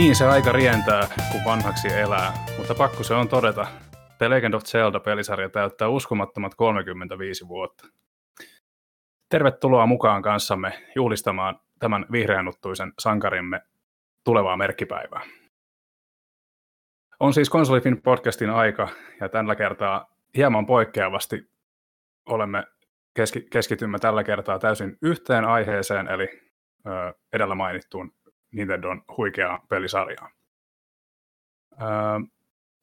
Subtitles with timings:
[0.00, 3.66] Niin se aika rientää, kun vanhaksi elää, mutta pakko se on todeta,
[4.18, 7.86] The Legend of Zelda-pelisarja täyttää uskomattomat 35 vuotta.
[9.28, 13.60] Tervetuloa mukaan kanssamme juhlistamaan tämän vihreänuttuisen sankarimme
[14.24, 15.20] tulevaa merkkipäivää.
[17.20, 18.88] On siis Konsolifin podcastin aika,
[19.20, 20.06] ja tällä kertaa
[20.36, 21.50] hieman poikkeavasti
[22.26, 22.64] olemme
[23.14, 26.28] keski- keskitymme tällä kertaa täysin yhteen aiheeseen, eli
[26.86, 28.12] ö, edellä mainittuun
[28.52, 30.30] Nintendon huikeaa pelisarjaa.
[31.72, 31.84] Ö,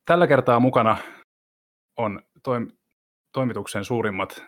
[0.05, 0.97] tällä kertaa mukana
[1.97, 2.77] on toim-
[3.33, 4.43] toimituksen suurimmat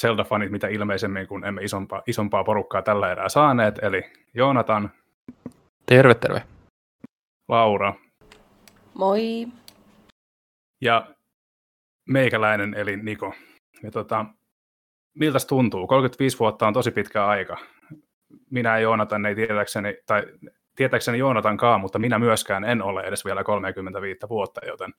[0.00, 4.02] Zelda-fanit, mitä ilmeisemmin, kun emme isompaa, isompaa porukkaa tällä erää saaneet, eli
[4.34, 4.90] Joonatan.
[5.86, 6.42] Terve, terve.
[7.48, 7.94] Laura.
[8.94, 9.48] Moi.
[10.80, 11.14] Ja
[12.08, 13.34] meikäläinen, eli Niko.
[13.82, 14.24] Ja tota,
[15.14, 15.86] miltä tuntuu?
[15.86, 17.56] 35 vuotta on tosi pitkä aika.
[18.50, 20.22] Minä ja Joonatan ei tietääkseni, tai
[20.76, 24.94] tietääkseni Joonatankaan, mutta minä myöskään en ole edes vielä 35 vuotta, joten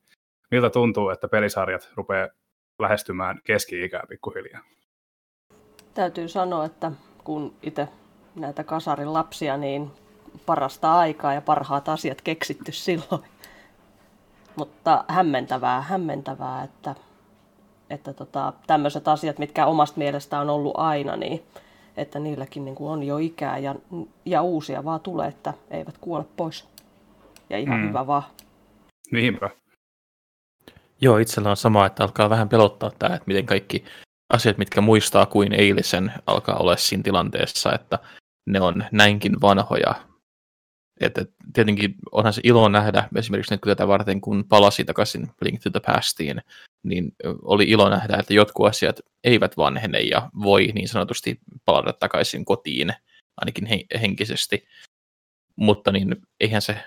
[0.52, 2.28] miltä tuntuu, että pelisarjat rupeaa
[2.80, 4.62] lähestymään keski-ikää pikkuhiljaa?
[5.94, 6.92] Täytyy sanoa, että
[7.24, 7.88] kun itse
[8.36, 9.92] näitä kasarin lapsia, niin
[10.46, 13.24] parasta aikaa ja parhaat asiat keksitty silloin.
[14.56, 16.96] Mutta hämmentävää, hämmentävää, että,
[17.90, 21.44] että tota, tämmöiset asiat, mitkä omasta mielestä on ollut aina, niin
[21.98, 23.76] että niilläkin niin kuin on jo ikää ja,
[24.26, 26.68] ja uusia vaan tulee, että eivät kuole pois.
[27.50, 27.88] Ja ihan mm.
[27.88, 28.24] hyvä vaan.
[29.12, 29.50] Niinpä.
[31.02, 33.86] Joo, itsellä on sama, että alkaa vähän pelottaa tämä, että miten kaikki
[34.34, 38.00] asiat, mitkä muistaa kuin eilisen, alkaa olla siinä tilanteessa, että
[38.50, 39.96] ne on näinkin vanhoja.
[41.00, 45.70] Että tietenkin onhan se ilo nähdä, esimerkiksi nyt tätä varten, kun palasi takaisin Link to
[45.70, 46.42] the Pastiin,
[46.84, 52.46] niin oli ilo nähdä, että jotkut asiat eivät vanhene ja voi niin sanotusti palata takaisin
[52.46, 52.94] kotiin,
[53.38, 53.68] ainakin
[54.02, 54.68] henkisesti.
[55.56, 56.78] Mutta niin eihän se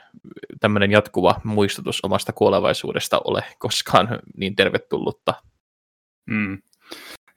[0.60, 5.34] tämmöinen jatkuva muistutus omasta kuolevaisuudesta ole koskaan niin tervetullutta.
[6.26, 6.62] Mm.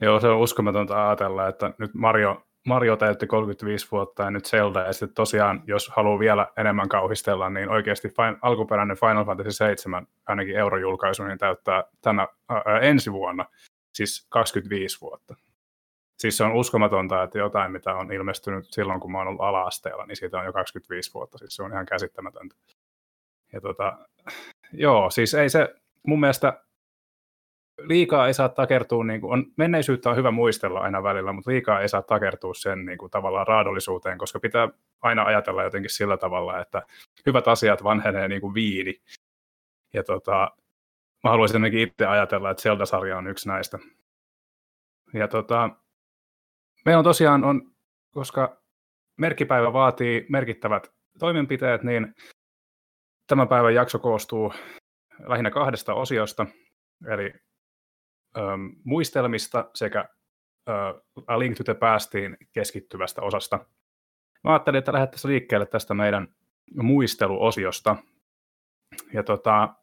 [0.02, 4.80] Joo, se on uskomatonta ajatella, että nyt Mario, Mario täytti 35 vuotta ja nyt Zelda,
[4.80, 10.08] ja sitten tosiaan, jos haluaa vielä enemmän kauhistella, niin oikeasti fin, alkuperäinen Final Fantasy 7,
[10.26, 13.46] ainakin eurojulkaisu, niin täyttää tänä, ää, ensi vuonna,
[13.94, 15.36] siis 25 vuotta.
[16.18, 20.06] Siis se on uskomatonta, että jotain, mitä on ilmestynyt silloin, kun mä oon ollut ala-asteella,
[20.06, 22.56] niin siitä on jo 25 vuotta, siis se on ihan käsittämätöntä.
[23.54, 23.98] Ja tota,
[24.74, 25.76] joo, siis ei se,
[26.08, 26.64] mun mielestä
[27.88, 31.82] liikaa ei saa takertua, niin kuin, on, menneisyyttä on hyvä muistella aina välillä, mutta liikaa
[31.82, 34.70] ei saa takertua sen niin kuin, tavallaan raadollisuuteen, koska pitää
[35.02, 36.82] aina ajatella jotenkin sillä tavalla, että
[37.26, 39.02] hyvät asiat vanhenee niin kuin viini.
[39.94, 40.52] Ja tota,
[41.24, 43.80] mä haluaisin ainakin itse ajatella, että Zelda-sarja on yksi näistä.
[45.14, 45.70] Ja tota,
[46.86, 47.72] meillä on tosiaan, on,
[48.14, 48.62] koska
[49.18, 52.16] merkkipäivä vaatii merkittävät toimenpiteet, niin
[53.28, 54.54] tämän päivän jakso koostuu
[55.20, 56.46] lähinnä kahdesta osiosta,
[57.08, 57.34] eli
[58.84, 60.10] muistelmista sekä
[61.28, 63.66] A Link to the Pastiin keskittyvästä osasta.
[64.44, 66.36] Mä ajattelin, että lähdettäisiin liikkeelle tästä meidän
[66.76, 67.96] muisteluosiosta.
[69.14, 69.74] Ja tota,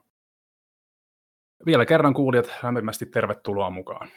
[1.67, 4.09] vielä kerran kuulijat lämpimästi tervetuloa mukaan.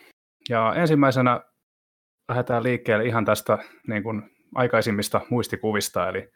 [0.50, 1.42] Ja ensimmäisenä
[2.30, 3.58] lähdetään liikkeelle ihan tästä
[3.88, 6.32] niin kuin aikaisimmista muistikuvista, eli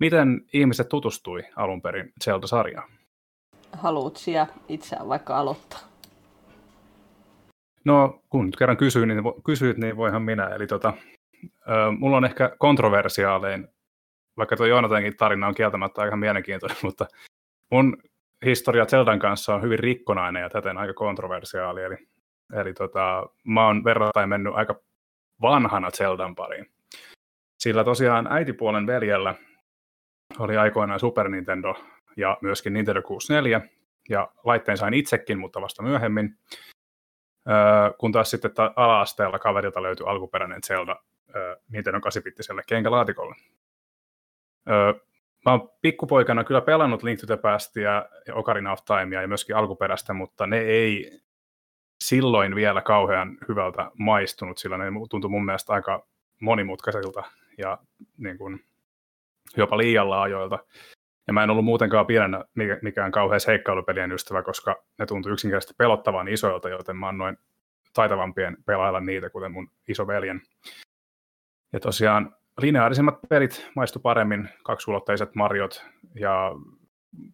[0.00, 2.90] miten ihmiset tutustui alun perin Zelda-sarjaan?
[3.72, 4.20] Haluatko
[4.68, 5.80] itse vaikka aloittaa?
[7.86, 10.46] No, kun nyt kerran kysyin, niin, kysyit, niin voihan minä.
[10.46, 10.92] Eli tota,
[11.44, 13.68] ö, mulla on ehkä kontroversiaalein,
[14.36, 17.06] vaikka tuo Joonatankin tarina on kieltämättä aika mielenkiintoinen, mutta
[17.70, 17.96] mun
[18.44, 21.82] historia Zeldan kanssa on hyvin rikkonainen ja täten aika kontroversiaali.
[21.82, 21.96] Eli,
[22.52, 24.80] eli tota, mä oon verrattain mennyt aika
[25.42, 26.66] vanhana Zeldan pariin.
[27.58, 29.34] Sillä tosiaan äitipuolen veljellä
[30.38, 31.74] oli aikoinaan Super Nintendo
[32.16, 33.60] ja myöskin Nintendo 64,
[34.08, 36.38] ja laitteen sain itsekin, mutta vasta myöhemmin.
[37.98, 40.96] Kun taas sitten ta- ala-asteella kaverilta löytyi alkuperäinen Zelda
[41.36, 43.36] öö, Nintendo 8-bittiselle kenkälaatikolle.
[44.70, 44.92] Öö,
[45.44, 49.56] mä oon pikkupoikana kyllä pelannut Link to the Pastia ja Ocarina of Timea ja myöskin
[49.56, 51.20] alkuperäistä, mutta ne ei
[52.04, 56.06] silloin vielä kauhean hyvältä maistunut, sillä ne tuntui mun mielestä aika
[56.40, 57.22] monimutkaisilta
[57.58, 57.78] ja
[58.18, 58.64] niin kuin,
[59.56, 60.58] jopa liian laajoilta.
[61.26, 62.44] Ja mä en ollut muutenkaan pienenä
[62.82, 67.38] mikään kauhean seikkailupelien ystävä, koska ne tuntui yksinkertaisesti pelottavan isoilta, joten mä annoin
[67.94, 70.42] taitavampien pelailla niitä, kuten mun isoveljen.
[71.72, 76.52] Ja tosiaan lineaarisimmat pelit maistu paremmin, kaksulotteiset Mariot ja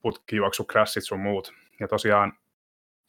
[0.02, 1.52] putkijuoksu, crashit sun muut.
[1.80, 2.32] Ja tosiaan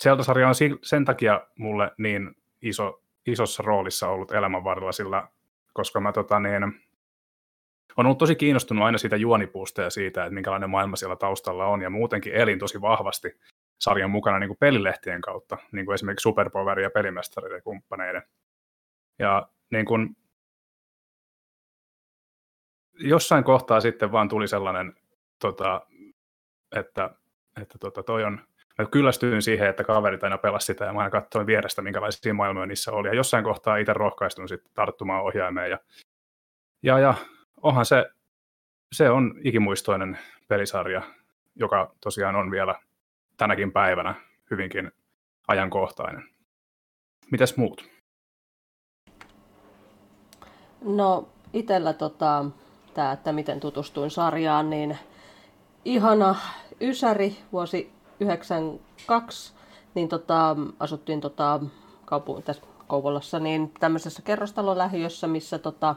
[0.04, 5.28] Zelda-sarja on sen takia mulle niin iso, isossa roolissa ollut elämän varrella, sillä
[5.74, 6.82] koska mä tota, niin,
[7.98, 11.82] on ollut tosi kiinnostunut aina siitä juonipuusta ja siitä, että minkälainen maailma siellä taustalla on,
[11.82, 13.40] ja muutenkin elin tosi vahvasti
[13.80, 18.22] sarjan mukana niin kuin pelilehtien kautta, niin kuin esimerkiksi Superpower ja Pelimestari ja kumppaneiden.
[19.20, 20.16] Ja niin kuin,
[23.00, 24.96] jossain kohtaa sitten vaan tuli sellainen,
[25.40, 25.82] tota,
[26.76, 27.10] että,
[27.62, 28.42] että tota, toi on,
[28.78, 32.66] mä kyllästyin siihen, että kaverit aina pelasi sitä ja mä aina katsoin vierestä, minkälaisia maailmoja
[32.66, 33.08] niissä oli.
[33.08, 35.72] Ja jossain kohtaa itse rohkaistun sitten tarttumaan ohjaimeen.
[35.72, 35.80] Ja,
[36.84, 37.14] ja, ja
[37.64, 38.06] onhan se,
[38.92, 41.02] se on ikimuistoinen pelisarja,
[41.56, 42.76] joka tosiaan on vielä
[43.38, 44.16] tänäkin päivänä
[44.52, 44.92] hyvinkin
[45.48, 46.24] ajankohtainen.
[47.32, 47.90] Mitäs muut?
[50.82, 52.46] No itsellä tota,
[52.94, 54.98] tämä, että miten tutustuin sarjaan, niin
[55.86, 56.36] ihana
[56.82, 59.54] Ysäri vuosi 92,
[59.96, 61.60] niin tota, asuttiin tota,
[62.06, 65.96] kaupu- tässä Kouvolassa niin tämmöisessä kerrostalolähiössä, missä tota,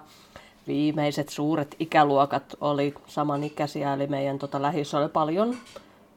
[0.66, 5.56] viimeiset suuret ikäluokat oli samanikäisiä, eli meidän tota, lähiössä oli paljon,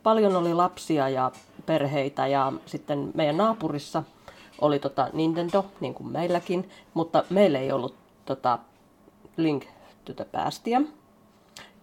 [0.04, 1.32] paljon oli lapsia ja
[1.66, 4.04] perheitä, ja sitten meidän naapurissa
[4.62, 8.60] oli tota Nintendo, niin kuin meilläkin, mutta meillä ei ollut tota
[9.38, 9.66] Link
[10.16, 10.82] the Pastia.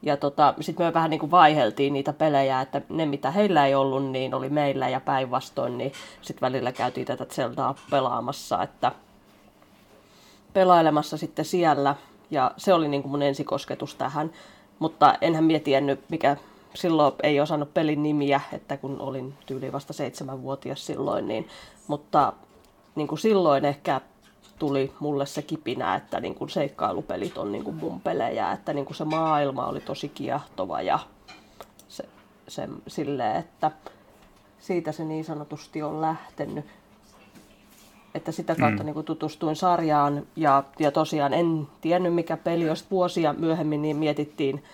[0.03, 3.75] Ja tota, sitten me vähän niin kuin vaiheltiin niitä pelejä, että ne mitä heillä ei
[3.75, 5.93] ollut, niin oli meillä ja päinvastoin, niin
[6.23, 8.93] sitten välillä käytiin tätä Zeldaa pelaamassa, että
[10.53, 11.95] pelailemassa sitten siellä.
[12.31, 14.32] Ja se oli niin kuin mun ensikosketus tähän,
[14.78, 16.37] mutta enhän mie tiennyt, mikä
[16.75, 21.49] silloin ei osannut pelin nimiä, että kun olin tyyli vasta seitsemänvuotias silloin, niin,
[21.87, 22.32] mutta
[22.94, 24.00] niin kuin silloin ehkä
[24.58, 28.87] tuli mulle se kipinä, että niin kuin seikkailupelit on niin kuin mun pelejä, että niin
[28.87, 30.99] kuin se maailma oli tosi kiehtova ja
[31.88, 32.05] se,
[32.49, 33.70] se silleen, että
[34.58, 36.64] siitä se niin sanotusti on lähtenyt.
[38.17, 38.87] Että sitä kautta mm.
[38.87, 43.97] niin kuin tutustuin sarjaan ja, ja tosiaan en tiennyt mikä peli, jos vuosia myöhemmin niin
[43.97, 44.65] mietittiin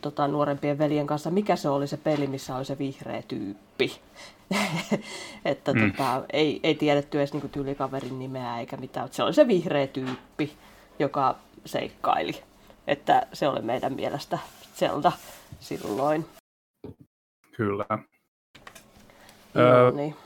[0.00, 4.00] tota, nuorempien veljen kanssa, mikä se oli se peli, missä oli se vihreä tyyppi.
[5.44, 5.92] että mm.
[5.92, 9.08] tota, ei, ei tiedetty edes niinku tyylikaverin nimeä eikä mitään.
[9.10, 10.52] Se oli se vihreä tyyppi,
[10.98, 12.42] joka seikkaili.
[12.86, 14.38] Että se oli meidän mielestä
[14.76, 15.12] Zelda
[15.60, 16.26] silloin.
[17.56, 17.86] Kyllä.
[19.54, 20.16] Joo, öö, niin.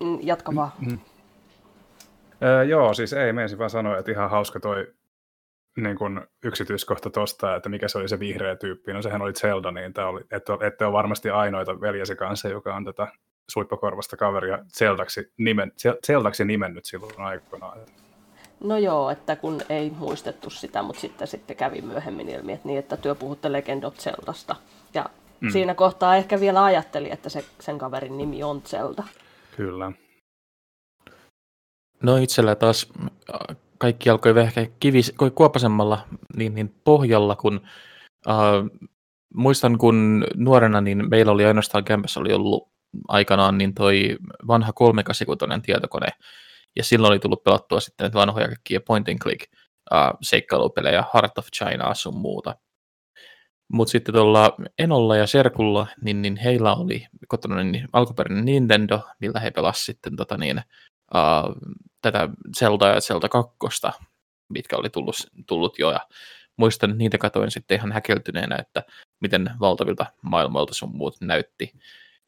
[0.00, 0.72] Mm, jatka vaan.
[0.78, 0.98] Mm, mm.
[2.42, 4.86] Öö, joo, siis ei, menisin vaan sanoa, että ihan hauska toi
[5.76, 8.92] niin kuin yksityiskohta tuosta, että mikä se oli se vihreä tyyppi.
[8.92, 12.76] No sehän oli Zelda, niin tämä oli, että ette ole varmasti ainoita veljesi kanssa, joka
[12.76, 13.08] on tätä
[13.50, 15.72] suippakorvasta kaveria Zeldaksi, nimen,
[16.06, 17.78] Zeldaksi nimennyt silloin aikoinaan.
[18.64, 22.78] No joo, että kun ei muistettu sitä, mutta sitten, sitten kävi myöhemmin ilmi, että, niin,
[22.78, 24.56] että työ puhutte Legend of Zeldasta.
[24.94, 25.10] Ja
[25.40, 25.50] mm.
[25.50, 29.02] siinä kohtaa ehkä vielä ajatteli, että se, sen kaverin nimi on Zelda.
[29.56, 29.92] Kyllä.
[32.02, 32.92] No itsellä taas
[33.78, 37.60] kaikki alkoi ehkä kivis, kuopasemmalla niin, niin pohjalla, kun
[38.28, 38.34] äh,
[39.34, 42.68] muistan, kun nuorena niin meillä oli ainoastaan kämpässä oli ollut
[43.08, 44.16] aikanaan niin toi
[44.46, 46.06] vanha 386 tietokone,
[46.76, 49.52] ja silloin oli tullut pelattua sitten vanhoja kaikkia point and click
[49.94, 52.54] äh, seikkailupelejä, Heart of China sun muuta.
[53.72, 59.40] Mutta sitten tuolla Enolla ja Serkulla, niin, niin heillä oli kotona niin alkuperäinen Nintendo, millä
[59.40, 60.62] he pelasivat sitten tota niin,
[61.14, 61.54] uh,
[62.02, 63.56] tätä Zelda ja Zelda 2,
[64.48, 66.00] mitkä oli tullut, tullut jo, ja
[66.56, 68.82] muistan, että niitä katoin sitten ihan häkeltyneenä, että
[69.20, 71.72] miten valtavilta maailmoilta sun muut näytti.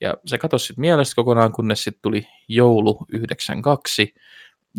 [0.01, 4.15] Ja se katosi sitten mielestä kokonaan, kunnes sitten tuli joulu 92,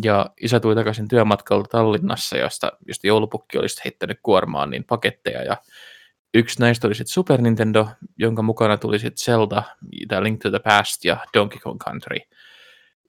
[0.03, 5.57] ja isä tuli takaisin työmatkalta Tallinnassa, josta, josta joulupukki olisi heittänyt kuormaan niin paketteja, ja
[6.33, 9.63] yksi näistä oli sitten Super Nintendo, jonka mukana tuli sitten Zelda,
[10.07, 12.17] tämä Link to the Past ja Donkey Kong Country–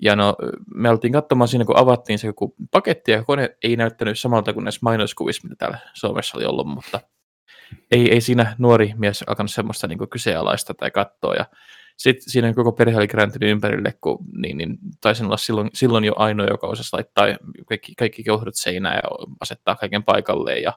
[0.03, 0.37] ja no,
[0.75, 4.65] me oltiin katsomaan siinä, kun avattiin se joku paketti, ja kone ei näyttänyt samalta kuin
[4.65, 7.01] näissä mainoskuvissa, mitä täällä Suomessa oli ollut, mutta
[7.91, 11.35] ei, ei siinä nuori mies alkanut semmoista niin kyseenalaista tai katsoa.
[11.35, 11.45] Ja
[11.97, 16.13] sitten siinä koko perhe oli kääntynyt ympärille, kun niin, niin, taisin olla silloin, silloin jo
[16.17, 17.27] ainoa, joka osasi laittaa
[17.69, 20.63] kaikki, kaikki keuhdot seinään ja asettaa kaiken paikalleen.
[20.63, 20.73] Ja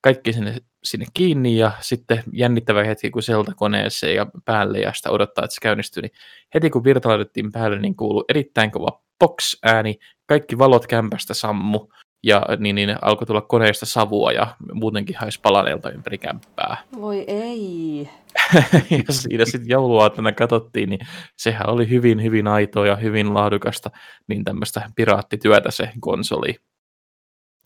[0.00, 5.10] kaikki sinne, sinne kiinni ja sitten jännittävä hetki, kun Zelda koneeseen ja päälle ja sitä
[5.10, 6.12] odottaa, että se käynnistyy, niin
[6.54, 11.88] heti kun virta laitettiin päälle, niin kuului erittäin kova box-ääni, kaikki valot kämpästä sammu
[12.22, 16.76] ja niin, niin alkoi tulla koneesta savua ja muutenkin haisi palaneelta ympäri kämppää.
[17.00, 18.08] Voi ei.
[19.06, 21.00] ja siinä sitten jouluaatona katsottiin, niin
[21.36, 23.90] sehän oli hyvin, hyvin aitoa ja hyvin laadukasta,
[24.28, 26.54] niin tämmöistä piraattityötä se konsoli.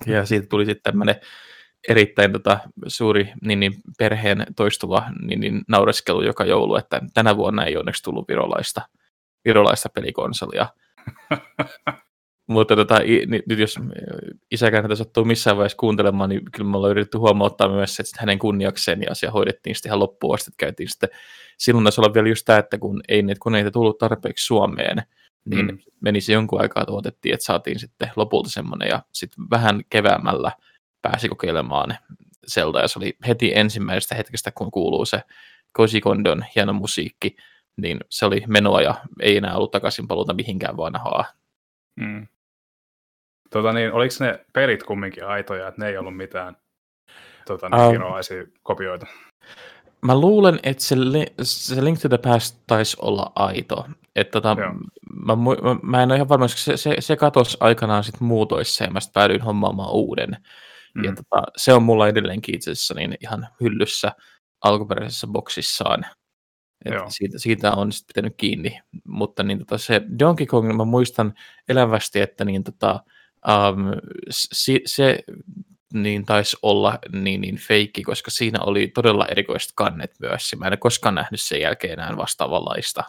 [0.07, 1.17] Ja siitä tuli sitten tämmöinen
[1.89, 7.65] erittäin tota, suuri niin, niin, perheen toistuva niin, niin, naureskelu joka joulu, että tänä vuonna
[7.65, 8.83] ei onneksi tullut virolaista,
[9.45, 10.67] virolaista pelikonsolia.
[12.47, 13.01] Mutta tota,
[13.47, 13.79] nyt jos
[14.51, 18.39] isäkään tätä sattuu missään vaiheessa kuuntelemaan, niin kyllä me ollaan yritetty huomauttaa myös, että hänen
[18.39, 21.09] kunniakseen ja asia hoidettiin sitten ihan loppuun asti, että käytiin sitten,
[21.59, 25.03] silloin taisi olla vielä just tämä, että kun ei niitä koneita tullut tarpeeksi Suomeen,
[25.45, 25.79] niin mm.
[26.01, 30.53] meni se jonkun aikaa, että odotettiin, että saatiin sitten lopulta semmoinen, ja sitten vähän keväämällä
[31.05, 31.97] pääsi kokeilemaan
[32.51, 35.21] Zelda, ja se oli heti ensimmäisestä hetkestä, kun kuuluu se
[35.73, 37.37] Koji Kondon hieno musiikki,
[37.77, 41.25] niin se oli menoa ja ei enää ollut takaisin paluuta mihinkään vanhaa.
[41.97, 42.27] Mm.
[43.51, 46.57] Tota niin, oliko ne pelit kumminkin aitoja, että ne ei ollut mitään
[47.47, 49.07] tota, niin, um, kopioita?
[50.03, 50.97] Mä luulen, että se,
[51.43, 53.87] se Link to the Past taisi olla aito.
[54.17, 58.27] Että tota, mä, mä, mä, en ole ihan varma, se, se, se katosi aikanaan sitten
[58.27, 60.37] muutoissa ja mä sitten päädyin hommaamaan uuden.
[60.95, 61.05] Mm.
[61.05, 64.13] Ja tota, se on mulla edelleenkin itse asiassa niin ihan hyllyssä
[64.65, 66.07] alkuperäisessä boksissaan.
[67.09, 68.81] siitä, siitä on sitten pitänyt kiinni.
[69.09, 71.35] Mutta niin tota, se Donkey Kong, mä muistan
[71.69, 73.01] elävästi, että niin tota,
[73.49, 73.85] um,
[74.31, 75.19] se, se
[75.95, 80.51] niin taisi olla niin, niin feikki, koska siinä oli todella erikoiset kannet myös.
[80.59, 83.05] Mä en koskaan nähnyt sen jälkeen enää vastaavanlaista.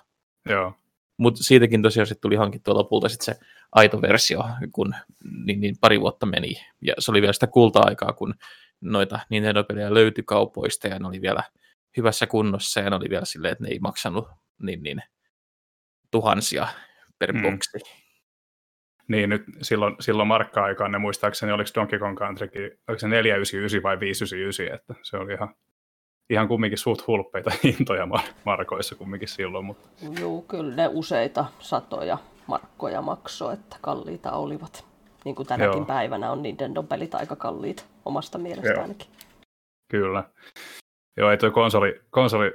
[0.49, 0.73] Joo.
[1.17, 3.35] Mutta siitäkin tosiaan sit tuli hankittua lopulta sit se
[3.75, 4.95] aito versio, kun
[5.45, 6.53] niin, niin pari vuotta meni.
[6.81, 8.33] Ja se oli vielä sitä kulta-aikaa, kun
[8.81, 11.43] noita Nintendo-pelejä löytyi kaupoista ja ne oli vielä
[11.97, 14.27] hyvässä kunnossa ja ne oli vielä silleen, että ne ei maksanut
[14.61, 15.01] niin, niin
[16.11, 16.67] tuhansia
[17.19, 17.41] per mm.
[17.41, 17.79] boksi.
[19.07, 23.99] Niin, nyt silloin, silloin markka-aikaan ne muistaakseni, oliko Donkey Kong Countrykin, oliko se 499 vai
[23.99, 25.55] 599, että se oli ihan,
[26.29, 28.07] ihan kumminkin suht hulppeita hintoja
[28.45, 29.65] markoissa kumminkin silloin.
[29.65, 29.89] Mutta...
[30.19, 32.17] Joo, kyllä ne useita satoja
[32.47, 34.85] markkoja maksoi, että kalliita olivat.
[35.25, 35.85] Niin kuin tänäkin Joo.
[35.85, 38.81] päivänä on Nintendo-pelit aika kalliita omasta mielestä Joo.
[38.81, 39.07] ainakin.
[39.91, 40.23] Kyllä.
[41.17, 42.53] Joo, ei tuo konsoli, konsoli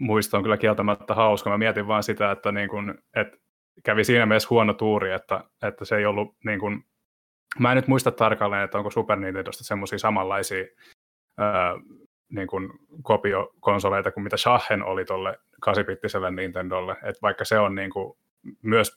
[0.00, 1.50] muisto on kyllä kieltämättä hauska.
[1.50, 3.36] Mä mietin vaan sitä, että, niin kun, että
[3.84, 6.84] kävi siinä mielessä huono tuuri, että, että se ei ollut niin kuin,
[7.58, 10.64] mä en nyt muista tarkalleen, että onko Super Nintendosta semmoisia samanlaisia
[11.38, 11.74] ää,
[12.28, 12.70] niin kuin
[13.02, 15.86] kopiokonsoleita kuin mitä Shahen oli tuolle 8
[16.36, 18.18] Nintendolle, että vaikka se on niin kuin
[18.62, 18.96] myös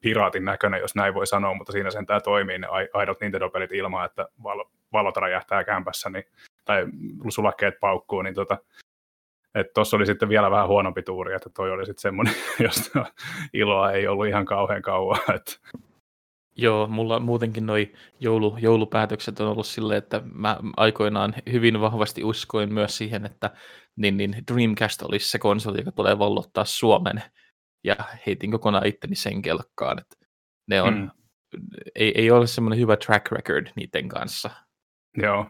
[0.00, 4.04] piraatin näköinen, jos näin voi sanoa, mutta siinä sen tämä toimii ne aidot Nintendo-pelit ilman,
[4.04, 6.24] että valo, valot räjähtää kämpässä niin,
[6.64, 6.86] tai
[7.28, 8.58] sulakkeet paukkuu, niin tota,
[9.74, 13.06] tuossa oli sitten vielä vähän huonompi tuuri, että toi oli sitten semmoinen, josta
[13.52, 15.20] iloa ei ollut ihan kauhean kauan.
[15.34, 15.52] Että.
[16.56, 22.74] Joo, mulla muutenkin noi joulu, joulupäätökset on ollut silleen, että mä aikoinaan hyvin vahvasti uskoin
[22.74, 23.50] myös siihen, että
[23.96, 27.22] niin, niin Dreamcast olisi se konsoli, joka tulee vallottaa Suomen.
[27.84, 29.98] Ja heitin kokonaan itteni sen kelkkaan.
[29.98, 30.16] Että
[30.66, 31.10] ne on, hmm.
[31.94, 34.50] ei, ei ole semmoinen hyvä track record niiden kanssa.
[35.16, 35.46] Joo.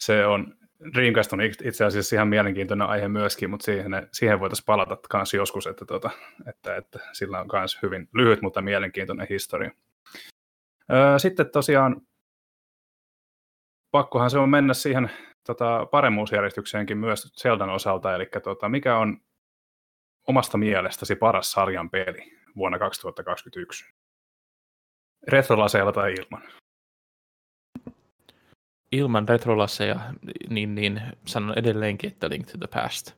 [0.00, 0.54] Se on,
[0.94, 5.66] Dreamcast on itse asiassa ihan mielenkiintoinen aihe myöskin, mutta siihen, siihen voitaisiin palata myös joskus,
[5.66, 6.10] että, tota,
[6.48, 9.70] että, että sillä on myös hyvin lyhyt, mutta mielenkiintoinen historia.
[11.18, 12.00] Sitten tosiaan
[13.90, 15.10] pakkohan se on mennä siihen
[15.46, 19.20] tota, paremmuusjärjestykseenkin myös Zeldan osalta, eli tota, mikä on
[20.28, 23.84] omasta mielestäsi paras sarjan peli vuonna 2021?
[25.28, 26.42] Retrolaseilla tai ilman?
[28.94, 30.00] ilman retrolasseja,
[30.48, 33.12] niin, niin sanon edelleenkin, että Link to the Past.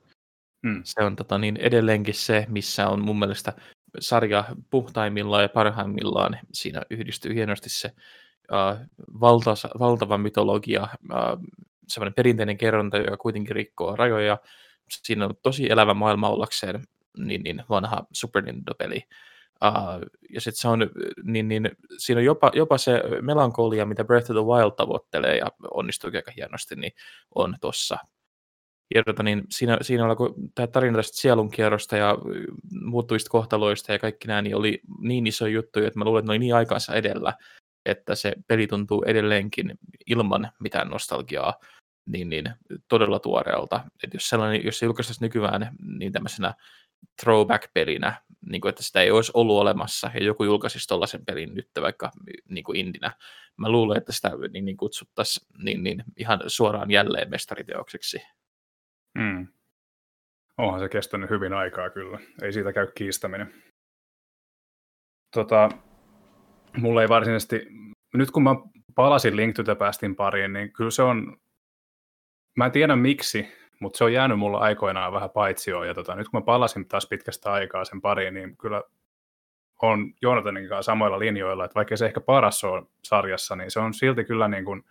[0.62, 0.80] Mm.
[0.84, 3.52] Se on tota, niin edelleenkin se, missä on mun mielestä
[4.00, 6.38] sarja puhtaimmillaan ja parhaimmillaan.
[6.52, 7.92] Siinä yhdistyy hienosti se
[8.52, 8.86] uh,
[9.20, 11.44] valtasa, valtava mytologia, uh,
[11.88, 14.38] semmoinen perinteinen kerronta, joka kuitenkin rikkoo rajoja.
[14.90, 16.84] Siinä on tosi elävä maailma ollakseen
[17.18, 19.02] niin, niin vanha Super Nintendo-peli.
[19.64, 20.90] Uh, ja sitten se on,
[21.23, 25.46] niin, niin, siinä on jopa, jopa se melankolia, mitä Breath of the Wild tavoittelee ja
[25.70, 26.92] onnistuu aika hienosti, niin
[27.35, 27.99] on tuossa.
[28.94, 32.18] Ja tota, niin siinä, siinä oli, kun tämä tarina tästä sielunkierrosta ja
[32.82, 36.32] muuttuvista kohtaloista ja kaikki nämä, niin oli niin iso juttu, että mä luulen, että ne
[36.32, 37.32] oli niin aikansa edellä,
[37.87, 41.54] että se peli tuntuu edelleenkin ilman mitään nostalgiaa
[42.06, 42.50] niin, niin
[42.88, 43.80] todella tuoreelta.
[44.04, 46.54] että jos, sellainen, jos se julkaistaisi nykyään niin tämmöisenä
[47.20, 51.70] throwback-pelinä, niin kuin, että sitä ei olisi ollut olemassa, ja joku julkaisisi tuollaisen pelin nyt
[51.80, 52.10] vaikka
[52.48, 53.12] niin kuin indinä.
[53.56, 58.22] Mä luulen, että sitä niin, niin kutsuttaisiin niin, niin, ihan suoraan jälleen mestariteokseksi.
[59.18, 59.48] Mm.
[60.58, 62.18] Onhan se kestänyt hyvin aikaa kyllä.
[62.42, 63.62] Ei siitä käy kiistäminen.
[65.34, 65.68] Tota,
[66.76, 67.66] mulla ei varsinaisesti...
[68.14, 68.50] Nyt kun mä
[68.94, 71.36] palasin Link to the Pastin pariin, niin kyllä se on...
[72.56, 73.48] Mä en tiedä miksi,
[73.80, 75.88] mutta se on jäänyt mulla aikoinaan vähän paitsioon.
[75.88, 78.83] Ja tota, nyt kun mä palasin taas pitkästä aikaa sen pariin, niin kyllä
[79.83, 83.95] on Joonatanin kanssa samoilla linjoilla, että vaikka se ehkä paras on sarjassa, niin se on
[83.95, 84.85] silti kyllä niin kuin,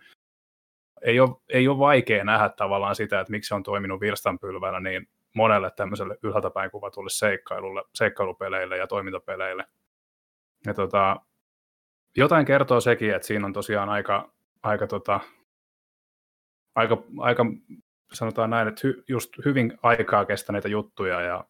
[1.02, 5.08] ei ole, ei ole vaikea nähdä tavallaan sitä, että miksi se on toiminut virstanpylvänä niin
[5.34, 9.64] monelle tämmöiselle ylhäältä päin kuvatulle seikkailulle, seikkailupeleille ja toimintapeleille.
[10.66, 11.16] Ja tota,
[12.16, 15.20] jotain kertoo sekin, että siinä on tosiaan aika, aika, tota,
[16.74, 17.46] aika, aika
[18.12, 21.44] sanotaan näin, että hy, just hyvin aikaa kestäneitä juttuja ja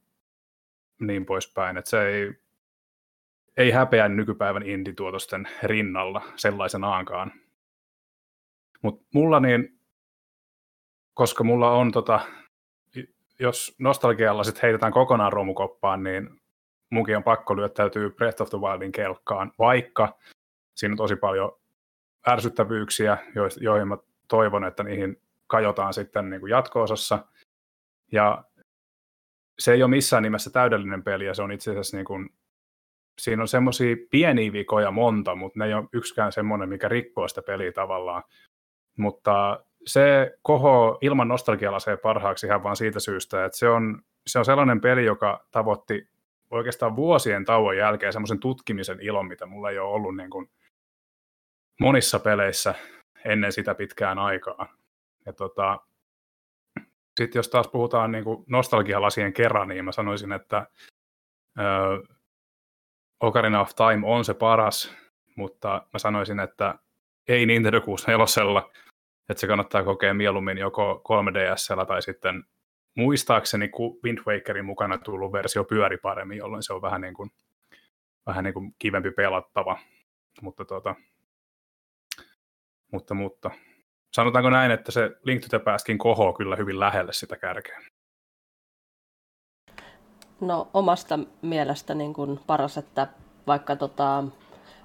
[1.01, 2.33] niin poispäin, että se ei,
[3.57, 7.33] ei häpeä nykypäivän indituotosten rinnalla sellaisenaankaan.
[8.83, 9.81] Mutta mulla niin,
[11.15, 12.21] koska mulla on tota,
[13.39, 16.41] jos nostalgialla sitten heitetään kokonaan romukoppaan, niin
[16.91, 20.19] munkin on pakko lyöttäytyy Breath of the Wildin kelkkaan, vaikka
[20.75, 21.53] siinä on tosi paljon
[22.29, 23.19] ärsyttävyyksiä,
[23.61, 23.99] joihin mä
[24.29, 27.27] toivon, että niihin kajotaan sitten niin kuin jatko-osassa.
[28.13, 28.45] Ja
[29.59, 32.29] se ei ole missään nimessä täydellinen peli, ja se on itse asiassa niin kuin,
[33.19, 37.43] siinä on semmoisia pieniä vikoja monta, mutta ne ei ole yksikään semmoinen, mikä rikkoo sitä
[37.43, 38.23] peliä tavallaan.
[38.99, 44.45] Mutta se koho ilman nostalgialaseen parhaaksi ihan vaan siitä syystä, että se on, se on
[44.45, 46.09] sellainen peli, joka tavoitti
[46.51, 50.51] oikeastaan vuosien tauon jälkeen semmoisen tutkimisen ilon, mitä mulla ei ole ollut niin kuin
[51.81, 52.75] monissa peleissä
[53.25, 54.77] ennen sitä pitkään aikaa.
[55.27, 55.81] Ja tota,
[57.21, 60.67] sitten jos taas puhutaan niin kuin nostalgialasien kerran, niin mä sanoisin, että
[61.59, 61.63] ö,
[63.21, 64.97] Ocarina of Time on se paras,
[65.37, 66.79] mutta mä sanoisin, että
[67.29, 68.63] ei Nintendo 64,
[69.29, 72.45] että se kannattaa kokea mieluummin joko 3DSllä tai sitten
[72.97, 77.31] muistaakseni, kun Wind Wakerin mukana tullut versio pyöri paremmin, jolloin se on vähän niin kuin,
[78.27, 79.79] vähän niin kuin kivempi pelattava.
[80.43, 80.95] Mutta, tota,
[82.93, 83.51] mutta, mutta
[84.17, 87.81] sanotaanko näin, että se Link to the Pastkin kohoo kyllä hyvin lähelle sitä kärkeä.
[90.41, 93.07] No omasta mielestä niin kuin paras, että
[93.47, 94.25] vaikka tota,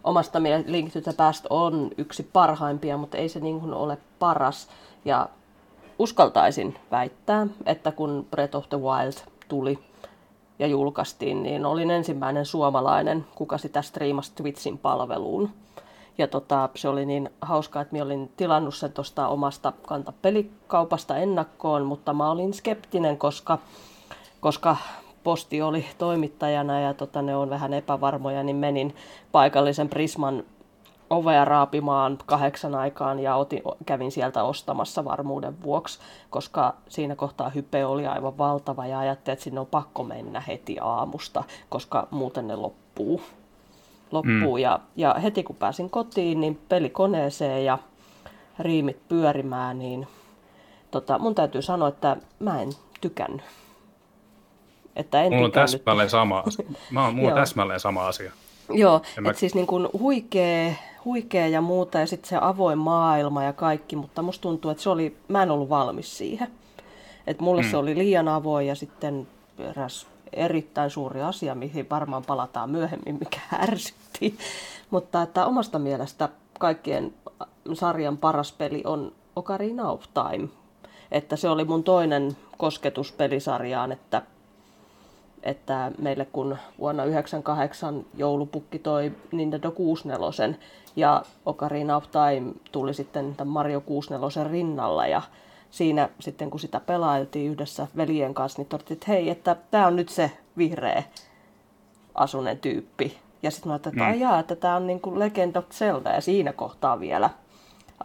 [0.04, 3.98] omasta mielestä Link to the Past on yksi parhaimpia, mutta ei se niin kuin ole
[4.20, 4.70] paras.
[5.06, 5.30] Ja
[6.00, 9.80] uskaltaisin väittää, että kun Breath of the Wild tuli
[10.60, 15.50] ja julkaistiin, niin olin ensimmäinen suomalainen, kuka sitä striimasi Twitchin palveluun.
[16.18, 21.86] Ja tota, se oli niin hauskaa, että minä olin tilannut sen tuosta omasta kantapelikaupasta ennakkoon,
[21.86, 23.58] mutta mä olin skeptinen, koska,
[24.40, 24.78] koska
[25.24, 28.96] posti oli toimittajana ja tota, ne on vähän epävarmoja, niin menin
[29.32, 30.44] paikallisen Prisman
[31.10, 37.86] ovea raapimaan kahdeksan aikaan ja otin, kävin sieltä ostamassa varmuuden vuoksi, koska siinä kohtaa hype
[37.86, 42.56] oli aivan valtava ja ajattelin, että sinne on pakko mennä heti aamusta, koska muuten ne
[42.56, 43.22] loppuu.
[44.12, 44.58] Loppuu.
[44.58, 44.62] Mm.
[44.62, 47.78] Ja, ja heti kun pääsin kotiin, niin pelikoneeseen ja
[48.60, 50.08] riimit pyörimään, niin
[50.92, 52.70] tota, mun täytyy sanoa, että mä en
[53.02, 53.42] tykännyt.
[54.96, 56.44] Että en mulla on täsmälleen sama,
[56.92, 58.32] mä oon, mulla on täsmälleen sama asia.
[58.70, 59.34] Joo, että mä...
[59.34, 60.74] siis niin kuin huikea,
[61.06, 64.90] huikea ja muuta ja sitten se avoin maailma ja kaikki, mutta musta tuntuu, että se
[64.90, 66.48] oli, mä en ollut valmis siihen.
[67.28, 67.72] Että mulle mm.
[67.72, 73.42] se oli liian avoin ja sitten eräs erittäin suuri asia, mihin varmaan palataan myöhemmin, mikä
[73.54, 74.38] ärsytti.
[74.90, 77.14] Mutta että omasta mielestä kaikkien
[77.74, 80.48] sarjan paras peli on Ocarina of Time.
[81.12, 84.22] Että se oli mun toinen kosketus pelisarjaan, että
[85.44, 90.58] että meille kun vuonna 1998 joulupukki toi Nintendo 64
[90.96, 95.22] ja Ocarina of Time tuli sitten tämän Mario 64 rinnalla ja
[95.72, 99.96] siinä sitten kun sitä pelailtiin yhdessä veljen kanssa, niin todettiin, että hei, että tämä on
[99.96, 101.04] nyt se vihreä
[102.16, 103.18] asunen tyyppi.
[103.44, 104.40] Ja sitten mä ajattelin, että mm.
[104.40, 107.30] että tämä on niin kuin Legend of Zelda ja siinä kohtaa vielä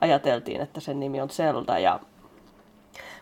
[0.00, 2.00] ajateltiin, että sen nimi on Zelda ja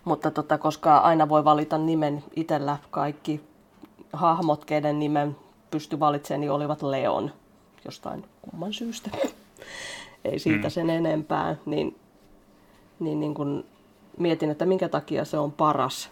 [0.04, 3.40] mutta tota, koska aina voi valita nimen itsellä kaikki
[4.12, 5.37] hahmot, keiden nimen
[5.70, 7.30] pysty valitsemaan, niin olivat Leon
[7.85, 9.11] jostain kumman syystä.
[10.24, 10.70] Ei siitä mm.
[10.70, 11.57] sen enempää.
[11.66, 11.96] Niin,
[12.98, 13.64] niin, niin kun
[14.18, 16.11] mietin, että minkä takia se on paras.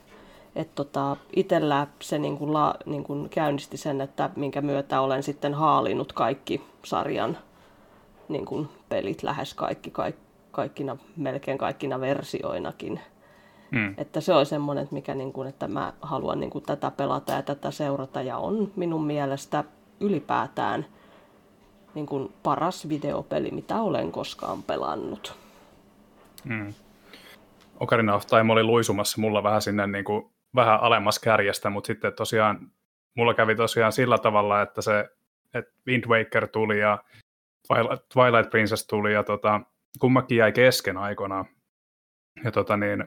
[0.56, 5.22] Että tota, itsellä se niin kun la, niin kun käynnisti sen, että minkä myötä olen
[5.22, 7.38] sitten haalinut kaikki sarjan
[8.28, 13.00] niin kun pelit, lähes kaikki, kaikki kaikkina, melkein kaikkina versioinakin.
[13.70, 13.94] Mm.
[13.98, 17.42] Että se on semmoinen, mikä niin kuin, että mä haluan niin kuin tätä pelata ja
[17.42, 19.64] tätä seurata ja on minun mielestä
[20.00, 20.86] ylipäätään
[21.94, 25.34] niin kuin paras videopeli, mitä olen koskaan pelannut.
[26.44, 26.74] Mm.
[27.82, 32.12] Ocarina of Time oli luisumassa mulla vähän sinne niin kuin, vähän alemmas kärjestä, mutta sitten
[32.12, 32.70] tosiaan
[33.14, 35.08] mulla kävi tosiaan sillä tavalla, että se
[35.54, 37.04] että Wind Waker tuli ja
[38.12, 39.60] Twilight Princess tuli ja tota,
[40.00, 41.44] kummakin jäi kesken aikoinaan.
[42.44, 43.04] Ja tota niin,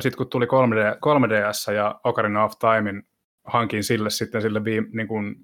[0.00, 3.02] sitten kun tuli 3D, 3DS ja Ocarina of Timein
[3.44, 4.60] hankin sille sitten sille,
[4.92, 5.36] niin kuin,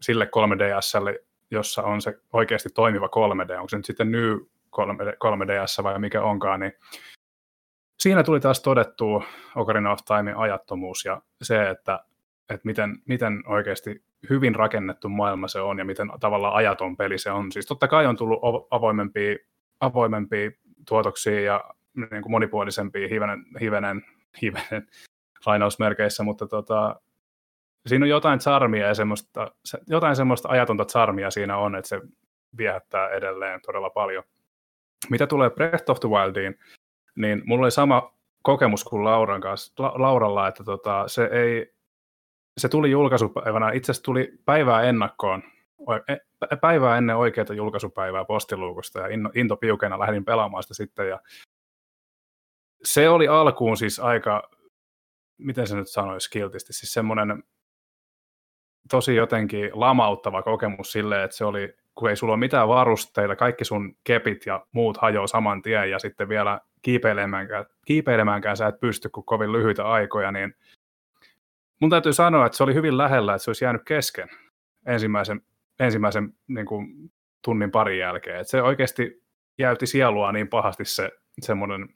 [0.00, 4.36] sille 3DSlle, jossa on se oikeasti toimiva 3D, onko se nyt sitten New
[4.76, 6.72] 3D, 3DS vai mikä onkaan, niin
[7.98, 9.24] siinä tuli taas todettu
[9.56, 12.00] Ocarina of Timein ajattomuus ja se, että,
[12.48, 17.30] että miten, miten oikeasti hyvin rakennettu maailma se on ja miten tavallaan ajaton peli se
[17.30, 17.52] on.
[17.52, 19.36] Siis totta kai on tullut avoimempia,
[19.80, 20.50] avoimempia
[20.88, 24.04] tuotoksia ja niin kuin monipuolisempia hivenen, hivenen,
[24.42, 24.88] hivenen
[25.46, 27.00] lainausmerkeissä, mutta tota,
[27.86, 29.50] siinä on jotain charmia ja semmoista,
[29.86, 32.00] jotain semmoista ajatonta charmia siinä on, että se
[32.56, 34.22] viehättää edelleen todella paljon.
[35.10, 36.58] Mitä tulee Breath of the Wildiin,
[37.16, 41.74] niin mulla oli sama kokemus kuin Lauran kanssa, La- Lauralla, että tota, se, ei,
[42.58, 45.42] se tuli julkaisupäivänä, itse asiassa tuli päivää ennakkoon,
[46.08, 46.16] e,
[46.56, 51.20] päivää ennen oikeaa julkaisupäivää postiluukusta ja into piukena lähdin pelaamaan sitä sitten ja
[52.84, 54.50] se oli alkuun siis aika,
[55.38, 57.42] miten se nyt sanoisi kiltisti, siis semmoinen
[58.90, 63.64] tosi jotenkin lamauttava kokemus silleen, että se oli, kun ei sulla ole mitään varusteita, kaikki
[63.64, 69.08] sun kepit ja muut hajoaa saman tien ja sitten vielä kiipeilemäänkään, kiipeilemäänkään sä et pysty
[69.08, 70.54] kuin kovin lyhyitä aikoja, niin
[71.80, 74.28] mun täytyy sanoa, että se oli hyvin lähellä, että se olisi jäänyt kesken
[74.86, 75.40] ensimmäisen,
[75.80, 77.10] ensimmäisen niin kuin,
[77.44, 78.40] tunnin parin jälkeen.
[78.40, 79.22] Että se oikeasti
[79.58, 81.88] jäytti sielua niin pahasti se semmoinen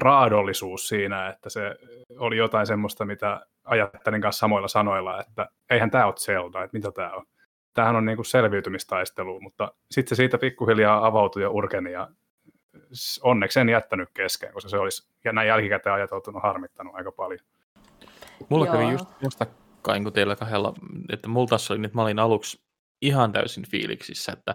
[0.00, 1.76] raadollisuus siinä, että se
[2.18, 6.92] oli jotain semmoista, mitä ajattelin kanssa samoilla sanoilla, että eihän tämä ole Zelda, että mitä
[6.92, 7.26] tämä on.
[7.74, 12.08] Tämähän on niinku selviytymistaistelu, mutta sitten se siitä pikkuhiljaa avautui ja urkeni ja
[13.22, 17.40] onneksi en jättänyt kesken, koska se olisi ja näin jälkikäteen ajateltuna harmittanut aika paljon.
[18.48, 18.74] Mulla Joo.
[18.74, 20.74] kävi just vastakkain kuin teillä kahdella,
[21.12, 22.64] että mulla taas oli, että mä olin aluksi
[23.02, 24.54] ihan täysin fiiliksissä, että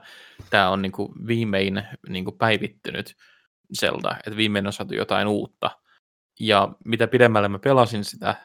[0.50, 3.16] tämä on niin kuin viimein niin kuin päivittynyt
[3.80, 5.72] Zelda, että viimein on saatu jotain uutta.
[6.40, 8.36] Ja mitä pidemmälle mä pelasin sitä,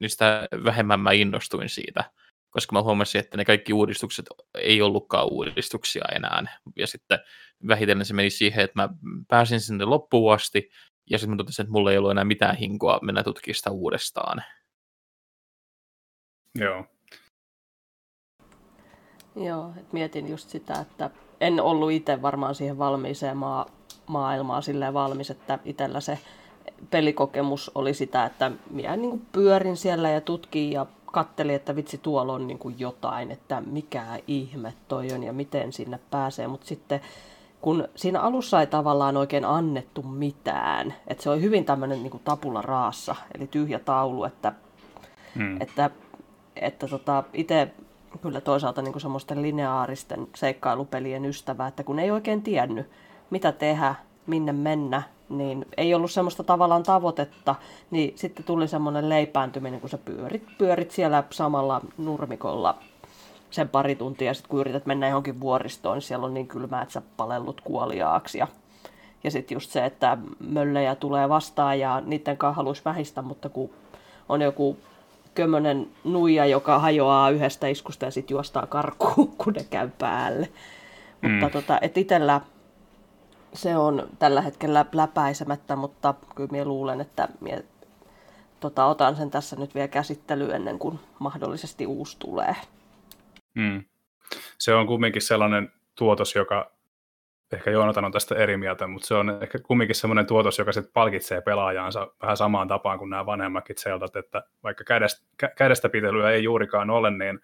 [0.00, 2.04] niin sitä vähemmän mä innostuin siitä,
[2.50, 6.60] koska mä huomasin, että ne kaikki uudistukset ei ollutkaan uudistuksia enää.
[6.76, 7.18] Ja sitten
[7.68, 8.88] vähitellen se meni siihen, että mä
[9.28, 10.70] pääsin sinne loppuun asti,
[11.10, 14.42] ja sitten mä totesin, että mulla ei ollut enää mitään hinkoa mennä tutkimaan sitä uudestaan.
[16.58, 16.84] Joo.
[19.36, 21.10] Joo, et mietin just sitä, että
[21.40, 23.66] en ollut itse varmaan siihen valmiiseen maa,
[24.06, 26.18] maailmaa silleen valmis, että itsellä se
[26.90, 32.32] pelikokemus oli sitä, että minä niin pyörin siellä ja tutkin ja kattelin, että vitsi tuolla
[32.32, 37.00] on niin kuin jotain, että mikä ihme toi on ja miten sinne pääsee, mutta sitten
[37.60, 42.62] kun siinä alussa ei tavallaan oikein annettu mitään, että se oli hyvin tämmöinen niin tapula
[42.62, 44.52] raassa, eli tyhjä taulu, että,
[45.36, 45.60] hmm.
[45.60, 45.90] että,
[46.56, 47.70] että tota, itse
[48.22, 52.90] kyllä toisaalta niin semmoisten lineaaristen seikkailupelien ystävä, että kun ei oikein tiennyt,
[53.30, 53.94] mitä tehdä,
[54.26, 57.54] minne mennä, niin ei ollut semmoista tavallaan tavoitetta,
[57.90, 62.78] niin sitten tuli semmoinen leipääntyminen, kun sä pyörit, pyörit siellä samalla nurmikolla
[63.50, 66.82] sen pari tuntia, ja sitten kun yrität mennä johonkin vuoristoon, niin siellä on niin kylmää,
[66.82, 68.38] että sä palellut kuoliaaksi.
[68.38, 68.46] Ja,
[69.24, 73.70] ja sitten just se, että möllejä tulee vastaan ja niiden kanssa haluaisi vähistä, mutta kun
[74.28, 74.76] on joku
[75.34, 80.48] kömmönen nuija, joka hajoaa yhdestä iskusta ja sitten juostaa karkuun, kun ne käy päälle.
[81.22, 81.30] Mm.
[81.30, 82.40] Mutta tota, et itsellä
[83.54, 87.62] se on tällä hetkellä läpäisemättä, mutta kyllä minä luulen, että minä
[88.60, 92.56] tota, otan sen tässä nyt vielä käsittelyyn ennen kuin mahdollisesti uusi tulee.
[93.54, 93.84] Mm.
[94.58, 96.72] Se on kumminkin sellainen tuotos, joka,
[97.52, 100.92] ehkä Joonatan on tästä eri mieltä, mutta se on ehkä kumminkin sellainen tuotos, joka sitten
[100.92, 106.44] palkitsee pelaajaansa vähän samaan tapaan kuin nämä vanhemmatkin Zeldat, että vaikka kädestä, kädestä pitelyä ei
[106.44, 107.40] juurikaan ole, niin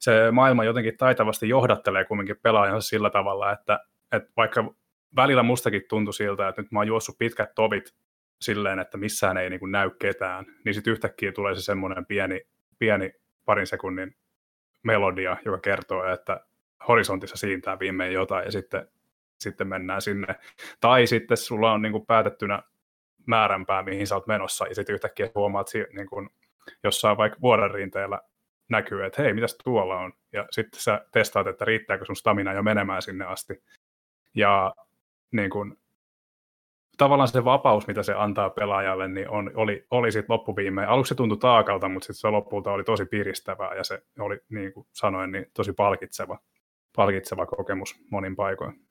[0.00, 3.80] se maailma jotenkin taitavasti johdattelee kumminkin pelaajansa sillä tavalla, että,
[4.12, 4.74] että vaikka
[5.16, 7.94] välillä mustakin tuntui siltä, että nyt mä oon juossut pitkät tovit
[8.40, 12.40] silleen, että missään ei niin kuin näy ketään, niin sitten yhtäkkiä tulee se semmoinen pieni,
[12.78, 13.12] pieni
[13.44, 14.16] parin sekunnin
[14.82, 16.40] melodia, joka kertoo, että
[16.88, 18.88] horisontissa siintää viimein jotain ja sitten,
[19.38, 20.34] sitten mennään sinne.
[20.80, 22.62] Tai sitten sulla on niin kuin päätettynä
[23.26, 26.30] määränpää, mihin sä oot menossa ja sitten yhtäkkiä huomaat niin kuin
[26.84, 28.20] jossain vaikka vuoren rinteellä
[28.68, 30.12] näkyy, että hei, mitäs tuolla on?
[30.32, 33.62] Ja sitten sä testaat, että riittääkö sun stamina jo menemään sinne asti.
[34.34, 34.74] Ja
[35.32, 35.76] niin kuin,
[36.98, 40.88] tavallaan se vapaus, mitä se antaa pelaajalle, niin on, oli, oli sitten loppuviimein.
[40.88, 44.72] Aluksi se tuntui taakalta, mutta sitten se lopulta oli tosi piristävää ja se oli, niin
[44.72, 46.38] kuin sanoin, niin tosi palkitseva,
[46.96, 48.88] palkitseva kokemus monin paikoin.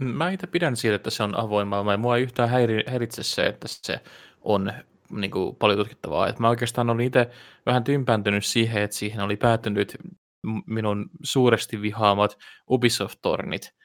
[0.00, 3.22] Mä itse pidän siitä, että se on avoin maailma ja mua ei yhtään häiri, häiritse
[3.22, 4.00] se, että se
[4.40, 4.72] on
[5.10, 6.28] niin kuin, paljon tutkittavaa.
[6.28, 7.30] Et mä oikeastaan olin itse
[7.66, 9.96] vähän tympääntynyt siihen, että siihen oli päätynyt
[10.66, 12.38] minun suuresti vihaamat
[12.70, 13.81] Ubisoft-tornit,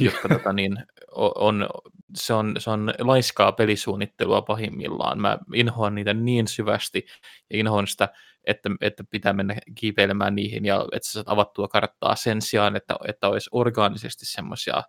[0.00, 0.76] jotka tota, niin,
[1.16, 1.68] on,
[2.14, 5.20] se, on, se on laiskaa pelisuunnittelua pahimmillaan.
[5.20, 7.06] Mä inhoan niitä niin syvästi
[7.50, 8.08] ja inhoan sitä,
[8.44, 12.96] että, että pitää mennä kiipeilemään niihin ja että sä saat avattua karttaa sen sijaan, että,
[13.08, 14.82] että olisi orgaanisesti semmoisia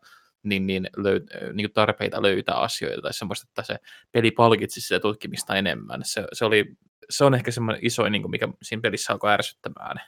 [0.43, 1.21] niin, niin, löy,
[1.53, 3.79] niin tarpeita löytää asioita tai semmoista, että se
[4.11, 6.01] peli palkitsi sitä tutkimista enemmän.
[6.03, 6.65] Se, se oli
[7.09, 10.01] se on ehkä semmoinen iso, niin kuin mikä siinä pelissä alkoi ärsyttämään.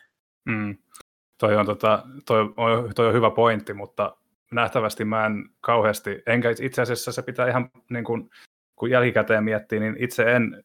[0.46, 0.78] Mm.
[1.38, 4.18] Toi, on, tota, toi, on, toi on hyvä pointti, mutta
[4.52, 8.30] nähtävästi mä en kauheasti, enkä itse asiassa se pitää ihan, niin kuin,
[8.76, 10.64] kun jälkikäteen miettii, niin itse en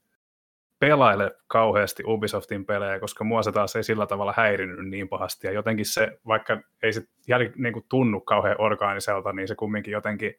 [0.79, 5.47] pelaile kauheasti Ubisoftin pelejä, koska mua se taas ei sillä tavalla häirinyt niin pahasti.
[5.47, 9.92] Ja jotenkin se, vaikka ei se jäl, niin kuin tunnu kauhean orgaaniselta, niin se kumminkin
[9.92, 10.35] jotenkin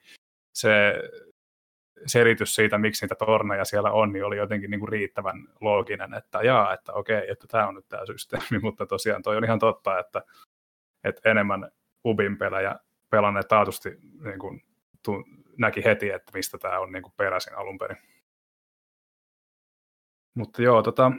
[0.53, 0.93] se
[2.06, 6.41] selitys siitä, miksi niitä torneja siellä on, niin oli jotenkin niin kuin riittävän looginen, että
[6.41, 9.99] jaa, että okei, että tämä on nyt tämä systeemi, mutta tosiaan toi on ihan totta,
[9.99, 10.21] että,
[11.03, 11.71] että enemmän
[12.06, 12.75] Ubin pelejä
[13.13, 13.89] pelanneet taatusti
[14.23, 14.63] niin kuin,
[15.04, 15.23] tu,
[15.58, 17.97] näki heti, että mistä tämä on niin kuin peräisin alun perin.
[20.34, 21.12] Mutta joo, tota,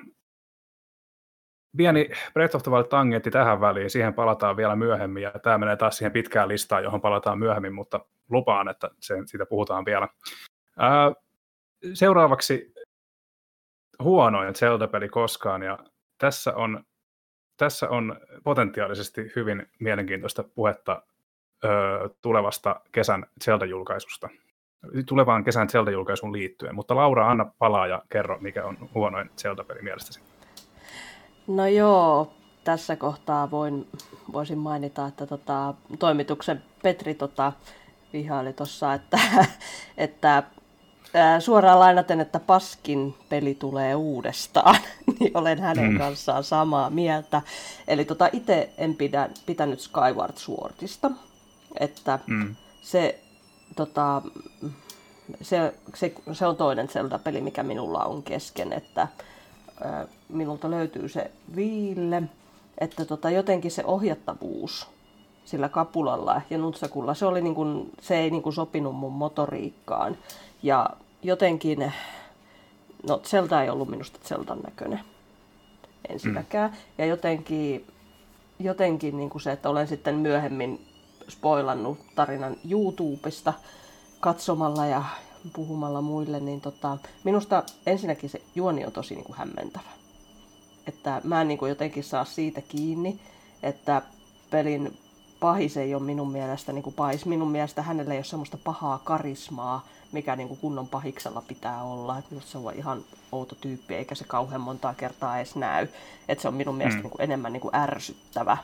[1.76, 5.76] pieni Breath of the Wild tangentti tähän väliin, siihen palataan vielä myöhemmin, ja tämä menee
[5.76, 10.08] taas siihen pitkään listaan, johon palataan myöhemmin, mutta lupaan, että sen, siitä puhutaan vielä.
[10.78, 11.12] Ää,
[11.94, 12.74] seuraavaksi
[14.02, 15.78] huonoin Zelda-peli koskaan, ja
[16.18, 16.84] tässä on,
[17.56, 21.02] tässä on potentiaalisesti hyvin mielenkiintoista puhetta
[22.22, 24.28] tulevasta kesän Zelda-julkaisusta
[25.06, 26.74] tulevaan kesän Zelda-julkaisuun liittyen.
[26.74, 30.20] Mutta Laura, anna palaa ja kerro, mikä on huonoin Zelda-peli mielestäsi.
[31.46, 32.32] No joo,
[32.64, 33.86] tässä kohtaa voin,
[34.32, 37.52] voisin mainita, että tota, toimituksen Petri tota,
[38.12, 39.18] vihaili tuossa, että,
[39.96, 40.42] että
[41.14, 44.76] ää, suoraan lainaten, että paskin peli tulee uudestaan,
[45.20, 45.98] niin olen hänen mm.
[45.98, 47.42] kanssaan samaa mieltä.
[47.88, 51.10] Eli tota, itse en pidä, pitänyt Skyward Swordista,
[51.80, 52.56] että mm.
[52.82, 53.20] se
[53.76, 54.22] tota,
[55.42, 59.08] se, se, se on toinen Zelda-peli, mikä minulla on kesken, että
[59.84, 62.22] ää, minulta löytyy se viille,
[62.78, 64.88] että tota, jotenkin se ohjattavuus
[65.44, 70.16] sillä kapulalla ja nutsakulla, se, oli niin kuin, se ei niin kuin sopinut mun motoriikkaan.
[70.62, 70.90] Ja
[71.22, 71.92] jotenkin,
[73.08, 75.00] no Zelda ei ollut minusta Zeldan näköinen
[76.08, 76.70] ensinnäkään.
[76.70, 76.76] Mm.
[76.98, 77.86] Ja jotenkin,
[78.58, 80.86] jotenkin niin kuin se, että olen sitten myöhemmin
[81.28, 83.52] spoilannut tarinan YouTubesta
[84.20, 85.04] katsomalla ja
[85.52, 89.88] puhumalla muille, niin tota, minusta ensinnäkin se juoni on tosi niin kuin hämmentävä.
[90.86, 93.20] Että mä en niin kuin jotenkin saa siitä kiinni,
[93.62, 94.02] että
[94.50, 94.98] pelin
[95.40, 97.26] pahis ei ole minun mielestä niin kuin pahis.
[97.26, 102.18] Minun mielestä hänellä ei ole semmoista pahaa karismaa, mikä niin kuin kunnon pahiksella pitää olla.
[102.18, 105.88] Että se on ihan outo tyyppi, eikä se kauhean montaa kertaa edes näy.
[106.28, 107.02] Että se on minun mielestä mm.
[107.02, 108.56] niin kuin enemmän niin kuin ärsyttävä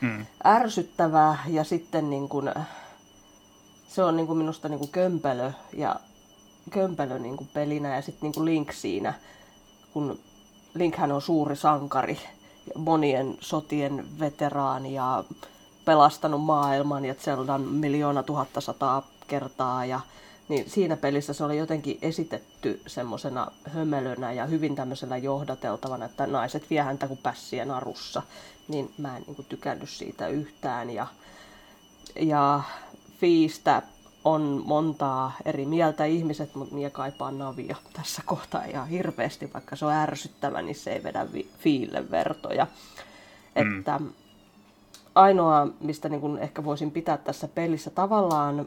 [0.00, 0.26] mm.
[0.44, 2.50] ärsyttävää ja sitten niin kuin,
[3.88, 5.96] se on niin kuin minusta niin kuin kömpelö ja
[6.70, 9.14] kömpelö niin kuin pelinä ja sitten niin kuin Link siinä,
[9.92, 10.18] kun
[10.74, 12.18] Linkhän on suuri sankari,
[12.74, 15.24] monien sotien veteraani ja
[15.84, 20.00] pelastanut maailman ja Zeldan miljoona tuhatta sataa kertaa ja
[20.48, 26.70] niin siinä pelissä se oli jotenkin esitetty semmoisena hömelönä ja hyvin tämmöisellä johdateltavana, että naiset
[26.70, 28.22] vie häntä kuin pässiä narussa
[28.70, 30.90] niin mä en niin kuin, tykännyt siitä yhtään.
[30.90, 31.06] Ja,
[32.20, 32.60] ja
[33.18, 33.82] Fiistä
[34.24, 39.86] on montaa eri mieltä ihmiset, mutta minä kaipaan Navia tässä kohtaa ihan hirveästi, vaikka se
[39.86, 41.26] on ärsyttävä, niin se ei vedä
[41.58, 42.66] Fiille vertoja.
[43.54, 43.78] Mm.
[43.78, 44.00] Että
[45.14, 48.66] ainoa, mistä niin kuin ehkä voisin pitää tässä pelissä tavallaan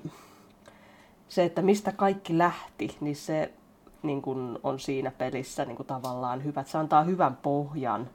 [1.30, 3.54] se, että mistä kaikki lähti, niin se
[4.04, 6.64] niin kuin on siinä pelissä niin kuin tavallaan hyvä.
[6.64, 8.10] Se antaa hyvän pohjan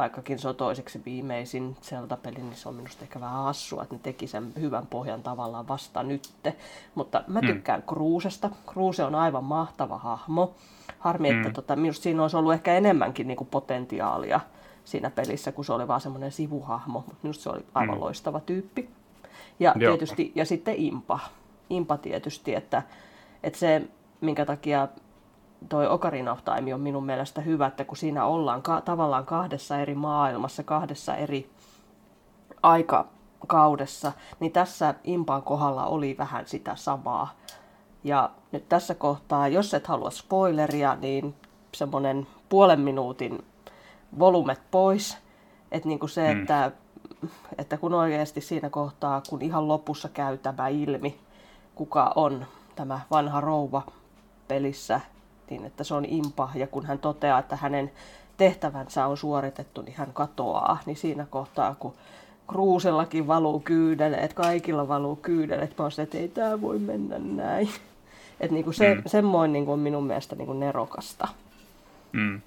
[0.00, 4.00] vaikkakin se on toiseksi viimeisin Zelda-peli, niin se on minusta ehkä vähän hassua, että ne
[4.02, 6.56] teki sen hyvän pohjan tavallaan vasta nytte.
[6.94, 7.48] Mutta mä hmm.
[7.48, 7.86] tykkään mm.
[7.86, 8.50] Kruusesta.
[8.66, 10.54] Kruuse on aivan mahtava hahmo.
[10.98, 11.40] Harmi, mm.
[11.40, 14.40] että tota, minusta siinä olisi ollut ehkä enemmänkin niinku potentiaalia
[14.84, 16.98] siinä pelissä, kun se oli vaan semmoinen sivuhahmo.
[17.06, 18.00] Mutta minusta se oli aivan mm.
[18.00, 18.90] loistava tyyppi.
[19.60, 21.18] Ja, tietysti, ja sitten Impa.
[21.70, 22.82] Impa tietysti, että,
[23.42, 23.82] että se,
[24.20, 24.88] minkä takia
[25.68, 29.78] toi Ocarina of Time on minun mielestä hyvä, että kun siinä ollaan ka- tavallaan kahdessa
[29.78, 31.50] eri maailmassa, kahdessa eri
[32.62, 37.34] aikakaudessa, niin tässä Impan kohdalla oli vähän sitä samaa.
[38.04, 41.34] Ja nyt tässä kohtaa, jos et halua spoileria, niin
[41.74, 43.44] semmoinen puolen minuutin
[44.18, 45.18] volumet pois.
[45.72, 46.40] Että niin kuin se, mm.
[46.40, 46.72] että,
[47.58, 51.18] että kun oikeasti siinä kohtaa, kun ihan lopussa käy tämä ilmi,
[51.74, 52.46] kuka on
[52.76, 53.82] tämä vanha rouva
[54.48, 55.00] pelissä,
[55.50, 57.90] todettiin, että se on impa, ja kun hän toteaa, että hänen
[58.36, 60.78] tehtävänsä on suoritettu, niin hän katoaa.
[60.86, 61.94] Niin siinä kohtaa, kun
[62.48, 63.62] Kruusellakin valuu
[64.22, 67.68] että kaikilla valuu kyydelet, mä että ei tämä voi mennä näin.
[68.40, 69.02] Että niinku se, mm.
[69.06, 71.28] semmoinen niinku on minun mielestä niinku nerokasta.
[72.12, 72.40] Mm.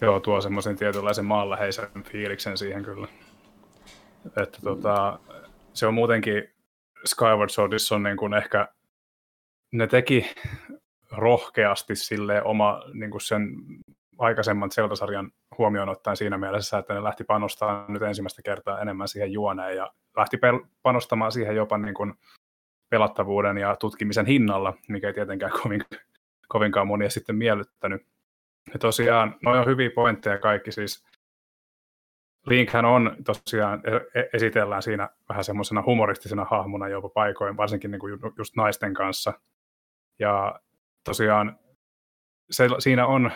[0.00, 3.08] Joo, tuo semmoisen tietynlaisen maanläheisen fiiliksen siihen kyllä.
[4.26, 4.64] Että mm.
[4.64, 5.18] tota,
[5.72, 6.50] se on muutenkin
[7.04, 8.68] Skyward Swordissa on niin kuin ehkä,
[9.72, 10.26] ne teki
[11.12, 13.48] rohkeasti sille oma niin kuin sen
[14.18, 19.32] aikaisemman Zelda-sarjan huomioon ottaen siinä mielessä, että ne lähti panostamaan nyt ensimmäistä kertaa enemmän siihen
[19.32, 22.14] juoneen ja lähti pel- panostamaan siihen jopa niin kuin
[22.90, 25.84] pelattavuuden ja tutkimisen hinnalla, mikä ei tietenkään kovin,
[26.48, 28.06] kovinkaan monia sitten miellyttänyt.
[28.72, 31.04] Ja tosiaan, no on hyviä pointteja kaikki, siis
[32.46, 38.00] Linkhän on tosiaan, e-, e-, esitellään siinä vähän semmoisena humoristisena hahmona jopa paikoin, varsinkin niin
[38.00, 39.32] kuin just naisten kanssa.
[40.18, 40.60] Ja
[41.08, 41.58] tosiaan
[42.50, 43.30] se, siinä on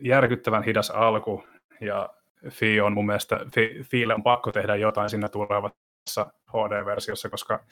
[0.00, 1.44] järkyttävän hidas alku,
[1.80, 2.08] ja
[2.48, 7.64] Fi on mun mielestä, Fi, Fiille on pakko tehdä jotain siinä tulevassa HD-versiossa, koska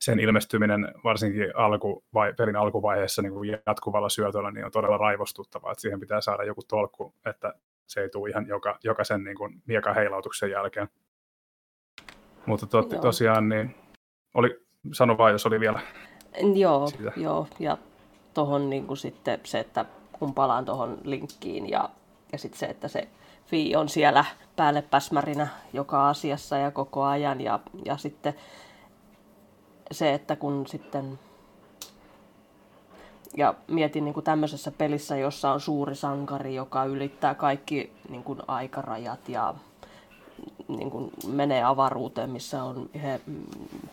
[0.00, 5.72] sen ilmestyminen varsinkin alku, vai, pelin alkuvaiheessa niin kuin jatkuvalla syötöllä niin on todella raivostuttavaa,
[5.72, 7.54] että siihen pitää saada joku tolkku, että
[7.86, 10.88] se ei tule ihan joka, jokaisen niin kuin miekan heilautuksen jälkeen.
[12.46, 13.74] Mutta to, tosiaan, niin
[14.34, 14.60] oli,
[14.92, 15.80] sano vaan, jos oli vielä
[16.54, 17.12] Joo, sitä.
[17.16, 17.46] joo.
[17.58, 17.78] ja
[18.34, 21.90] tuohon niin sitten se, että kun palaan tuohon linkkiin ja,
[22.32, 23.08] ja sitten se, että se
[23.46, 24.24] Fi on siellä
[24.56, 28.34] päälle päsmärinä joka asiassa ja koko ajan ja, ja sitten
[29.90, 31.18] se, että kun sitten
[33.36, 38.38] ja mietin niin kuin tämmöisessä pelissä, jossa on suuri sankari, joka ylittää kaikki niin kuin
[38.48, 39.54] aikarajat ja
[40.68, 43.20] niin kuin menee avaruuteen, missä on he,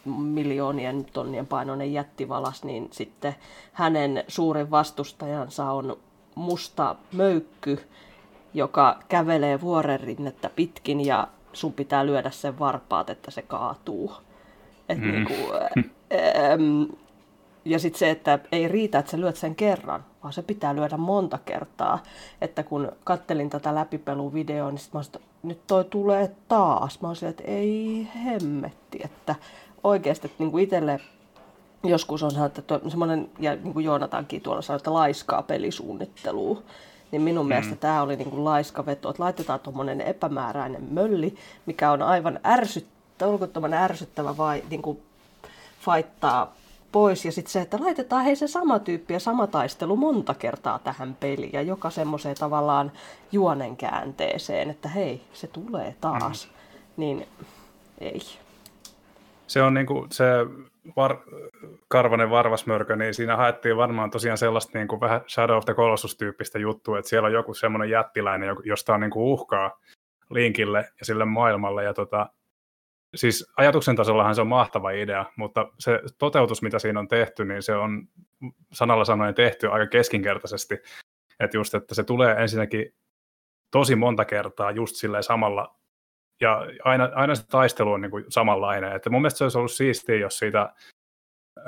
[0.06, 3.36] miljoonien tonnien painoinen jättivalas, niin sitten
[3.74, 5.98] hänen suurin vastustajansa on
[6.36, 7.80] musta möykky,
[8.54, 14.14] joka kävelee vuorerinnettä pitkin ja sun pitää lyödä sen varpaat, että se kaatuu.
[14.90, 15.12] Et mm.
[15.12, 15.40] niin kuin,
[16.14, 16.84] ähm,
[17.66, 20.98] ja sitten se, että ei riitä, että sä lyöt sen kerran, vaan se pitää lyödä
[20.98, 22.04] monta kertaa.
[22.42, 25.02] Että kun kattelin tätä läpipeluvideoa, niin sit mä
[25.48, 27.02] nyt toi tulee taas.
[27.02, 29.36] Mä olisin, että ei hemmetti, että
[29.84, 31.00] oikeasti että niin itselle
[31.84, 36.62] joskus on sanottu, että semmoinen, ja niin kuin Joonatankin tuolla sanoi, että laiskaa pelisuunnittelua.
[37.12, 37.48] Niin minun mm.
[37.48, 42.40] mielestä tämä oli niin kuin laiska veto, että laitetaan tuommoinen epämääräinen mölli, mikä on aivan
[42.46, 45.02] ärsyttävä, ärsyttävä vai niin kuin
[45.82, 46.54] faittaa
[46.92, 47.26] pois.
[47.26, 51.18] Ja sitten se, että laitetaan hei se sama tyyppi ja sama taistelu monta kertaa tähän
[51.20, 51.54] peliin.
[51.54, 52.92] Ja joka semmoiseen tavallaan
[53.32, 56.48] juonen käänteeseen, että hei, se tulee taas.
[56.48, 56.56] Mm.
[56.98, 57.28] Niin
[58.02, 58.22] ei.
[59.48, 60.26] Se on niinku se
[60.96, 61.18] var,
[61.88, 66.60] karvanen varvasmörkö, niin siinä haettiin varmaan tosiaan sellaista niin kuin vähän Shadow of the Colossus-tyyppistä
[66.60, 69.80] juttua, että siellä on joku semmoinen jättiläinen, josta on niin kuin uhkaa
[70.30, 72.30] Linkille ja sille maailmalle, ja tota,
[73.16, 77.64] siis ajatuksen tasollahan se on mahtava idea, mutta se toteutus, mitä siinä on tehty, niin
[77.64, 78.08] se on
[78.74, 80.78] sanalla sanoen tehty aika keskinkertaisesti.
[81.40, 82.96] Että just, että se tulee ensinnäkin
[83.72, 85.76] tosi monta kertaa just silleen samalla,
[86.42, 88.96] ja aina, aina se taistelu on niin kuin samanlainen.
[88.96, 90.74] Että mun mielestä se olisi ollut siistiä, jos siitä
[91.58, 91.62] ö,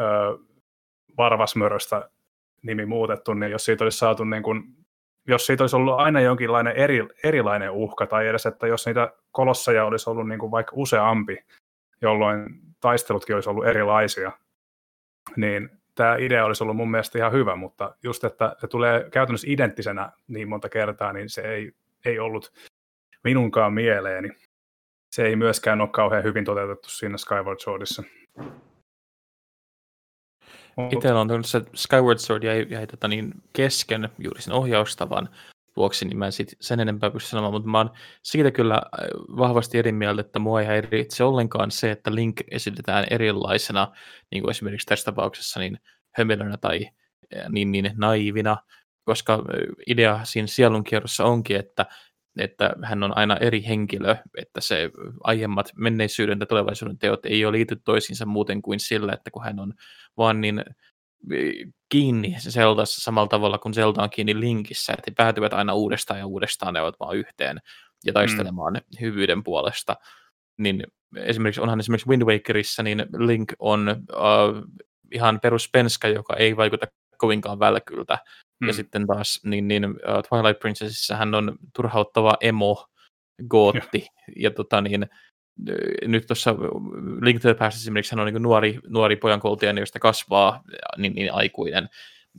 [1.17, 2.09] varvasmöröstä
[2.61, 4.76] nimi muutettu, niin jos siitä olisi saatu niin kuin
[5.27, 9.85] jos siitä olisi ollut aina jonkinlainen eri, erilainen uhka, tai edes, että jos niitä kolosseja
[9.85, 11.37] olisi ollut niin kuin vaikka useampi,
[12.01, 12.45] jolloin
[12.79, 14.31] taistelutkin olisi ollut erilaisia,
[15.35, 19.47] niin tämä idea olisi ollut mun mielestä ihan hyvä, mutta just, että se tulee käytännössä
[19.49, 21.71] identtisenä niin monta kertaa, niin se ei,
[22.05, 22.53] ei ollut
[23.23, 24.29] minunkaan mieleeni.
[25.11, 28.03] Se ei myöskään ole kauhean hyvin toteutettu siinä Skyward Swordissa.
[30.91, 35.29] Itsellä on se Skyward Sword jäi, jäi tota niin kesken juuri sen ohjaustavan
[35.77, 37.91] vuoksi, niin mä en sit sen enempää pysty sanomaan, mutta mä oon
[38.23, 43.05] siitä kyllä äh, vahvasti eri mieltä, että mua ei häiritse ollenkaan se, että Link esitetään
[43.09, 43.87] erilaisena,
[44.31, 45.79] niin kuin esimerkiksi tässä tapauksessa, niin
[46.17, 46.89] hömelönä tai
[47.37, 48.57] äh, niin, niin naivina,
[49.03, 49.39] koska äh,
[49.87, 51.85] idea siinä sielunkierrossa onkin, että
[52.39, 54.91] että hän on aina eri henkilö, että se
[55.23, 59.59] aiemmat menneisyyden ja tulevaisuuden teot ei ole liity toisiinsa muuten kuin sillä, että kun hän
[59.59, 59.73] on
[60.17, 60.63] vaan niin
[61.89, 66.25] kiinni Zeldassa samalla tavalla kuin Zelda on kiinni Linkissä, että he päätyvät aina uudestaan ja
[66.25, 67.59] uudestaan ne ovat vaan yhteen
[68.05, 68.81] ja taistelemaan mm.
[69.01, 69.95] hyvyyden puolesta.
[70.57, 70.83] Niin
[71.15, 74.63] esimerkiksi onhan esimerkiksi Wind Wakerissa, niin Link on uh,
[75.11, 76.87] ihan peruspenska, joka ei vaikuta
[77.17, 78.17] kovinkaan välkyltä,
[78.59, 78.67] Mm.
[78.67, 79.93] Ja sitten taas niin, niin, uh,
[80.29, 82.87] Twilight Princessissa hän on turhauttava emo,
[83.49, 84.07] gootti.
[84.27, 85.07] Ja, ja tota, niin,
[86.05, 86.55] nyt tuossa
[87.21, 90.63] Link to the Past esimerkiksi hän on niin nuori, nuori pojan koulutieni, josta kasvaa
[90.97, 91.89] niin, niin aikuinen.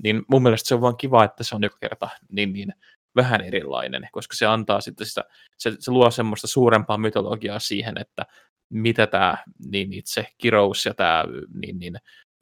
[0.03, 2.73] Niin mun mielestä se on vaan kiva, että se on joka kerta niin, niin
[3.17, 5.25] vähän erilainen, koska se antaa sitten sitä,
[5.59, 8.27] se, se luo semmoista suurempaa mytologiaa siihen, että
[8.71, 11.97] mitä tämä niin itse kirous ja tämä niin, niin,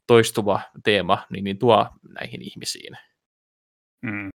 [0.07, 1.87] toistuva teema niin, niin tuo
[2.19, 2.97] näihin ihmisiin.
[4.11, 4.29] Mm.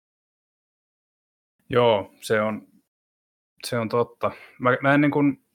[1.69, 2.67] Joo, se on,
[3.67, 4.31] se on totta.
[4.59, 5.45] Mä, mä en niin kuin,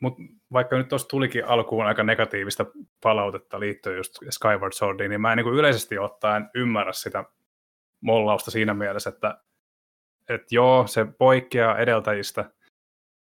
[0.00, 0.14] mut
[0.52, 2.66] vaikka nyt tuossa tulikin alkuun aika negatiivista
[3.02, 7.24] palautetta liittyen just Skyward Swordiin, niin mä en niin kuin yleisesti ottaen ymmärrä sitä
[8.00, 9.40] mollausta siinä mielessä, että,
[10.28, 12.50] että joo, se poikkeaa edeltäjistä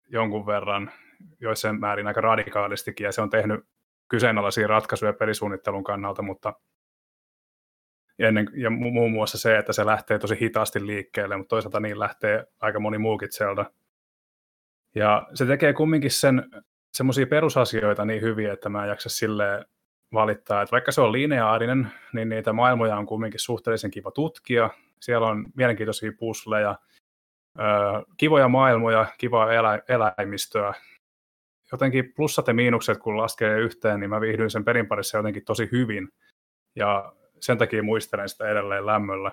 [0.08, 0.92] jonkun verran,
[1.40, 3.60] joissain määrin aika radikaalistikin, ja se on tehnyt
[4.08, 6.52] kyseenalaisia ratkaisuja pelisuunnittelun kannalta, mutta
[8.18, 11.98] ja, ennen, ja muun muassa se, että se lähtee tosi hitaasti liikkeelle, mutta toisaalta niin
[11.98, 13.70] lähtee aika moni muukin Zelda.
[14.94, 16.50] Ja se tekee kumminkin sen
[16.92, 19.64] semmoisia perusasioita niin hyvin, että mä en jaksa silleen
[20.12, 24.70] valittaa, että vaikka se on lineaarinen, niin niitä maailmoja on kumminkin suhteellisen kiva tutkia.
[25.00, 26.78] Siellä on mielenkiintoisia pusleja,
[28.16, 30.74] kivoja maailmoja, kivaa elä, eläimistöä.
[31.72, 35.68] Jotenkin plussat ja miinukset, kun laskee yhteen, niin mä viihdyin sen pelin parissa jotenkin tosi
[35.72, 36.08] hyvin.
[36.76, 39.32] Ja sen takia muistelen sitä edelleen lämmöllä.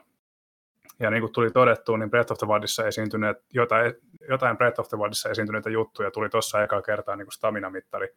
[0.99, 3.93] Ja niin kuin tuli todettu, niin Breath of the Wildissa esiintyneet, jotain,
[4.29, 8.07] jotain Breath of the Wildissa esiintyneitä juttuja tuli tuossa ekaa kertaa niin kuin stamina-mittari.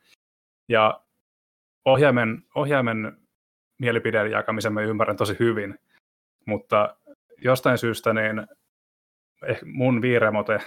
[0.69, 1.01] Ja
[1.85, 3.17] ohjaimen, ohjaimen
[3.79, 5.79] mielipideen jakamisen mä ymmärrän tosi hyvin,
[6.47, 6.97] mutta
[7.39, 8.47] jostain syystä niin
[9.47, 10.61] eh, mun viiremote,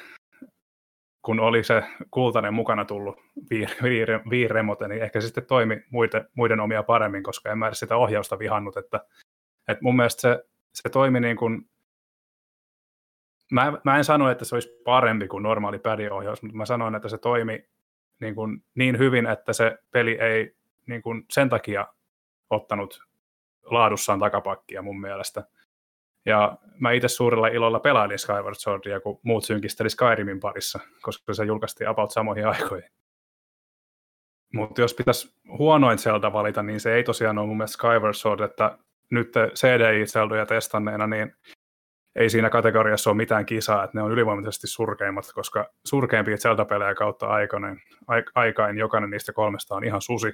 [1.22, 6.28] kun oli se kultainen mukana tullut viir, viir, viiremote, niin ehkä se sitten toimi muiden,
[6.36, 9.06] muiden omia paremmin, koska en mä sitä ohjausta vihannut, että,
[9.68, 10.44] että mun mielestä se,
[10.74, 11.70] se toimi niin kuin
[13.52, 17.10] mä, mä en sano, että se olisi parempi kuin normaali pädiohjaus, mutta mä sanoin, että
[17.10, 17.66] se toimi
[18.20, 20.56] niin, kuin niin hyvin, että se peli ei
[20.88, 21.88] niin kuin sen takia
[22.50, 23.04] ottanut
[23.64, 25.44] laadussaan takapakkia mun mielestä.
[26.26, 31.44] Ja mä itse suurella ilolla pelailin Skyward Swordia, kun muut synkisteli Skyrimin parissa, koska se
[31.44, 32.90] julkaistiin about samoihin aikoihin.
[34.54, 38.40] Mutta jos pitäisi huonoin Zelda valita, niin se ei tosiaan ole mun mielestä Skyward Sword,
[38.40, 38.78] että
[39.12, 41.36] nyt CDI-Zeldoja testanneena, niin
[42.16, 47.28] ei siinä kategoriassa ole mitään kisaa, että ne on ylivoimaisesti surkeimmat, koska surkeimpia Zelda-pelejä kautta
[47.28, 47.82] aikainen,
[48.36, 50.34] aikain jokainen niistä kolmesta on ihan susi.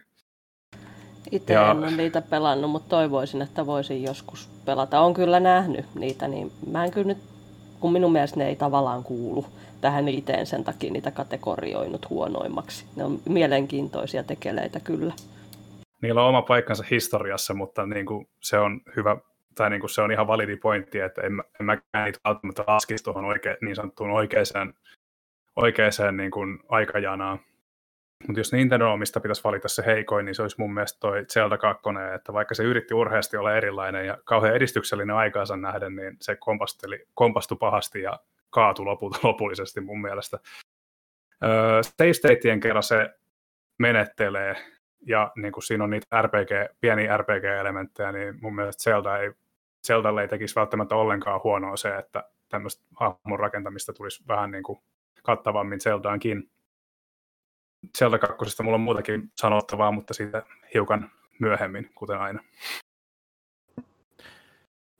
[1.32, 1.72] Itse ja...
[1.72, 5.00] en ole niitä pelannut, mutta toivoisin, että voisin joskus pelata.
[5.00, 7.18] On kyllä nähnyt niitä, niin mä en kyllä nyt,
[7.80, 9.46] kun minun mielestä ne ei tavallaan kuulu
[9.82, 12.86] tähän iteen sen takia niitä kategorioinut huonoimmaksi.
[12.96, 15.14] Ne on mielenkiintoisia tekeleitä kyllä.
[16.02, 19.18] Niillä on oma paikkansa historiassa, mutta niin kuin se on hyvä
[19.56, 23.04] tai niin kuin se on ihan validi pointti, että en, en mäkään niitä välttämättä laskisi
[23.04, 24.74] tuohon oike, niin sanottuun oikeaan,
[25.56, 27.40] oikeaan niin kuin aikajanaan.
[28.28, 31.58] Mutta jos Nintendo mistä pitäisi valita se heikoin, niin se olisi mun mielestä toi Zelda
[31.58, 31.84] 2,
[32.16, 37.06] että vaikka se yritti urheasti olla erilainen ja kauhean edistyksellinen aikaansa nähden, niin se kompasteli,
[37.14, 38.20] kompastui pahasti ja
[38.50, 40.40] kaatui lopulta, lopullisesti mun mielestä.
[41.44, 43.10] Öö, State kerran se
[43.78, 44.56] menettelee,
[45.06, 49.32] ja niin kuin siinä on niitä RPG, pieniä RPG-elementtejä, niin mun mielestä Zelda ei
[49.88, 54.80] Zeldalle ei tekisi välttämättä ollenkaan huonoa se, että tämmöistä hahmon rakentamista tulisi vähän niin kuin
[55.24, 56.50] kattavammin Zeldaankin.
[57.98, 58.64] Zelda 2.
[58.64, 62.44] mulla on muutakin sanottavaa, mutta siitä hiukan myöhemmin, kuten aina.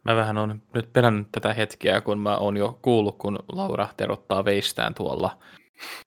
[0.06, 4.46] Mä vähän on nyt pelännyt tätä hetkeä, kun mä oon jo kuullut, kun Laura terottaa
[4.46, 5.38] veistään tuolla.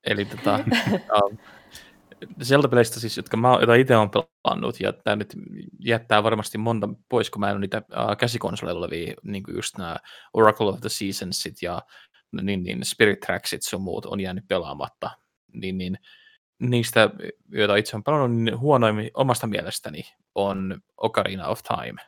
[0.03, 0.59] Eli tota,
[2.43, 5.33] Zelda-peleistä siis, jotka mä, joita itse olen pelannut, ja tämä nyt
[5.79, 9.77] jättää varmasti monta pois, kun mä en ole niitä äh, käsikonsoleilla olevia, niin kuin just
[9.77, 9.97] nämä
[10.33, 11.81] Oracle of the Seasonsit ja
[12.41, 15.09] niin, niin Spirit Tracksit sun muut on jäänyt pelaamatta,
[15.53, 15.97] niin, niin
[16.59, 17.09] niistä,
[17.49, 20.03] joita itse olen pelannut, niin huonoimmin omasta mielestäni
[20.35, 22.01] on Ocarina of Time.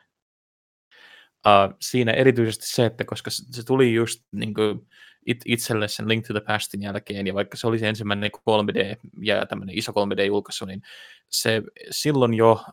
[1.46, 4.88] Uh, siinä erityisesti se, että koska se tuli just niin kuin,
[5.26, 8.96] it, itselle sen Link to the Pastin jälkeen, ja vaikka se oli se ensimmäinen 3D
[9.22, 10.82] ja tämmöinen iso 3D-julkaisu, niin
[11.28, 12.64] se silloin jo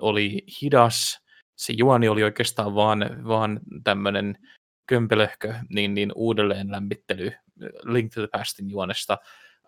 [0.00, 1.18] oli hidas,
[1.56, 4.38] se juoni oli oikeastaan vaan, vaan tämmöinen
[4.86, 7.32] kömpelöhkö, niin, niin uudelleen lämmittely
[7.84, 9.18] Link to the Pastin juonesta.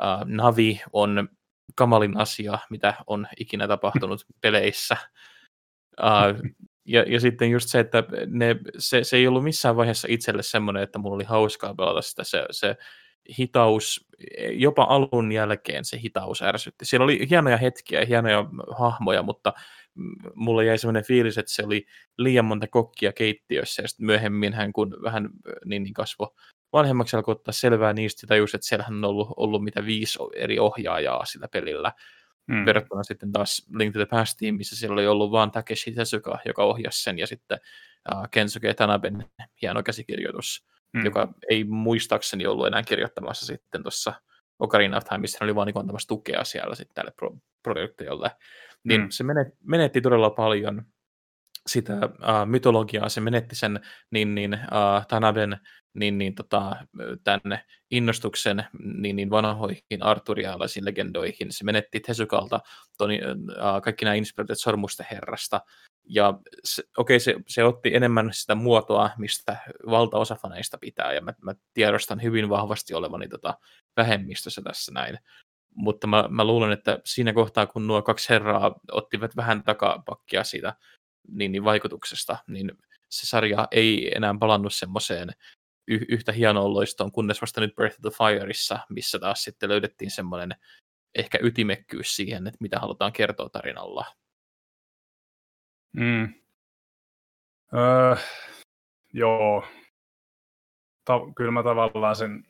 [0.00, 1.28] Uh, Navi on
[1.74, 4.96] kamalin asia, mitä on ikinä tapahtunut peleissä.
[6.00, 6.50] Uh,
[6.84, 10.82] ja, ja sitten just se, että ne, se, se ei ollut missään vaiheessa itselle semmoinen,
[10.82, 12.24] että mulla oli hauskaa pelata sitä.
[12.24, 12.76] Se, se
[13.38, 14.08] hitaus,
[14.52, 16.84] jopa alun jälkeen se hitaus ärsytti.
[16.84, 18.44] Siellä oli hienoja hetkiä, hienoja
[18.78, 19.52] hahmoja, mutta
[20.34, 21.86] mulla jäi semmoinen fiilis, että se oli
[22.18, 25.30] liian monta kokkia keittiössä, ja sitten myöhemmin hän kun vähän
[25.64, 26.34] niin, niin kasvo
[26.72, 30.58] vanhemmaksi alkoi ottaa selvää niistä, ja tajusi, että siellähän on ollut, ollut mitä viisi eri
[30.58, 31.92] ohjaajaa sillä pelillä,
[32.46, 32.66] mm.
[32.66, 36.64] verrattuna sitten taas Link to the Pastiin, missä siellä oli ollut vain Takeshi Tezuka, joka
[36.64, 37.58] ohjasi sen, ja sitten
[38.14, 39.24] uh, Kensuke Tanaben
[39.62, 41.04] hieno käsikirjoitus, mm.
[41.04, 44.12] joka ei muistaakseni ollut enää kirjoittamassa sitten tuossa
[44.58, 48.30] Ocarina of Time, missä hän oli vaan niin antamassa tukea siellä sitten tälle pro- projektiolle.
[48.84, 49.06] Niin mm.
[49.10, 49.24] se
[49.64, 50.82] menetti todella paljon,
[51.66, 53.80] sitä uh, mytologiaa, se menetti sen
[54.10, 55.58] niin, niin, uh, Tanaben
[55.94, 56.76] niin, niin tota,
[57.24, 61.52] tänne innostuksen niin, niin vanhoihin arturialaisiin legendoihin.
[61.52, 62.60] Se menetti Tesukalta
[62.98, 65.60] toni, uh, kaikki nämä inspiraatiot Sormusten herrasta.
[66.08, 66.34] Ja
[66.64, 69.56] se, okei, okay, se, se otti enemmän sitä muotoa, mistä
[69.90, 73.58] valtaosa faneista pitää, ja mä, mä tiedostan hyvin vahvasti olevani tota
[73.96, 75.18] vähemmistössä tässä näin.
[75.74, 80.74] Mutta mä, mä luulen, että siinä kohtaa, kun nuo kaksi herraa ottivat vähän takapakkia siitä
[81.28, 82.70] niin, niin vaikutuksesta, niin
[83.08, 85.28] se sarja ei enää palannut semmoiseen
[85.88, 90.10] y- yhtä hienoon loistoon, kunnes vasta nyt Breath of the Fireissa, missä taas sitten löydettiin
[90.10, 90.54] semmoinen
[91.14, 94.04] ehkä ytimekkyys siihen, että mitä halutaan kertoa tarinalla.
[95.92, 96.34] Mm.
[97.74, 98.16] Öö,
[99.12, 99.64] joo.
[101.04, 102.44] Ta- kyllä mä tavallaan sen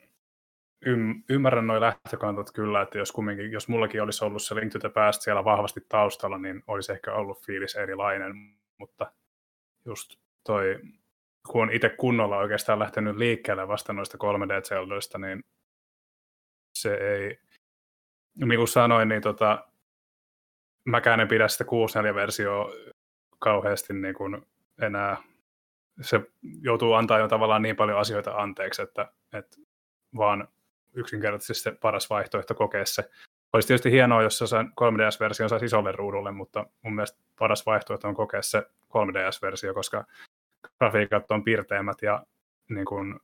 [0.86, 4.78] ym- ymmärrän noin lähtökantat kyllä, että jos, kumminkin, jos mullakin olisi ollut se Link to
[4.78, 9.12] the Past siellä vahvasti taustalla, niin olisi ehkä ollut fiilis erilainen, mutta
[9.84, 10.80] just toi
[11.48, 15.44] kun on itse kunnolla oikeastaan lähtenyt liikkeelle vasta noista 3D-zeldoista, niin
[16.74, 17.40] se ei,
[18.34, 19.68] niin kuin sanoin, niin tota,
[20.84, 22.72] mäkään en pidä sitä 64-versioa
[23.38, 24.46] kauheasti niin kuin
[24.82, 25.16] enää.
[26.00, 26.20] Se
[26.62, 29.56] joutuu antaa jo tavallaan niin paljon asioita anteeksi, että, että
[30.16, 30.48] vaan
[30.92, 33.10] yksinkertaisesti se paras vaihtoehto kokea se.
[33.52, 34.44] Olisi tietysti hienoa, jos se
[34.80, 40.04] 3DS-versio saisi isolle ruudulle, mutta mun mielestä paras vaihtoehto on kokea se 3DS-versio, koska
[40.78, 42.26] grafiikat on pirteämmät ja
[42.68, 43.20] niin kuin,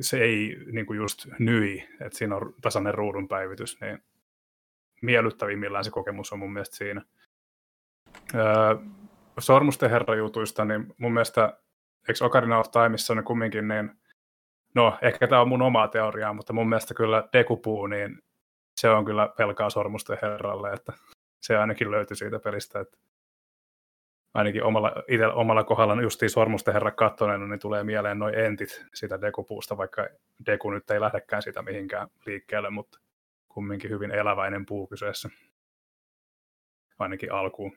[0.00, 4.04] se ei niin kuin just nyi, että siinä on tasainen ruudun päivitys, niin
[5.02, 7.02] miellyttävimmillään se kokemus on mun mielestä siinä.
[8.34, 8.42] Öö,
[9.38, 11.58] Sormusten herrajutuista, niin mun mielestä,
[12.08, 13.90] eikö Ocarina of Timeissa ne kumminkin, niin
[14.74, 18.23] no ehkä tämä on mun omaa teoriaa, mutta mun mielestä kyllä Dekupuu, niin
[18.76, 20.92] se on kyllä pelkaa Sormusten herralle, että
[21.40, 22.98] se ainakin löytyi siitä pelistä, että
[24.34, 29.20] ainakin omalla, itse, omalla kohdalla justiin sormusten herra kattoneena, niin tulee mieleen noin entit sitä
[29.20, 30.08] dekupuusta, vaikka
[30.46, 32.98] deku nyt ei lähdekään sitä mihinkään liikkeelle, mutta
[33.48, 35.28] kumminkin hyvin eläväinen puu kyseessä.
[36.98, 37.72] Ainakin alkuun.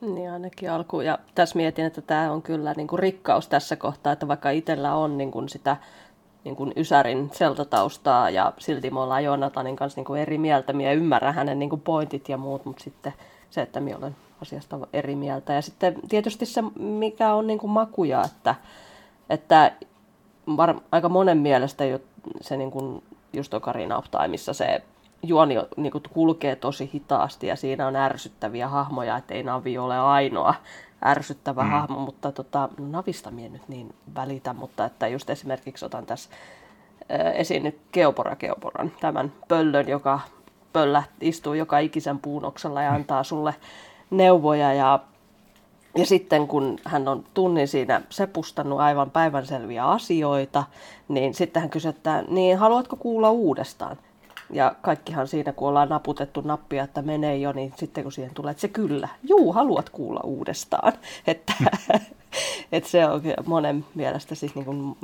[0.00, 1.04] Niin, ainakin alkuun.
[1.04, 4.94] Ja tässä mietin, että tämä on kyllä niin kuin rikkaus tässä kohtaa, että vaikka itsellä
[4.94, 5.76] on niin kuin sitä
[6.44, 10.72] niin kuin Ysärin seltataustaa ja silti me ollaan Joonatanin kanssa niin kuin eri mieltä.
[10.72, 13.12] Minä ymmärrän hänen niin kuin pointit ja muut, mutta sitten
[13.50, 15.52] se, että minä olen asiasta eri mieltä.
[15.52, 18.54] Ja sitten tietysti se, mikä on niin kuin makuja, että,
[19.30, 19.72] että
[20.56, 21.98] var, aika monen mielestä jo,
[22.40, 24.82] se niin kuin just Ocarina of Timeissa se
[25.22, 29.98] juoni niin kuin kulkee tosi hitaasti ja siinä on ärsyttäviä hahmoja, että ei Navi ole
[29.98, 30.54] ainoa
[31.04, 31.70] ärsyttävä mm.
[31.70, 36.30] hahmo, mutta tota, Navista mie nyt niin välitä, mutta että just esimerkiksi otan tässä
[37.34, 40.20] esiin nyt Geopora Geoporan, tämän pöllön, joka
[40.72, 43.54] pöllä istuu joka ikisen puunoksella ja antaa sulle
[44.10, 45.00] neuvoja ja
[45.96, 50.64] ja sitten kun hän on tunnin siinä sepustannut aivan päivänselviä asioita,
[51.08, 53.96] niin sitten hän kysyy, että niin haluatko kuulla uudestaan?
[54.52, 58.50] Ja kaikkihan siinä, kun ollaan naputettu nappia, että menee jo, niin sitten kun siihen tulee,
[58.50, 60.92] että se kyllä, juu, haluat kuulla uudestaan.
[61.26, 61.52] Että,
[62.72, 64.96] että se on monen mielestä siis niin kuin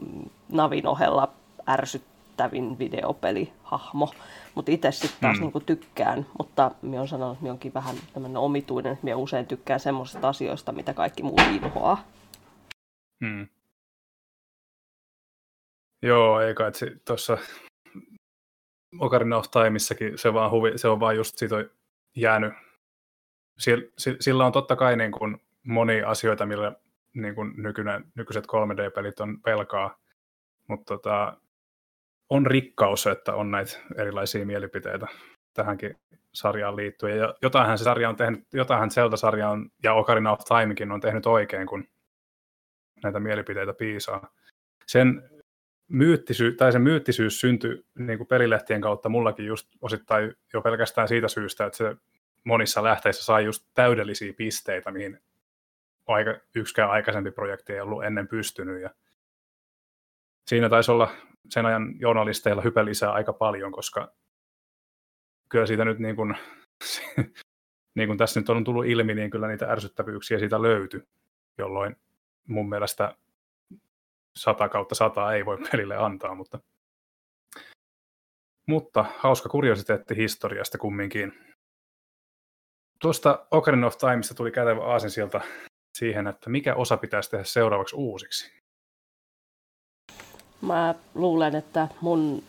[0.48, 1.32] Navin ohella
[1.68, 4.12] ärsyttävin videopelihahmo.
[4.54, 5.42] Mutta itse sitten taas mm.
[5.42, 9.46] niinku tykkään, mutta minä olen sanonut, että minä onkin vähän tämmöinen omituinen, että minä usein
[9.46, 12.04] tykkään semmoisista asioista, mitä kaikki muut inhoaa.
[13.24, 13.46] Hmm.
[16.02, 17.38] Joo, eikä, että tuossa
[19.00, 21.70] Ocarina of Timeissakin se, vaan huvi, se on vaan just siitä on
[22.16, 22.52] jäänyt.
[24.20, 26.72] Sillä on totta kai niin kuin moni asioita, millä
[27.14, 29.98] niin kuin nykyinen, nykyiset 3D-pelit on pelkaa,
[30.68, 31.36] mutta tota,
[32.30, 35.06] on rikkaus, että on näitä erilaisia mielipiteitä
[35.54, 35.96] tähänkin
[36.34, 37.18] sarjaan liittyen.
[37.18, 41.26] Ja jotainhan se sarja on tehnyt, jotainhan Zelda-sarja on, ja Ocarina of Timekin on tehnyt
[41.26, 41.88] oikein, kun
[43.02, 44.30] näitä mielipiteitä piisaa.
[44.86, 45.30] Sen
[45.88, 51.28] myyttisyys, tai se myyttisyys syntyi niin kuin pelilehtien kautta mullakin just osittain jo pelkästään siitä
[51.28, 51.96] syystä, että se
[52.44, 55.20] monissa lähteissä sai just täydellisiä pisteitä, mihin
[56.06, 58.82] aika, yksikään aikaisempi projekti ei ollut ennen pystynyt.
[58.82, 58.90] Ja
[60.46, 61.10] siinä taisi olla
[61.50, 64.12] sen ajan journalisteilla hype lisää aika paljon, koska
[65.48, 66.34] kyllä siitä nyt niin kuin,
[67.96, 71.02] niin kuin tässä nyt on tullut ilmi, niin kyllä niitä ärsyttävyyksiä siitä löytyi,
[71.58, 71.96] jolloin
[72.46, 73.14] mun mielestä
[74.38, 76.58] 100 kautta 100 ei voi pelille antaa, mutta,
[78.66, 81.32] mutta hauska kuriositeetti historiasta kumminkin.
[83.00, 85.40] Tuosta Ocarina of Timeista tuli kätevä aasinsilta
[85.98, 88.52] siihen, että mikä osa pitäisi tehdä seuraavaksi uusiksi.
[90.60, 92.42] Mä luulen, että mun,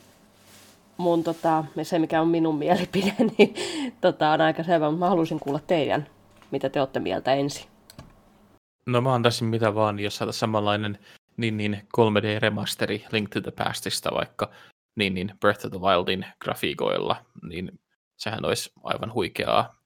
[0.98, 3.56] mun tota, se mikä on minun mielipide, niin
[4.02, 6.08] tota, on aika selvä, mutta mä haluaisin kuulla teidän,
[6.52, 7.66] mitä te olette mieltä ensin.
[8.86, 10.98] No mä antaisin mitä vaan, jos saataisiin samanlainen
[11.40, 14.52] niin, niin 3D-remasteri Link to the Pastista vaikka
[14.96, 17.80] niin, niin Breath of the Wildin grafiikoilla, niin
[18.18, 19.80] sehän olisi aivan huikeaa.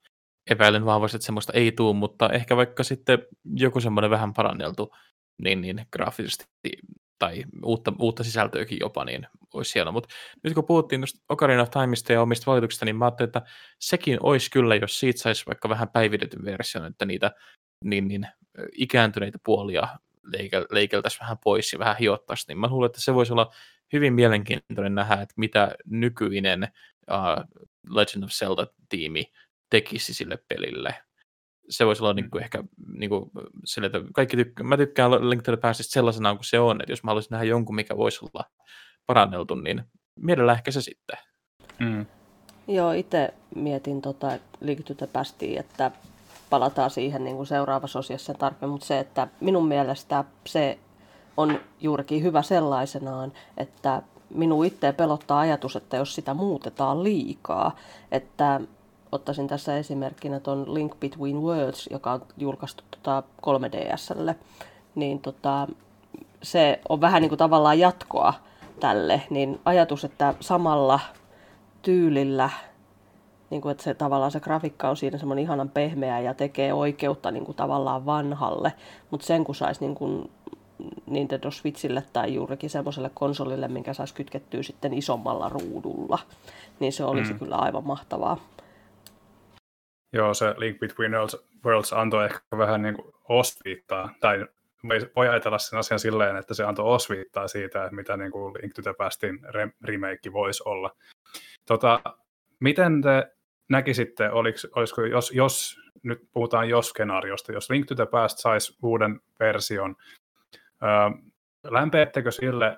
[0.50, 3.20] Epäilen vahvasti, että semmoista ei tule, mutta ehkä vaikka sitten
[3.56, 4.96] joku semmoinen vähän paranneltu
[5.44, 6.46] niin, niin graafisesti
[7.20, 9.92] tai uutta, uutta sisältöäkin jopa, niin olisi hienoa.
[9.92, 10.10] Mutta
[10.44, 13.42] nyt kun puhuttiin tuosta Ocarina of Timeista ja omista valituksista, niin mä ajattelin, että
[13.80, 17.32] sekin olisi kyllä, jos siitä saisi vaikka vähän päivitetyn version, että niitä
[17.84, 18.28] niin, niin,
[18.72, 19.88] ikääntyneitä puolia
[20.72, 23.54] leikeltäisiin vähän pois ja vähän hiottaisiin, niin mä luulen, että se voisi olla
[23.94, 26.68] hyvin mielenkiintoinen nähdä, että mitä nykyinen
[27.12, 27.60] uh,
[27.90, 29.32] Legend of Zelda-tiimi
[29.70, 30.96] tekisi sille pelille.
[31.70, 32.16] Se voisi olla mm.
[32.16, 32.64] niin kuin ehkä
[32.98, 33.32] niin kuin
[33.66, 36.92] sille, että kaikki tykkä, mä tykkään Link to the Pastista sellaisena kuin se on, että
[36.92, 38.46] jos mä haluaisin nähdä jonkun, mikä voisi olla
[39.06, 39.84] paranneltu, niin
[40.20, 41.18] mielellään ehkä se sitten.
[41.80, 42.06] Mm.
[42.68, 45.92] Joo, itse mietin tota Link to the Pastia, että
[46.54, 50.78] palataan siihen niin kuin seuraavassa osiossa sen tarpeen, mutta se, että minun mielestä se
[51.38, 57.76] on juurikin hyvä sellaisenaan, että minun itse pelottaa ajatus, että jos sitä muutetaan liikaa,
[58.12, 58.62] että
[59.12, 64.36] ottaisin tässä esimerkkinä tuon Link Between Worlds, joka on julkaistu tota 3DSlle,
[64.96, 65.68] niin tota,
[66.44, 68.34] se on vähän niin kuin tavallaan jatkoa
[68.80, 71.00] tälle, niin ajatus, että samalla
[71.82, 72.50] tyylillä
[73.54, 77.32] niin kuin, että se tavallaan se grafiikka on siinä semmoinen ihanan pehmeä ja tekee oikeutta
[77.32, 78.74] niin kuin, tavallaan vanhalle,
[79.12, 80.32] mutta sen kun saisi niin kuin,
[81.06, 86.20] Nintendo Switchille tai juurikin semmoiselle konsolille, minkä saisi kytkettyä sitten isommalla ruudulla,
[86.80, 87.40] niin se olisi mm.
[87.40, 88.38] kyllä aivan mahtavaa.
[90.14, 91.12] Joo, se Link Between
[91.66, 94.46] Worlds antoi ehkä vähän niin kuin osviittaa, tai
[95.16, 98.74] voi ajatella sen asian silleen, että se antoi osviittaa siitä, että mitä niin kuin Link
[98.74, 99.40] to the Pastin
[99.84, 100.92] remake voisi olla.
[101.68, 102.00] Tota,
[102.60, 103.33] miten te
[103.70, 109.20] näkisitte, oliko, olisiko, jos, jos nyt puhutaan jos-skenaariosta, jos Link to the Past saisi uuden
[109.40, 109.96] version,
[110.84, 110.90] öö,
[111.64, 112.78] lämpeettekö sille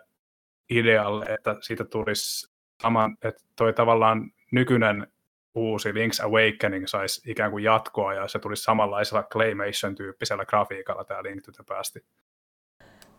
[0.70, 5.08] idealle, että siitä tulisi saman, että toi tavallaan nykyinen
[5.56, 11.44] uusi Link's Awakening saisi ikään kuin jatkoa ja se tulisi samanlaisella Claymation-tyyppisellä grafiikalla tämä Link
[11.46, 11.98] to the Past?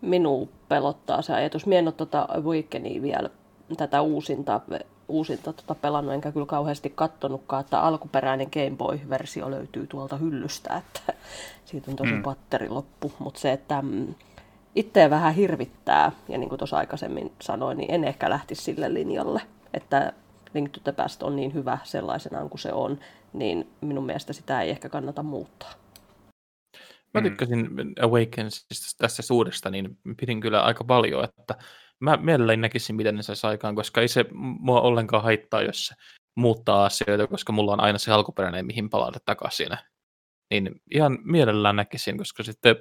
[0.00, 1.66] Minua pelottaa se ajatus.
[1.66, 3.30] Mie en ole tuota Awakenia vielä
[3.76, 4.60] tätä uusinta
[5.08, 11.12] uusinta tota pelannut, enkä kyllä kauheasti kattonutkaan, että alkuperäinen Game Boy-versio löytyy tuolta hyllystä, että
[11.64, 12.22] siitä on tosi mm.
[12.22, 14.14] patteri loppu, mutta se, että mm,
[14.74, 19.42] itseä vähän hirvittää, ja niin kuin tuossa aikaisemmin sanoin, niin en ehkä lähtisi sille linjalle,
[19.74, 20.12] että
[20.54, 22.98] Link to the Past on niin hyvä sellaisenaan kuin se on,
[23.32, 25.72] niin minun mielestä sitä ei ehkä kannata muuttaa.
[27.14, 27.22] Mä mm.
[27.22, 27.68] tykkäsin
[28.02, 31.54] Awakensista tässä suuresta, niin pidin kyllä aika paljon, että
[32.00, 35.94] mä mielelläni näkisin, miten ne saisi aikaan, koska ei se mua ollenkaan haittaa, jos se
[36.36, 39.68] muuttaa asioita, koska mulla on aina se alkuperäinen, mihin palata takaisin.
[40.50, 42.76] Niin ihan mielellään näkisin, koska sitten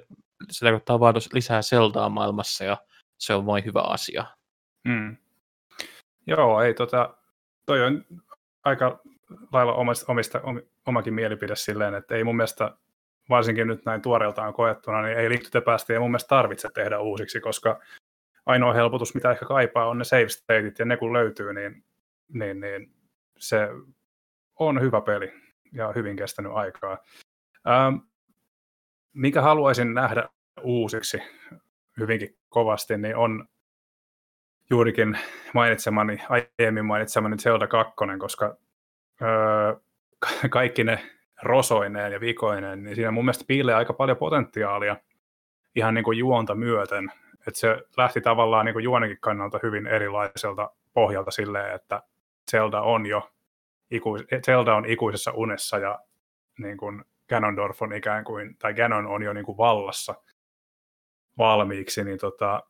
[0.50, 2.76] se tarkoittaa vaan lisää seltaa maailmassa ja
[3.18, 4.24] se on vain hyvä asia.
[4.88, 5.16] Hmm.
[6.26, 7.14] Joo, ei tota,
[7.66, 8.04] toi on
[8.64, 9.00] aika
[9.52, 10.40] lailla omista, omista,
[10.86, 12.76] omakin mielipide silleen, että ei mun mielestä
[13.28, 17.40] varsinkin nyt näin tuoreeltaan koettuna, niin ei liittytä päästä ei mun mielestä tarvitse tehdä uusiksi,
[17.40, 17.80] koska
[18.46, 21.84] ainoa helpotus, mitä ehkä kaipaa, on ne save stateit, ja ne kun löytyy, niin,
[22.28, 22.94] niin, niin
[23.38, 23.68] se
[24.58, 25.32] on hyvä peli
[25.72, 26.98] ja hyvin kestänyt aikaa.
[27.68, 27.96] Ähm,
[29.12, 30.28] mikä haluaisin nähdä
[30.62, 31.18] uusiksi
[32.00, 33.48] hyvinkin kovasti, niin on
[34.70, 35.18] juurikin
[35.54, 38.56] mainitsemani, aiemmin mainitsemani Zelda 2, koska
[39.22, 39.74] öö,
[40.50, 40.98] kaikki ne
[41.42, 44.96] rosoineen ja vikoineen, niin siinä mun mielestä piilee aika paljon potentiaalia
[45.74, 47.12] ihan niin kuin juonta myöten
[47.46, 52.02] että se lähti tavallaan niin kuin juonikin kannalta hyvin erilaiselta pohjalta silleen, että
[52.50, 53.30] Zelda on jo
[53.90, 54.16] iku,
[54.46, 55.98] Zelda on ikuisessa unessa ja
[56.58, 60.14] niin kuin Ganondorf on ikään kuin, tai Ganon on jo niin kuin vallassa
[61.38, 62.62] valmiiksi, niin tota,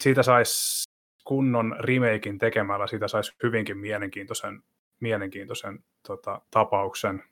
[0.00, 0.88] siitä saisi
[1.24, 4.62] kunnon remakein tekemällä, siitä saisi hyvinkin mielenkiintoisen,
[5.00, 7.24] mielenkiintoisen tota, tapauksen.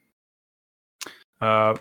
[1.40, 1.74] Ää,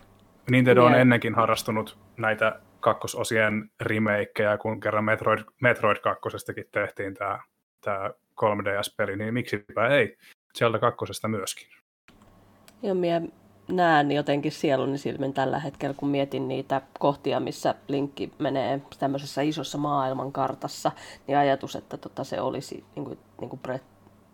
[0.52, 6.30] Nintendo on ennenkin harrastunut näitä kakkososien remakeja, kun kerran Metroid, Metroid 2
[6.72, 7.40] tehtiin tämä,
[7.82, 8.10] tämä
[8.42, 10.18] 3DS-peli, niin miksipä ei
[10.54, 11.68] sieltä kakkosesta myöskin.
[12.82, 13.22] Ja minä
[13.72, 19.78] näen jotenkin sieluni silmin tällä hetkellä, kun mietin niitä kohtia, missä linkki menee tämmöisessä isossa
[19.78, 20.92] maailmankartassa,
[21.28, 23.60] niin ajatus, että tota se olisi niin kuin, niin kuin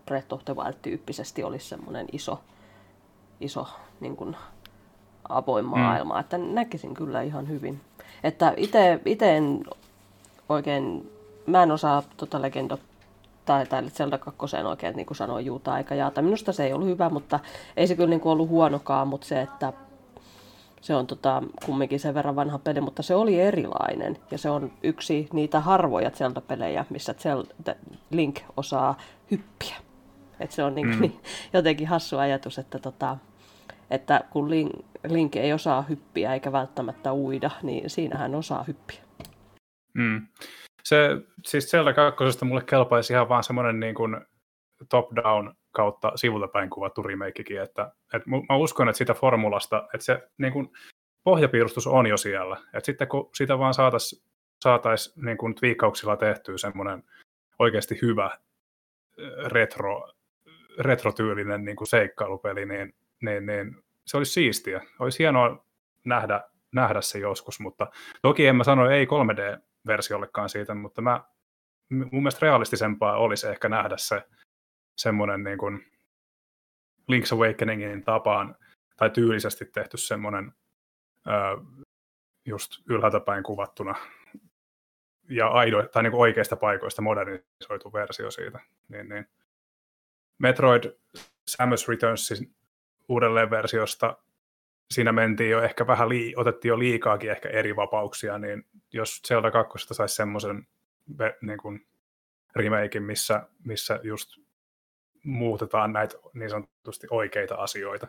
[0.06, 2.42] Breath, of the Wild-tyyppisesti olisi semmoinen iso,
[3.40, 3.68] iso
[4.00, 4.36] niin kuin
[5.30, 5.70] avoin mm.
[5.70, 6.20] maailma, mm.
[6.20, 7.82] että näkisin kyllä ihan hyvin.
[8.24, 8.54] Että
[9.06, 9.64] itse en
[10.50, 11.12] oikein,
[11.46, 12.78] mä en osaa tota Legendo
[13.46, 16.22] tai, tai Zelda 2 oikein, niin kuin sanoin, juuta aika jaata.
[16.22, 17.40] Minusta se ei ollut hyvä, mutta
[17.78, 19.74] ei se kyllä niin kuin ollut huonokaan, mutta se, että
[20.82, 24.18] se on tota, kumminkin sen verran vanha peli, mutta se oli erilainen.
[24.32, 27.76] Ja se on yksi niitä harvoja Zelda-pelejä, missä Zelda,
[28.12, 28.98] Link osaa
[29.32, 29.76] hyppiä.
[30.40, 31.02] Et se on niin, mm.
[31.02, 31.20] niin,
[31.54, 33.18] jotenkin hassu ajatus, että, tota,
[33.92, 34.72] että kun Link,
[35.08, 39.00] Link ei osaa hyppiä eikä välttämättä uida, niin siinä hän osaa hyppiä.
[39.94, 40.28] Mm.
[40.84, 41.10] Se,
[41.46, 42.46] siis Zelda 2.
[42.46, 44.18] mulle kelpaisi ihan vaan semmoinen niin kuin
[44.90, 50.30] top-down kautta sivulta päin kuvattu remakekin, että, että mä uskon, että sitä formulasta, että se
[50.38, 50.70] niin kuin,
[51.24, 54.24] pohjapiirustus on jo siellä, että sitten kun sitä vaan saataisiin
[54.64, 57.04] saatais, niin kuin twiikkauksilla tehtyä semmoinen
[57.60, 58.38] oikeasti hyvä
[59.46, 60.12] retro,
[60.80, 62.94] retrotyylinen niin kuin seikkailupeli, niin,
[63.26, 64.82] niin, niin se olisi siistiä.
[65.00, 65.66] Olisi hienoa
[66.06, 67.88] nähdä, nähdä se joskus, mutta
[68.22, 71.24] toki en mä sano ei 3D-versiollekaan siitä, mutta mä,
[71.90, 74.24] mun mielestä realistisempaa olisi ehkä nähdä se
[74.96, 75.86] semmoinen niin kuin
[77.12, 78.56] Link's Awakeningin tapaan
[78.98, 80.54] tai tyylisesti tehty semmoinen
[82.46, 83.96] just ylhäältä päin kuvattuna
[85.30, 88.60] ja aido, tai niin kuin oikeista paikoista modernisoitu versio siitä.
[88.90, 89.26] Niin, niin.
[90.38, 90.84] Metroid
[91.48, 92.56] Samus Returnsin
[93.10, 94.18] uudelleen versiosta
[94.94, 99.52] siinä mentiin jo ehkä vähän, lii, otettiin jo liikaakin ehkä eri vapauksia, niin jos Zelda
[99.52, 100.68] 2 saisi semmoisen
[101.42, 101.88] niin kuin
[102.56, 104.30] remakein, missä, missä just
[105.24, 108.08] muutetaan näitä niin sanotusti oikeita asioita,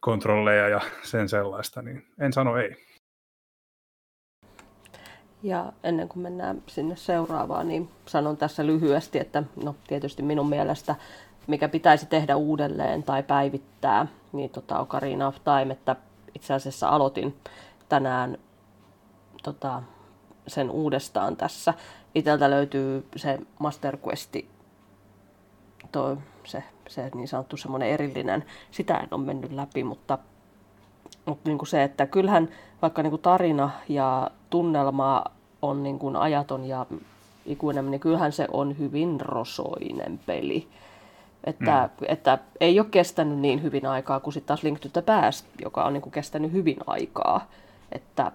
[0.00, 2.76] kontrolleja ja sen sellaista, niin en sano ei.
[5.42, 10.94] Ja ennen kuin mennään sinne seuraavaan, niin sanon tässä lyhyesti, että no tietysti minun mielestä
[11.46, 15.96] mikä pitäisi tehdä uudelleen tai päivittää, niin tota Ocarina of Time, että
[16.34, 17.36] itse asiassa aloitin
[17.88, 18.38] tänään
[19.42, 19.82] tota,
[20.46, 21.74] sen uudestaan tässä.
[22.14, 24.50] Iteltä löytyy se Master Questi
[25.92, 30.18] toi, se, se niin sanottu semmoinen erillinen, sitä en ole mennyt läpi, mutta,
[31.26, 32.48] mutta niin kuin se, että kyllähän
[32.82, 35.24] vaikka niin kuin tarina ja tunnelma
[35.62, 36.86] on niin kuin ajaton ja
[37.46, 40.68] ikuinen, niin kyllähän se on hyvin rosoinen peli.
[41.44, 42.06] Että, mm.
[42.08, 44.88] että ei ole kestänyt niin hyvin aikaa kuin sitten taas Link to
[45.62, 47.50] joka on niin kuin kestänyt hyvin aikaa.
[47.92, 48.32] Että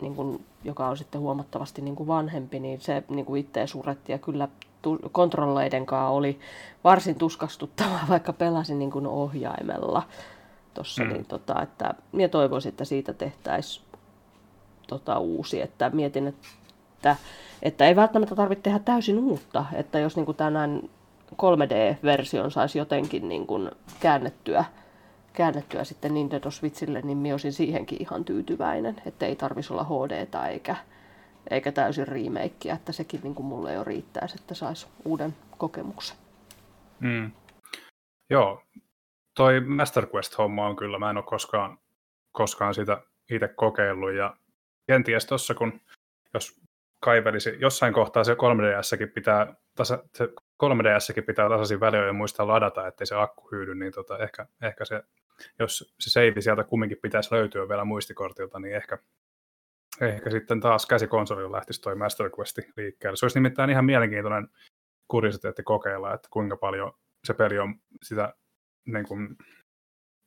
[0.00, 4.12] niin kuin, joka on sitten huomattavasti niin kuin vanhempi, niin se niin kuin itse suretti
[4.12, 4.48] ja kyllä
[5.12, 6.38] kontrolleiden kanssa oli
[6.84, 10.02] varsin tuskastuttavaa, vaikka pelasin niin kuin ohjaimella
[10.74, 11.12] tuossa, mm.
[11.12, 13.86] niin tota, että minä toivoisin, että siitä tehtäisiin
[14.88, 17.16] tota, uusi, että mietin, että,
[17.62, 20.82] että ei välttämättä tarvitse tehdä täysin uutta, että jos niin kuin tänään
[21.32, 23.70] 3D-version saisi jotenkin niin kuin
[24.00, 24.64] käännettyä,
[25.32, 30.48] käännettyä sitten Nintendo Switchille, niin minä olisin siihenkin ihan tyytyväinen, että ei tarvitsisi olla hd
[30.50, 30.76] eikä
[31.50, 36.16] eikä täysin remakeä, että sekin niin kuin mulle jo riittää, että saisi uuden kokemuksen.
[37.00, 37.30] Mm.
[38.30, 38.62] Joo,
[39.36, 41.78] toi Master Quest-homma on kyllä, mä en ole koskaan,
[42.32, 44.36] koskaan sitä itse kokeillut, ja
[44.86, 45.80] kenties tuossa, kun
[46.34, 46.60] jos
[47.00, 50.28] kaivelisi, jossain kohtaa se 3DSkin pitää, tasa, se
[50.62, 55.02] 3DSkin pitää tasaisin väliin muistaa ladata, ettei se akku hyydy, niin tota, ehkä, ehkä se,
[55.58, 58.98] jos se save sieltä kumminkin pitäisi löytyä vielä muistikortilta, niin ehkä,
[60.00, 63.16] ehkä sitten taas käsikonsolilla lähtisi toi Master Quest liikkeelle.
[63.16, 64.48] Se olisi nimittäin ihan mielenkiintoinen
[65.08, 66.92] kuriositeetti kokeilla, että kuinka paljon
[67.24, 68.34] se peli on sitä
[68.86, 69.36] niin kuin,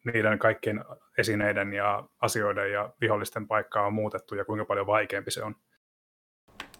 [0.06, 0.86] niiden kaikkien
[1.18, 5.56] esineiden ja asioiden ja vihollisten paikkaa on muutettu ja kuinka paljon vaikeampi se on.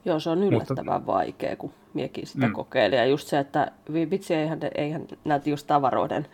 [0.06, 1.14] Joo, se on yllättävän Mutta...
[1.14, 2.54] vaikea, kun miekin sitä mm.
[2.54, 3.00] kokeilin.
[3.00, 6.28] Ja just se, että vitsi, eihän, eihän näitä just tavaroiden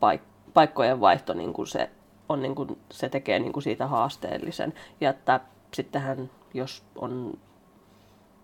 [0.00, 1.90] paik- paikkojen vaihto, niin kuin se,
[2.28, 4.74] on, niin kuin, se tekee niin kuin siitä haasteellisen.
[5.00, 5.40] Ja että
[5.74, 7.38] sittenhän, jos on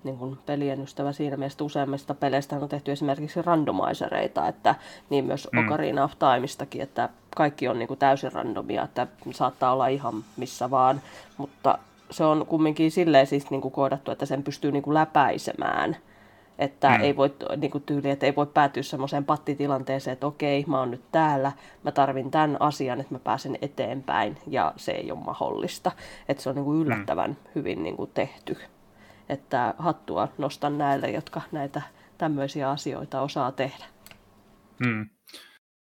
[0.05, 4.75] niin kuin pelien ystävä siinä mielessä useimmista peleistä on tehty esimerkiksi randomisereita, että
[5.11, 5.67] niin myös mm.
[5.67, 10.71] Ocarina of Timestakin, että kaikki on niin kuin täysin randomia, että saattaa olla ihan missä
[10.71, 11.01] vaan,
[11.37, 11.79] mutta
[12.13, 15.97] se on kumminkin silleen siis niin kuin koodattu, että sen pystyy niin kuin läpäisemään.
[16.59, 17.05] Että mm.
[17.05, 20.91] ei voi niin kuin tyyli, että ei voi päätyä semmoiseen pattitilanteeseen, että okei, mä oon
[20.91, 21.53] nyt täällä,
[21.83, 25.93] mä tarvin tämän asian, että mä pääsen eteenpäin, ja se ei ole mahdollista.
[26.29, 27.37] Että se on niin kuin yllättävän mm.
[27.55, 28.57] hyvin niin kuin tehty.
[29.29, 31.83] Että hattua nostan näille, jotka näitä
[32.19, 33.85] tämmöisiä asioita osaa tehdä.
[34.87, 35.09] Mm.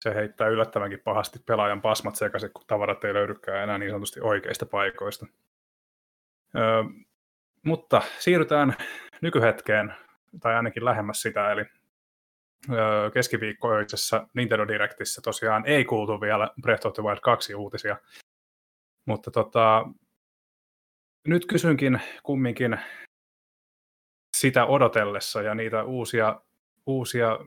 [0.04, 4.66] Se heittää yllättävänkin pahasti pelaajan pasmat sekaisin, kun tavarat ei löydykään enää niin sanotusti oikeista
[4.66, 5.26] paikoista.
[7.66, 8.76] Mutta siirrytään
[9.22, 9.94] nykyhetkeen,
[10.40, 11.66] tai ainakin lähemmäs sitä, eli
[12.70, 17.98] ö, keskiviikkoisessa Nintendo Directissä tosiaan ei kuultu vielä Breath of the Wild 2 uutisia,
[19.06, 19.86] mutta tota,
[21.28, 22.80] nyt kysynkin kumminkin
[24.38, 26.42] sitä odotellessa ja niitä uusia,
[26.86, 27.40] uusia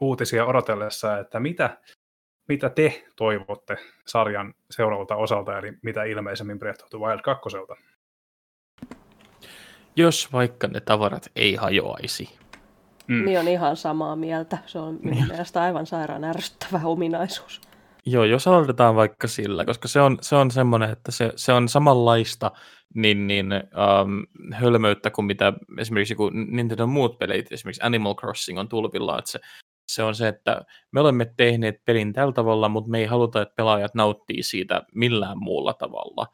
[0.00, 1.78] uutisia odotellessa, että mitä
[2.48, 7.48] mitä te toivotte sarjan seuraavalta osalta, eli mitä ilmeisemmin Breath of the Wild 2.
[9.96, 12.28] Jos vaikka ne tavarat ei hajoaisi.
[13.06, 13.24] Mm.
[13.24, 14.58] Niin on ihan samaa mieltä.
[14.66, 15.28] Se on minun niin.
[15.28, 17.60] mielestä aivan sairaan ärsyttävä ominaisuus.
[18.06, 21.68] Joo, jos aloitetaan vaikka sillä, koska se on, se on semmoinen, että se, se on
[21.68, 22.52] samanlaista
[22.94, 28.68] niin, niin um, hölmöyttä kuin mitä esimerkiksi kun Nintendo muut pelit, esimerkiksi Animal Crossing on
[28.68, 29.40] tulvilla, että se,
[29.88, 33.54] se on se, että me olemme tehneet pelin tällä tavalla, mutta me ei haluta, että
[33.56, 36.26] pelaajat nauttii siitä millään muulla tavalla.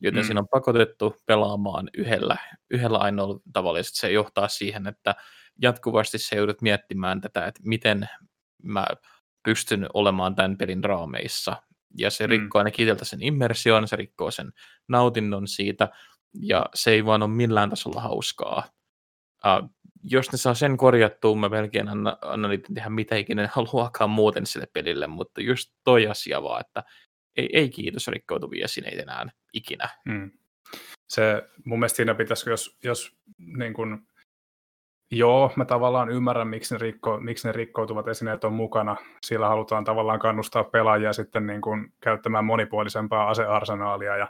[0.00, 0.26] Joten mm.
[0.26, 2.36] siinä on pakotettu pelaamaan yhdellä,
[2.70, 5.14] yhdellä ainoalla tavalla, ja se johtaa siihen, että
[5.62, 8.08] jatkuvasti se joudut miettimään tätä, että miten
[8.62, 8.86] mä
[9.44, 11.56] pystyn olemaan tämän pelin raameissa.
[11.98, 12.30] Ja se mm.
[12.30, 14.52] rikkoo ainakin itseltä sen immersion, se rikkoo sen
[14.88, 15.88] nautinnon siitä,
[16.40, 18.62] ja se ei vaan ole millään tasolla hauskaa.
[19.44, 19.70] Uh,
[20.02, 24.46] jos ne saa sen korjattua, mä melkein annan, annan niitä tehdä mitä ikinä haluakaan muuten
[24.46, 26.84] sille pelille, mutta just toi asia vaan, että
[27.36, 29.88] ei, ei kiitos rikkoutuvia esineitä enää ikinä.
[30.04, 30.30] Mm.
[31.08, 34.06] Se, mun mielestä siinä pitäisi, jos, jos niin kun,
[35.10, 38.96] joo, mä tavallaan ymmärrän, miksi ne, rikko, miksi ne rikkoutuvat esineet on mukana.
[39.26, 44.28] Sillä halutaan tavallaan kannustaa pelaajia sitten niin kun, käyttämään monipuolisempaa asearsenaalia ja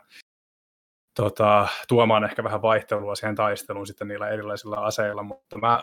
[1.17, 5.83] tota, tuomaan ehkä vähän vaihtelua siihen taisteluun sitten niillä erilaisilla aseilla, mutta mä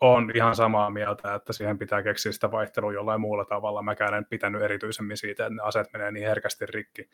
[0.00, 3.82] on ihan samaa mieltä, että siihen pitää keksiä sitä vaihtelua jollain muulla tavalla.
[3.82, 7.10] Mäkään en pitänyt erityisemmin siitä, että ne aseet menee niin herkästi rikki.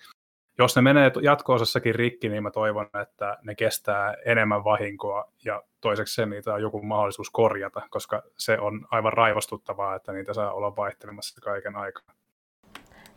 [0.58, 6.14] Jos ne menee jatko-osassakin rikki, niin mä toivon, että ne kestää enemmän vahinkoa ja toiseksi
[6.14, 10.76] se niitä on joku mahdollisuus korjata, koska se on aivan raivostuttavaa, että niitä saa olla
[10.76, 12.17] vaihtelemassa kaiken aikaa.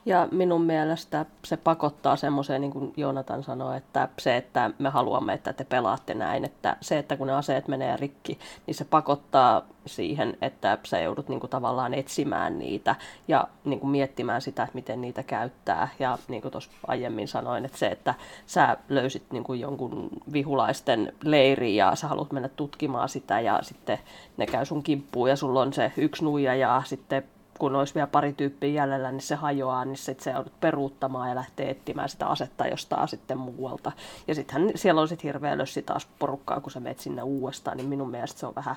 [0.05, 5.33] Ja minun mielestä se pakottaa semmoiseen, niin kuin Joonatan sanoi, että se, että me haluamme,
[5.33, 9.61] että te pelaatte näin, että se, että kun ne aseet menee rikki, niin se pakottaa
[9.85, 12.95] siihen, että sä joudut niin kuin tavallaan etsimään niitä
[13.27, 15.87] ja niin kuin miettimään sitä, että miten niitä käyttää.
[15.99, 18.13] Ja niin kuin tuossa aiemmin sanoin, että se, että
[18.45, 23.99] sä löysit niin kuin jonkun vihulaisten leiri ja sä haluat mennä tutkimaan sitä ja sitten
[24.37, 27.23] ne käy sun kimppuun ja sulla on se yksi nuija ja sitten
[27.61, 31.35] kun olisi vielä pari tyyppiä jäljellä, niin se hajoaa, niin sitten se joudut peruuttamaan ja
[31.35, 33.91] lähtee etsimään sitä asetta jostain sitten muualta.
[34.27, 37.89] Ja sittenhän siellä on sitten hirveä lössi taas porukkaa, kun sä menet sinne uudestaan, niin
[37.89, 38.75] minun mielestä se on vähän,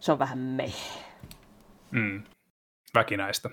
[0.00, 0.72] se on vähän me.
[1.90, 2.22] Mm.
[2.94, 3.50] Väkinäistä.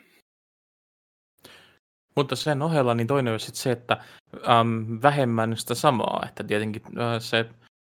[2.15, 3.97] Mutta sen ohella niin toinen on sitten se, että
[4.49, 7.49] äm, vähemmän sitä samaa, että tietenkin äh, se,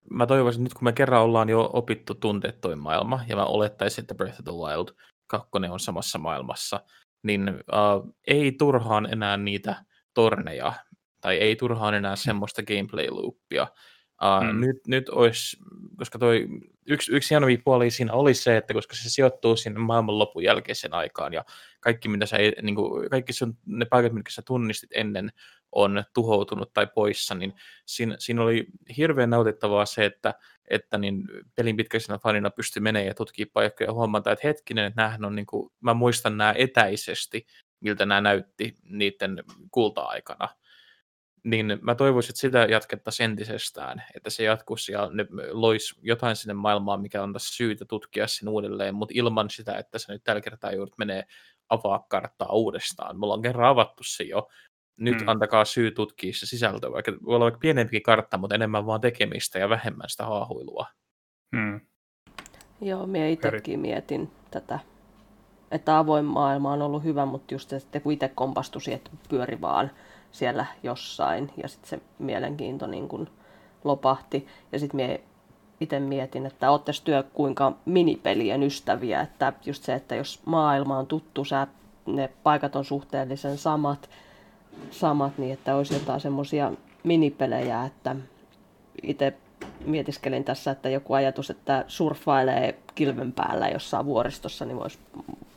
[0.09, 3.45] mä toivoisin, että nyt kun me kerran ollaan jo opittu tunteet toi maailma, ja mä
[3.45, 4.87] olettaisin, että Breath of the Wild
[5.27, 6.79] kakkonen on samassa maailmassa,
[7.23, 9.75] niin uh, ei turhaan enää niitä
[10.13, 10.73] torneja,
[11.21, 13.67] tai ei turhaan enää semmoista gameplay loopia.
[14.23, 14.61] Uh, mm.
[14.61, 15.57] nyt, nyt olisi,
[15.97, 16.47] koska toi,
[16.85, 21.33] yksi, yksi hieno puoli siinä oli se, että koska se sijoittuu sinne maailmanlopun jälkeisen aikaan,
[21.33, 21.45] ja
[21.79, 25.31] kaikki, mitä sä, niin kuin, kaikki sun, ne paikat, mitkä sä tunnistit ennen,
[25.75, 27.53] on tuhoutunut tai poissa, niin
[27.85, 28.67] siinä, siinä oli
[28.97, 30.33] hirveän nautittavaa se, että
[30.69, 31.23] että niin
[31.55, 35.45] pelin pitkäisenä fanina pystyy menemään ja tutkii paikkoja ja huomata, että hetkinen, että on niin
[35.45, 37.45] kuin, mä muistan nämä etäisesti,
[37.79, 40.49] miltä nämä näytti niiden kulta-aikana.
[41.43, 46.53] Niin mä toivoisin, että sitä jatkettaisiin entisestään, että se jatkuisi ja ne loisi jotain sinne
[46.53, 50.41] maailmaan, mikä on tässä syytä tutkia sen uudelleen, mutta ilman sitä, että se nyt tällä
[50.41, 51.23] kertaa joudut menee
[51.69, 53.19] avaa karttaa uudestaan.
[53.19, 54.49] Mulla on kerran avattu se jo,
[54.97, 55.27] nyt mm.
[55.27, 59.59] antakaa syy tutkia se sisältö, vaikka voi olla vaikka pienempikin kartta, mutta enemmän vaan tekemistä
[59.59, 60.87] ja vähemmän sitä haahuilua.
[61.51, 61.81] Mm.
[62.81, 64.79] Joo, minä itsekin mietin tätä,
[65.71, 69.61] että avoin maailma on ollut hyvä, mutta just se, että kun itse kompastui että pyöri
[69.61, 69.91] vaan
[70.31, 73.29] siellä jossain ja sitten se mielenkiinto niin kun
[73.83, 74.47] lopahti.
[74.71, 75.17] Ja sitten minä
[75.79, 81.07] itse mietin, että oottes työ kuinka minipelien ystäviä, että just se, että jos maailma on
[81.07, 81.67] tuttu, sä,
[82.05, 84.09] ne paikat on suhteellisen samat,
[84.91, 86.71] samat, niin että olisi jotain semmoisia
[87.03, 88.15] minipelejä, että
[89.03, 89.33] itse
[89.85, 94.99] mietiskelin tässä, että joku ajatus, että surffailee kilven päällä jossain vuoristossa, niin voisi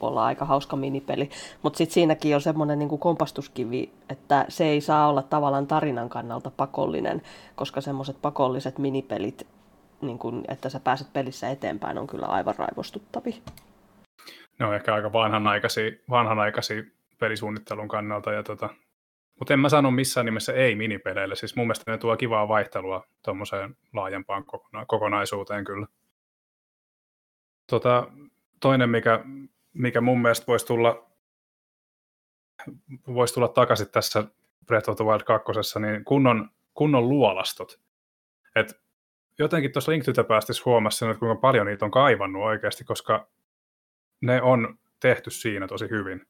[0.01, 1.31] olla aika hauska minipeli.
[1.63, 6.51] Mutta sitten siinäkin on semmoinen niin kompastuskivi, että se ei saa olla tavallaan tarinan kannalta
[6.51, 7.23] pakollinen,
[7.55, 9.47] koska semmoiset pakolliset minipelit,
[10.01, 13.37] niin kun, että sä pääset pelissä eteenpäin, on kyllä aivan raivostuttavia.
[14.59, 16.83] Ne on ehkä aika vanhanaikaisia, vanhanaikaisia
[17.19, 18.69] pelisuunnittelun kannalta ja tota,
[19.39, 21.37] mutta en mä sano missään nimessä ei minipeleille.
[21.37, 25.87] Siis mun mielestä ne tuo kivaa vaihtelua tuommoiseen laajempaan kokona- kokonaisuuteen kyllä.
[27.67, 28.07] Tota,
[28.61, 29.25] toinen, mikä,
[29.73, 31.11] mikä mun mielestä voisi tulla,
[33.07, 34.25] voisi tulla takaisin tässä
[34.67, 37.81] Breath of the Wild 2, niin kunnon, kunnon luolastot.
[38.57, 38.81] Et
[39.39, 40.13] jotenkin tuossa Link to
[40.91, 43.29] sen, että kuinka paljon niitä on kaivannut oikeasti, koska
[44.21, 46.27] ne on tehty siinä tosi hyvin.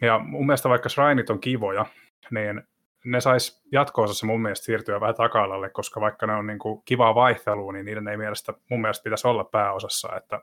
[0.00, 1.86] Ja mun mielestä vaikka Shrineit on kivoja,
[2.30, 2.62] niin
[3.04, 7.14] ne sais jatko-osassa mun mielestä siirtyä vähän taka koska vaikka ne on niin kuin kivaa
[7.14, 10.40] vaihtelua, niin niiden ei mielestä, mun mielestä pitäisi olla pääosassa, että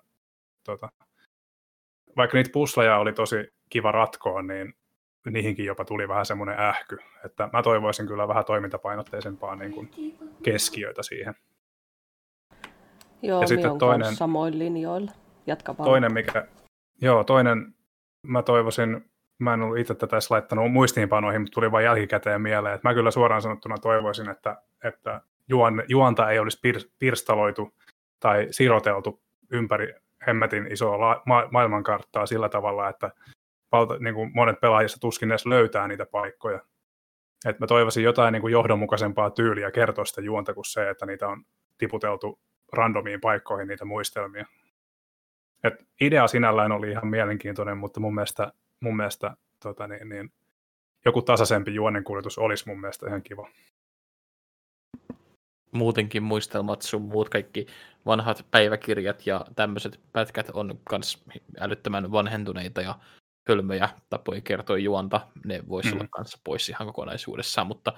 [0.66, 0.90] tota,
[2.18, 4.74] vaikka niitä pusleja oli tosi kiva ratkoa, niin
[5.30, 9.92] niihinkin jopa tuli vähän semmoinen ähky, että mä toivoisin kyllä vähän toimintapainotteisempaa niin kuin
[10.44, 11.36] keskiöitä siihen.
[13.22, 15.12] Joo, ja sitten toinen, samoin linjoilla.
[15.48, 15.90] Jatka vaan.
[15.90, 16.48] Toinen, mikä,
[17.02, 17.76] joo, toinen,
[18.28, 19.11] mä toivoisin,
[19.44, 23.12] mä en ollut itse tätä laittanut muistiinpanoihin, mutta tuli vain jälkikäteen mieleen, että mä kyllä
[23.12, 27.74] suoraan sanottuna toivoisin, että, että juon, juonta ei olisi pir, pirstaloitu
[28.20, 29.22] tai siroteltu
[29.52, 29.94] ympäri
[30.28, 33.12] hemmetin isoa la, ma, maailmankarttaa sillä tavalla, että
[33.72, 36.60] valta, niin kuin monet pelaajista tuskin edes löytää niitä paikkoja.
[37.46, 41.28] Et mä toivoisin jotain niin kuin johdonmukaisempaa tyyliä kertoa sitä juonta kuin se, että niitä
[41.28, 41.44] on
[41.78, 42.40] tiputeltu
[42.74, 44.46] randomiin paikkoihin niitä muistelmia.
[45.64, 48.52] Et idea sinällään oli ihan mielenkiintoinen, mutta mun mielestä,
[48.82, 50.34] mun mielestä tota niin, niin,
[51.06, 53.48] joku tasaisempi juonenkuljetus olisi mun mielestä ihan kiva.
[55.72, 57.66] Muutenkin muistelmat sun muut kaikki
[58.06, 61.24] vanhat päiväkirjat ja tämmöiset pätkät on myös
[61.60, 63.00] älyttömän vanhentuneita ja
[63.50, 65.28] hölmöjä tapoja kertoa juonta.
[65.46, 65.96] Ne voisi mm.
[65.96, 67.94] olla kanssa pois ihan kokonaisuudessaan, mutta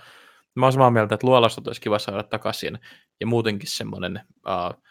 [0.56, 2.80] mä oon samaa mieltä, että luolasta olisi kiva saada takaisin
[3.20, 4.84] ja muutenkin semmoinen uh,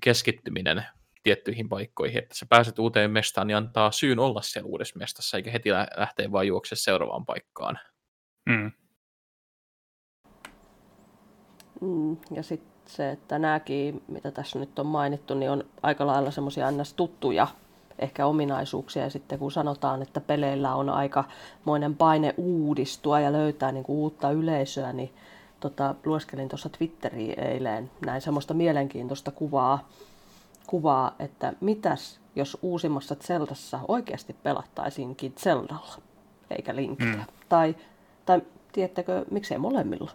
[0.00, 0.84] keskittyminen
[1.22, 5.50] tiettyihin paikkoihin, että sä pääset uuteen mestaan, niin antaa syyn olla siellä uudessa mestassa, eikä
[5.50, 7.78] heti lähteä vaan juokse seuraavaan paikkaan.
[8.46, 8.72] Mm.
[11.80, 16.30] Mm, ja sitten se, että nämäkin, mitä tässä nyt on mainittu, niin on aika lailla
[16.30, 16.94] semmoisia ns.
[16.94, 17.48] tuttuja
[17.98, 19.02] ehkä ominaisuuksia.
[19.02, 21.24] Ja sitten kun sanotaan, että peleillä on aika
[21.64, 25.14] moinen paine uudistua ja löytää niin kuin uutta yleisöä, niin
[25.60, 29.88] tota, lueskelin tuossa Twitteriin eilen näin semmoista mielenkiintoista kuvaa,
[30.66, 36.02] kuvaa, että mitäs jos uusimmassa Zeldassa oikeasti pelattaisiinkin Zeldalla,
[36.50, 37.16] eikä Linkillä.
[37.16, 37.24] Mm.
[37.48, 37.76] Tai,
[38.26, 38.42] tai
[38.72, 40.10] tiedättekö, miksei molemmilla?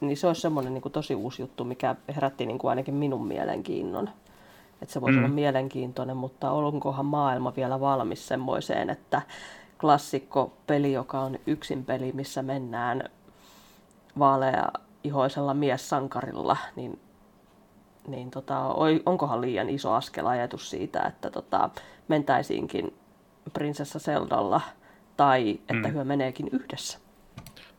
[0.00, 3.26] Niin se olisi semmoinen niin kuin tosi uusi juttu, mikä herätti niin kuin ainakin minun
[3.26, 4.10] mielenkiinnon.
[4.82, 5.24] Että se voisi mm.
[5.24, 9.22] olla mielenkiintoinen, mutta onkohan maailma vielä valmis semmoiseen, että
[9.80, 13.10] klassikko peli, joka on yksin peli, missä mennään
[14.18, 14.68] vaalea
[15.04, 17.00] ihoisella miessankarilla, niin,
[18.10, 18.60] niin tota,
[19.06, 21.70] onkohan liian iso askel ajatus siitä, että tota,
[22.08, 22.94] mentäisiinkin
[23.52, 24.60] prinsessa Seldalla
[25.16, 25.94] tai että mm.
[25.94, 26.98] hyö meneekin yhdessä.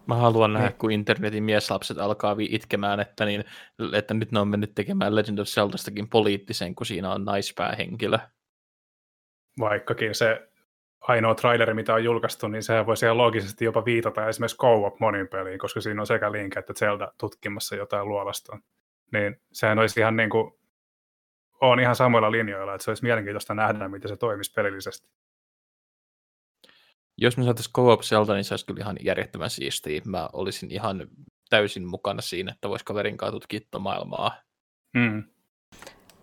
[0.05, 3.43] Mä haluan nähdä, kun internetin mieslapset alkaa itkemään, että, niin,
[3.93, 8.19] että nyt ne on mennyt tekemään Legend of Zeldastakin poliittisen, kun siinä on naispäähenkilö.
[9.59, 10.51] Vaikkakin se
[11.01, 15.27] ainoa traileri, mitä on julkaistu, niin sehän voisi ihan loogisesti jopa viitata esimerkiksi co-op monin
[15.27, 18.57] peliin, koska siinä on sekä Link että Zelda tutkimassa jotain luolasta.
[19.12, 20.53] Niin sehän olisi ihan niin kuin,
[21.62, 25.09] on ihan samoilla linjoilla, että se olisi mielenkiintoista nähdä, miten se toimisi pelillisesti.
[27.18, 30.01] Jos me saataisiin co-op Zelda, niin se olisi kyllä ihan järjettömän siistiä.
[30.05, 31.07] Mä olisin ihan
[31.49, 34.41] täysin mukana siinä, että voisi kaverin kanssa tutkia maailmaa.
[34.93, 35.24] Mm.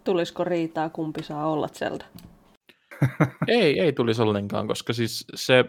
[0.04, 2.04] Tulisiko riitaa, kumpi saa olla Zelda?
[3.48, 5.64] ei, ei tulisi ollenkaan, koska siis se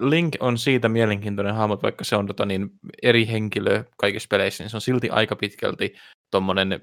[0.00, 2.70] Link on siitä mielenkiintoinen hahmo, vaikka se on tota, niin,
[3.02, 5.94] eri henkilö kaikissa peleissä, niin se on silti aika pitkälti
[6.32, 6.80] tuommoinen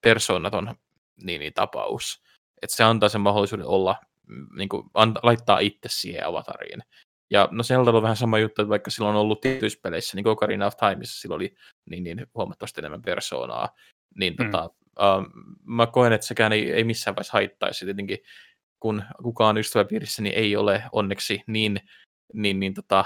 [0.00, 0.74] persoonaton
[1.22, 2.22] niin, niin, tapaus.
[2.62, 3.96] Että se antaa sen mahdollisuuden olla,
[4.56, 6.80] niin kuin, anta, laittaa itse siihen avatariin.
[7.30, 10.28] Ja no Zelda on vähän sama juttu, että vaikka silloin on ollut tietyissä peleissä, niin
[10.28, 11.54] Ocarina of Timeissa sillä oli
[11.90, 13.68] niin, niin huomattavasti enemmän persoonaa,
[14.14, 14.44] niin mm.
[14.44, 15.26] tota, uh,
[15.64, 17.84] mä koen, että sekään ei, ei missään vaiheessa haittaisi.
[17.84, 18.18] Tietenkin
[18.80, 21.80] kun kukaan ystäväpiirissäni ei ole onneksi niin,
[22.34, 23.04] niin, niin tota,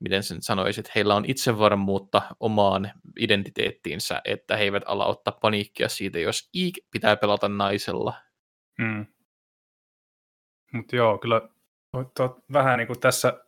[0.00, 5.88] miten sen sanoisit, että heillä on itsevarmuutta omaan identiteettiinsä, että he eivät ala ottaa paniikkia
[5.88, 8.14] siitä, jos Iik pitää pelata naisella.
[8.82, 9.06] Hmm.
[10.72, 11.48] Mutta joo, kyllä
[12.14, 13.44] to, vähän niin kuin tässä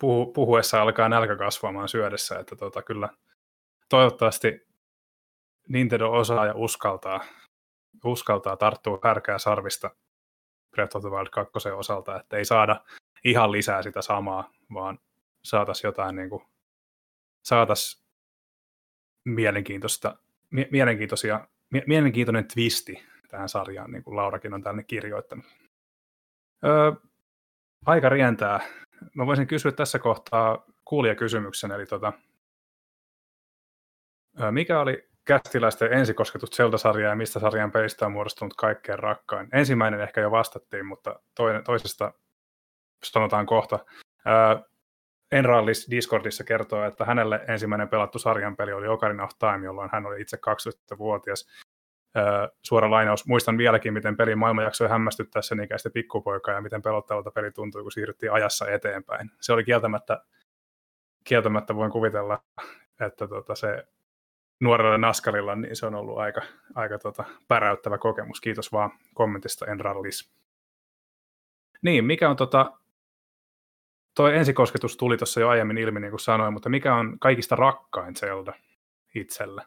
[0.00, 3.08] puhu, puhuessa alkaa nälkä kasvamaan syödessä, että tota, kyllä
[3.88, 4.66] toivottavasti
[5.68, 7.24] Nintendo osaa ja uskaltaa,
[8.04, 9.90] uskaltaa tarttua härkää sarvista
[10.70, 12.84] Breath of the Wild 2 osalta, että ei saada
[13.24, 14.98] ihan lisää sitä samaa, vaan
[15.44, 16.42] saataisiin jotain niin kuin,
[17.42, 18.04] saatais
[19.24, 20.16] mielenkiintoista,
[20.50, 25.44] mie- mielenkiintoisia, mie- mielenkiintoinen twisti tähän sarjaan, niin kuin Laurakin on tänne kirjoittanut.
[26.64, 26.92] Öö,
[27.86, 28.60] aika rientää.
[29.14, 32.12] Mä voisin kysyä tässä kohtaa kuulijakysymyksen, eli tota,
[34.50, 39.48] mikä oli kästiläisten ensikosketus Zelda-sarjaa ja mistä sarjan pelistä on muodostunut kaikkein rakkain?
[39.52, 42.12] Ensimmäinen ehkä jo vastattiin, mutta toinen, toisesta
[43.04, 43.78] sanotaan kohta.
[44.24, 44.62] Ää,
[45.32, 50.06] Enrallis Discordissa kertoo, että hänelle ensimmäinen pelattu sarjan peli oli Ocarina of Time, jolloin hän
[50.06, 51.48] oli itse 12-vuotias.
[52.62, 57.30] suora lainaus, muistan vieläkin, miten pelin maailma jaksoi hämmästyttää sen ikäistä pikkupoikaa ja miten pelottavalta
[57.30, 59.30] peli tuntui, kun siirryttiin ajassa eteenpäin.
[59.40, 60.24] Se oli kieltämättä,
[61.24, 62.42] kieltämättä voin kuvitella,
[63.06, 63.86] että tota se
[64.60, 66.42] nuorella Naskarilla, niin se on ollut aika,
[66.74, 68.40] aika tota, päräyttävä kokemus.
[68.40, 70.32] Kiitos vaan kommentista, en rallis.
[71.82, 72.72] Niin, mikä on tota,
[74.14, 78.16] toi ensikosketus tuli tuossa jo aiemmin ilmi, niin kuin sanoin, mutta mikä on kaikista rakkain
[78.16, 78.52] Zelda
[79.14, 79.62] itselle?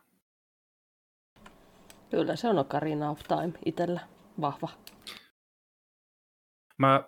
[2.10, 4.02] Kyllä se on Ocarina of Time itsellä
[4.42, 4.70] vahva.
[6.78, 7.04] Mä,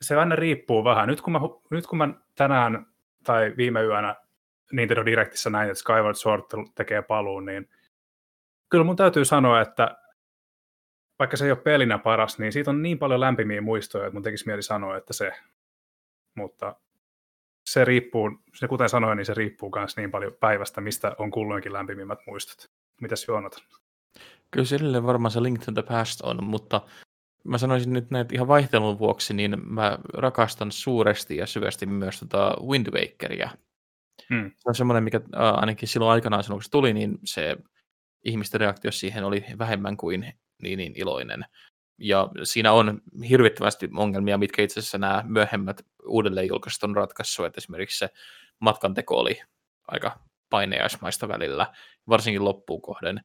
[0.00, 1.08] se aina riippuu vähän.
[1.08, 2.86] Nyt kun, mä, nyt kun mä tänään
[3.24, 4.16] tai viime yönä
[4.72, 6.42] Nintendo Directissä näin, että Skyward Sword
[6.74, 7.68] tekee paluun, niin
[8.68, 9.96] kyllä mun täytyy sanoa, että
[11.18, 14.22] vaikka se ei ole pelinä paras, niin siitä on niin paljon lämpimiä muistoja, että mun
[14.22, 15.32] tekisi mieli sanoa, että se.
[16.34, 16.76] Mutta
[17.66, 21.72] se riippuu, se kuten sanoin, niin se riippuu myös niin paljon päivästä, mistä on kulloinkin
[21.72, 22.70] lämpimimmät muistot.
[23.00, 23.62] Mitäs Joonatan?
[24.50, 26.80] Kyllä sille varmaan se Link to the Past on, mutta
[27.44, 32.56] mä sanoisin nyt näitä ihan vaihtelun vuoksi, niin mä rakastan suuresti ja syvästi myös tota
[32.66, 33.50] Wind Wakeria.
[34.28, 34.50] Hmm.
[34.50, 37.56] Se on semmoinen, mikä äh, ainakin silloin aikanaan, silloin kun se tuli, niin se
[38.24, 41.44] ihmisten reaktio siihen oli vähemmän kuin niin, niin iloinen.
[41.98, 47.58] Ja siinä on hirvittävästi ongelmia, mitkä itse asiassa nämä myöhemmät uudelleen julkaiset on ratkaissut, että
[47.58, 48.08] esimerkiksi se
[48.58, 49.42] matkanteko oli
[49.88, 50.20] aika
[50.50, 51.74] paineaismaista välillä,
[52.08, 53.20] varsinkin loppuun kohden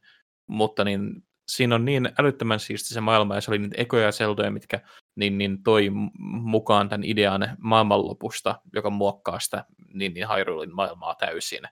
[0.48, 4.50] mutta niin, siinä on niin älyttömän siisti se maailma, ja se oli niitä ekoja seldoja,
[4.50, 4.80] mitkä
[5.16, 5.90] niin, niin toi
[6.20, 9.64] mukaan tämän idean maailmanlopusta, joka muokkaa sitä
[9.94, 11.62] niin, niin Hyrulein maailmaa täysin.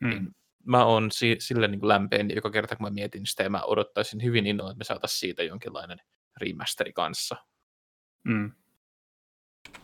[0.00, 0.08] Mm.
[0.08, 0.28] Niin
[0.64, 4.22] mä oon si- sille niin lämpeen joka kerta, kun mä mietin sitä, ja mä odottaisin
[4.22, 5.98] hyvin innolla, että me saataisiin siitä jonkinlainen
[6.40, 7.36] remasteri kanssa.
[8.24, 8.52] Mm.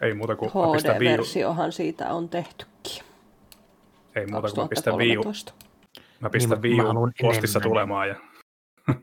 [0.01, 3.05] Ei muuta kuin HD-versiohan siitä on tehtykin.
[4.15, 5.17] Ei muuta kuin pistä Wii
[6.21, 7.71] Mä pistän niin, Wii U postissa enemmän.
[7.71, 8.09] tulemaan.
[8.09, 8.17] Ja...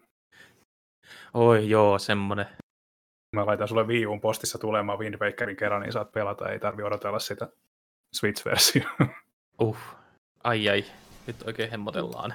[1.33, 2.45] Oi joo, semmonen.
[3.35, 6.83] Mä laitan sulle Wii Uun postissa tulemaan Wind Wakerin kerran, niin saat pelata, ei tarvi
[6.83, 7.47] odotella sitä
[8.15, 9.07] Switch-versiota.
[9.61, 9.77] Uh,
[10.43, 10.85] ai ai,
[11.27, 12.33] nyt oikein hemmotellaan.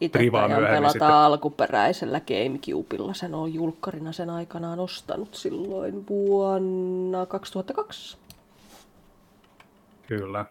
[0.00, 1.08] Itse pelata sitten.
[1.08, 8.18] alkuperäisellä GameCubella, sen on julkkarina sen aikanaan ostanut silloin vuonna 2002.
[10.06, 10.44] Kyllä.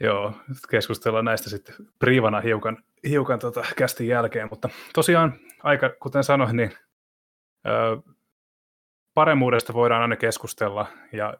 [0.00, 0.32] Joo,
[0.70, 6.72] keskustellaan näistä sitten priivana hiukan, hiukan tota kästin jälkeen, mutta tosiaan aika, kuten sanoin, niin
[7.66, 8.12] ö,
[9.14, 11.34] paremmuudesta voidaan aina keskustella, ja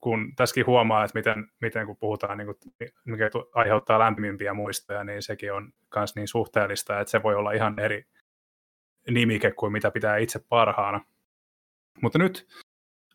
[0.00, 2.56] kun tässäkin huomaa, että miten, miten kun puhutaan, niin kuin,
[3.04, 7.78] mikä aiheuttaa lämpimimpiä muistoja, niin sekin on myös niin suhteellista, että se voi olla ihan
[7.78, 8.04] eri
[9.10, 11.04] nimike kuin mitä pitää itse parhaana.
[12.02, 12.46] Mutta nyt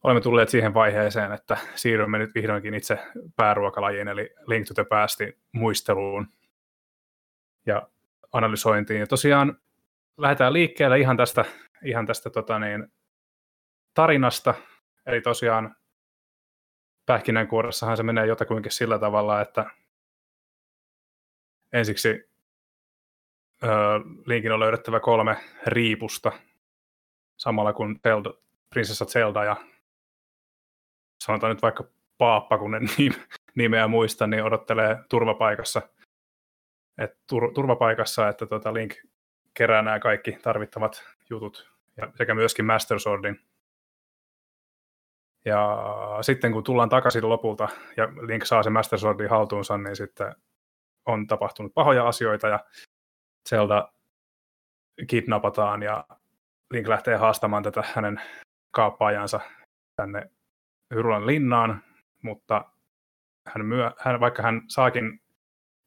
[0.03, 2.99] olemme tulleet siihen vaiheeseen, että siirrymme nyt vihdoinkin itse
[3.36, 6.27] pääruokalajiin, eli Link to the muisteluun
[7.65, 7.88] ja
[8.32, 8.99] analysointiin.
[8.99, 9.57] Ja tosiaan
[10.17, 11.45] lähdetään liikkeelle ihan tästä,
[11.86, 12.88] ihan tästä tota niin,
[13.93, 14.53] tarinasta,
[15.05, 15.75] eli tosiaan
[17.12, 19.66] pähkinänkuoressahan se menee jotakuinkin sillä tavalla, että
[21.74, 22.30] ensiksi
[23.64, 23.68] ö,
[24.26, 25.38] Linkin on löydettävä kolme
[25.68, 26.32] riipusta,
[27.38, 28.34] samalla kun Zelda,
[28.70, 29.55] prinsessa Zelda ja
[31.24, 31.84] sanotaan nyt vaikka
[32.18, 32.89] Paappa, kun en
[33.55, 35.82] nimeä muista, niin odottelee turvapaikassa,
[36.97, 38.93] et tur, turvapaikassa, että tota Link
[39.53, 43.51] kerää nämä kaikki tarvittavat jutut ja sekä myöskin Master Swordin.
[45.45, 45.77] Ja
[46.22, 50.35] sitten kun tullaan takaisin lopulta ja Link saa sen Master Swordin haltuunsa, niin sitten
[51.05, 52.59] on tapahtunut pahoja asioita ja
[53.49, 53.91] Zelda
[55.07, 56.05] kidnapataan ja
[56.72, 58.22] Link lähtee haastamaan tätä hänen
[58.72, 59.39] kaappaajansa
[59.95, 60.30] tänne
[60.93, 61.84] Hyrulan linnaan,
[62.23, 62.65] mutta
[63.47, 65.22] hän myö, hän, vaikka hän saakin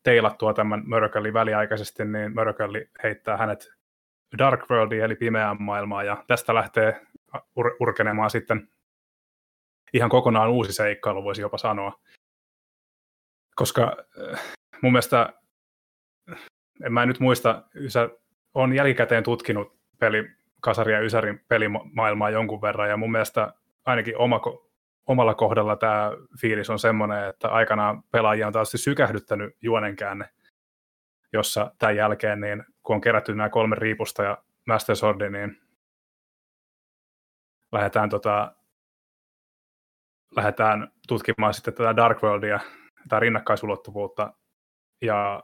[0.03, 3.73] teilattua tämän Mörkölli väliaikaisesti, niin Mörkölli heittää hänet
[4.39, 7.07] Dark Worldiin, eli pimeään maailmaan, ja tästä lähtee
[7.37, 8.69] ur- urkenemaan sitten
[9.93, 12.01] ihan kokonaan uusi seikkailu, voisi jopa sanoa.
[13.55, 13.97] Koska
[14.33, 14.41] äh,
[14.83, 15.33] mun mielestä,
[16.85, 18.09] en mä nyt muista, Ysä
[18.55, 20.31] on jälkikäteen tutkinut peli,
[20.61, 23.53] Kasari ja Ysärin pelimaailmaa jonkun verran, ja mun mielestä
[23.85, 24.41] ainakin oma
[25.07, 30.29] omalla kohdalla tämä fiilis on semmoinen, että aikanaan pelaajia on taas sykähdyttänyt juonenkäänne,
[31.33, 35.61] jossa tämän jälkeen, niin kun on kerätty nämä kolme riipusta ja Master Sword, niin
[37.73, 38.53] lähdetään, tota,
[40.37, 42.61] lähdetään tutkimaan sitten tätä Dark Worldia,
[43.03, 44.33] tätä rinnakkaisulottuvuutta,
[45.03, 45.43] ja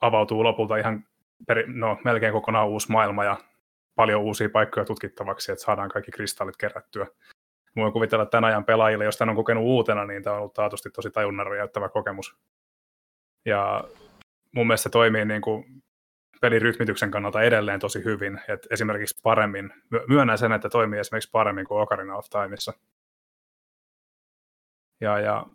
[0.00, 1.04] avautuu lopulta ihan
[1.46, 3.36] peri, no, melkein kokonaan uusi maailma ja
[3.94, 7.06] paljon uusia paikkoja tutkittavaksi, että saadaan kaikki kristallit kerättyä
[7.76, 10.90] voin kuvitella tämän ajan pelaajille, jos tämän on kokenut uutena, niin tämä on ollut taatusti
[10.90, 12.36] tosi tajunnan räjäyttävä kokemus.
[13.44, 13.84] Ja
[14.52, 15.82] mun mielestä se toimii niin kuin
[16.40, 18.40] pelin rytmityksen kannalta edelleen tosi hyvin.
[18.48, 19.70] Et esimerkiksi paremmin,
[20.08, 22.72] myönnän sen, että toimii esimerkiksi paremmin kuin Ocarina of Timeissa.
[25.00, 25.46] Ja, ja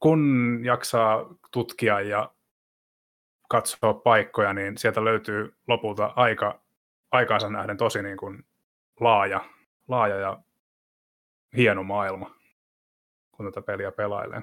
[0.00, 2.30] kun jaksaa tutkia ja
[3.48, 6.60] katsoa paikkoja, niin sieltä löytyy lopulta aika,
[7.10, 8.44] aikaansa nähden tosi niin kuin
[9.00, 9.44] laaja,
[9.88, 10.38] laaja ja
[11.56, 12.34] hieno maailma,
[13.32, 14.42] kun tätä peliä pelailee.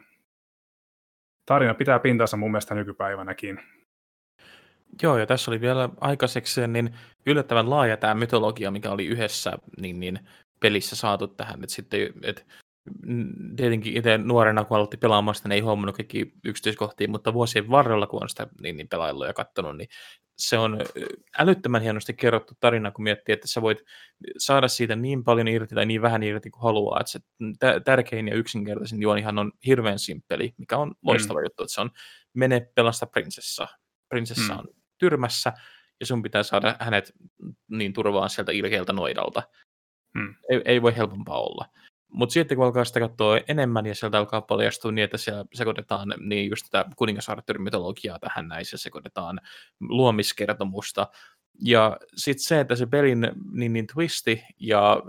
[1.45, 3.59] Tarina pitää pintansa mun mielestä nykypäivänäkin.
[5.01, 6.95] Joo, ja tässä oli vielä aikaiseksi niin
[7.25, 10.19] yllättävän laaja tämä mytologia, mikä oli yhdessä niin, niin,
[10.59, 11.63] pelissä saatu tähän.
[11.63, 12.47] Et sitten, et
[13.55, 18.07] tietenkin itse nuorena, kun aloitti pelaamaan sitä, niin ei huomannut kaikki yksityiskohtia, mutta vuosien varrella,
[18.07, 19.89] kun on sitä niin, niin pelaillut ja katsonut, niin
[20.37, 20.79] se on
[21.37, 23.83] älyttömän hienosti kerrottu tarina, kun miettii, että sä voit
[24.37, 26.99] saada siitä niin paljon irti tai niin vähän irti kuin haluaa.
[26.99, 27.19] Että se
[27.85, 31.45] tärkein ja yksinkertaisin juonihan on hirveän simppeli, mikä on loistava mm.
[31.45, 31.91] juttu, että se on
[32.33, 33.67] mene pelasta prinsessa.
[34.09, 34.59] Prinsessa mm.
[34.59, 35.53] on tyrmässä
[35.99, 37.13] ja sun pitää saada hänet
[37.67, 39.43] niin turvaan sieltä ilkeältä noidalta.
[40.13, 40.35] Mm.
[40.49, 41.65] Ei, ei voi helpompaa olla.
[42.13, 46.13] Mutta sitten kun alkaa sitä katsoa enemmän ja sieltä alkaa paljastua niin, että siellä sekoitetaan
[46.19, 47.67] niin just tätä kuningasarttyrin
[48.21, 49.39] tähän näin, se sekoitetaan
[49.79, 51.07] luomiskertomusta.
[51.61, 55.01] Ja sitten se, että se pelin niin, niin twisti ja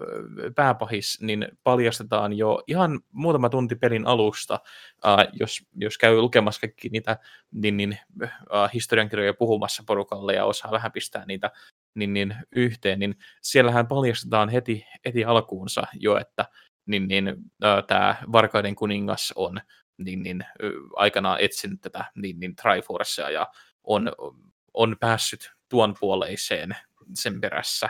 [0.55, 4.61] pääpahis niin paljastetaan jo ihan muutama tunti pelin alusta,
[5.07, 7.19] äh, jos, jos käy lukemassa kaikki niitä
[7.51, 11.51] niin, niin, äh, historiankirjoja puhumassa porukalle ja osaa vähän pistää niitä
[11.95, 16.45] niin, niin, yhteen, niin siellähän paljastetaan heti, heti alkuunsa jo, että
[16.89, 17.29] niin, niin
[17.65, 19.61] äh, tämä Varkaiden kuningas on
[19.99, 23.47] niin, niin, äh, aikanaan etsinyt tätä niin, niin Triforcea ja
[23.85, 24.13] on,
[24.75, 26.77] on päässyt tuon puoleiseen
[27.15, 27.89] sen perässä.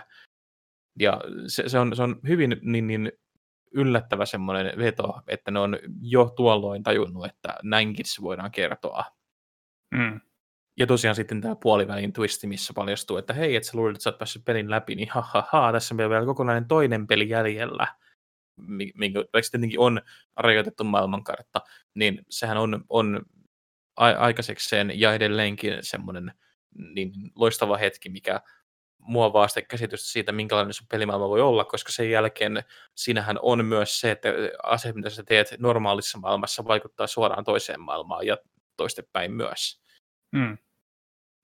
[1.01, 3.13] Ja se, se, on, se on hyvin niin, niin
[3.75, 9.05] yllättävä semmoinen veto, että ne on jo tuolloin tajunnut, että näinkin se voidaan kertoa.
[9.95, 10.21] Mm.
[10.79, 14.11] Ja tosiaan sitten tämä puolivälin twisti, missä paljastuu, että hei, että sä luulit, että sä
[14.11, 17.87] oot päässyt pelin läpi, niin ha, ha, ha tässä on vielä kokonainen toinen peli jäljellä
[18.95, 20.01] minkä tietenkin on
[20.37, 21.61] rajoitettu maailmankartta,
[21.95, 23.23] niin sehän on, on
[23.97, 26.33] aikaisekseen ja edelleenkin semmoinen
[26.95, 28.41] niin loistava hetki, mikä
[28.99, 32.65] muovaa sitä käsitystä siitä, minkälainen sun pelimaailma voi olla, koska sen jälkeen
[32.95, 34.29] siinähän on myös se, että
[34.63, 38.37] asiat, mitä sä teet normaalissa maailmassa, vaikuttaa suoraan toiseen maailmaan ja
[38.77, 39.83] toistepäin myös.
[40.33, 40.59] Mm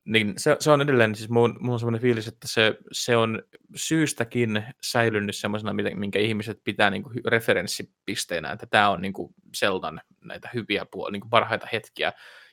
[0.04, 3.42] niin se, se on edelleen, siis mun, mun semmoinen fiilis, että se, se on
[3.74, 10.00] syystäkin säilynyt semmoisena, minkä ihmiset pitää niin kuin referenssipisteenä, että tämä on niin kuin Zeldan
[10.24, 12.12] näitä hyviä puolia, niin kuin parhaita hetkiä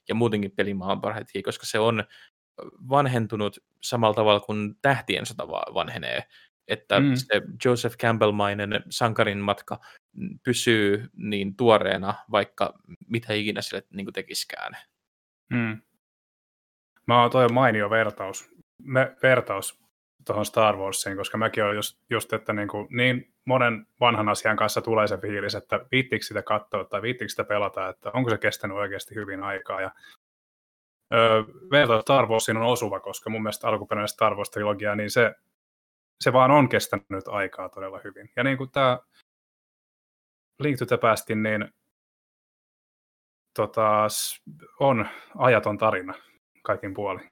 [0.10, 2.03] ja muutenkin pelimaan parhaita hetkiä, koska se on
[2.90, 6.23] vanhentunut samalla tavalla kuin tähtien sota vanhenee,
[6.68, 7.15] että mm.
[7.15, 9.80] se Joseph Campbell-mainen sankarin matka
[10.44, 12.73] pysyy niin tuoreena, vaikka
[13.07, 14.78] mitä ikinä sille niin tekiskään.
[15.49, 15.82] Mm.
[17.07, 18.49] Mä oon toi mainio vertaus,
[18.84, 19.82] me, vertaus
[20.26, 24.57] tuohon Star Warsiin, koska mäkin olen just, just että niin, kuin, niin monen vanhan asian
[24.57, 28.38] kanssa tulee se fiilis, että viittikö sitä katsoa tai viittikö sitä pelata, että onko se
[28.38, 29.82] kestänyt oikeasti hyvin aikaa.
[29.82, 29.91] Ja,
[31.14, 35.36] öö, vertaus Star Warsiin on osuva, koska mun mielestä alkuperäinen Star Wars-trilogia, niin se,
[36.22, 38.30] se vaan on kestänyt aikaa todella hyvin.
[38.36, 38.99] Ja niin kuin tämä
[40.60, 41.73] Link to the Pastin, niin
[43.56, 44.07] tota,
[44.80, 45.07] on
[45.38, 46.14] ajaton tarina
[46.62, 47.30] kaikin puolin.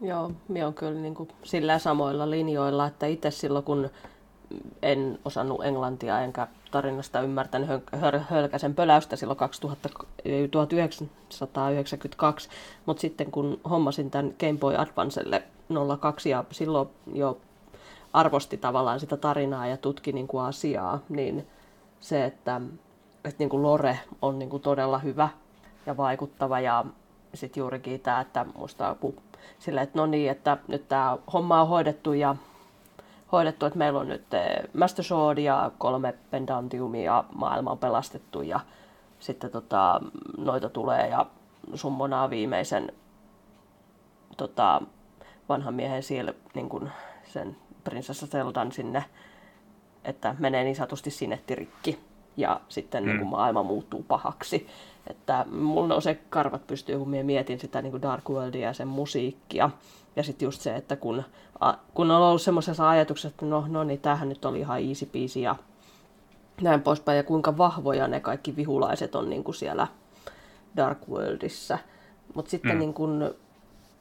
[0.00, 3.90] Joo, minä on kyllä niin kuin sillä samoilla linjoilla, että itse silloin kun
[4.82, 7.68] en osannut englantia enkä tarinasta ymmärtänyt
[8.30, 9.88] hölkäsen pöläystä silloin 2000,
[10.50, 12.48] 1992,
[12.86, 15.42] mutta sitten kun hommasin tämän Game Boy Advancelle
[16.00, 17.38] 02 ja silloin jo
[18.12, 21.46] arvosti tavallaan sitä tarinaa ja tutki niin kuin asiaa, niin
[22.00, 22.60] se, että,
[23.24, 25.28] että niin kuin Lore on niin kuin todella hyvä
[25.86, 26.84] ja vaikuttava ja
[27.36, 29.16] sitten juurikin tämä, että musta kun
[29.58, 32.36] sille, että no niin, että nyt tämä homma on hoidettu ja
[33.32, 38.60] hoidettu, että meillä on nyt eh, Master Sword ja kolme Pendantiumia maailma on pelastettu ja
[39.18, 40.00] sitten tota,
[40.38, 41.26] noita tulee ja
[41.74, 42.92] summonaa viimeisen
[44.36, 44.82] tota,
[45.48, 46.90] vanhan miehen siellä niin kun
[47.24, 49.04] sen prinsessa Zeldan sinne,
[50.04, 51.98] että menee niin sanotusti sinettirikki
[52.36, 53.08] ja sitten mm.
[53.08, 54.66] niin kun maailma muuttuu pahaksi.
[55.06, 59.70] Että mulla se karvat pystyy, kun mietin sitä niin kuin Dark Worldia ja sen musiikkia.
[60.16, 61.24] Ja sitten just se, että kun,
[61.60, 65.06] a, kun on ollut semmoisessa ajatuksessa, että no, no niin, tämähän nyt oli ihan easy
[65.06, 65.56] peasy ja
[66.60, 69.86] näin poispäin, ja kuinka vahvoja ne kaikki vihulaiset on niin kuin siellä
[70.76, 71.78] Dark Worldissa.
[72.34, 72.78] Mutta sitten mm.
[72.78, 73.22] niin kuin,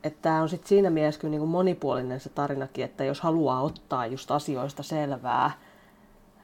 [0.03, 3.61] että tämä on sitten siinä mielessä kyllä niin kuin monipuolinen se tarinakin, että jos haluaa
[3.61, 5.51] ottaa just asioista selvää,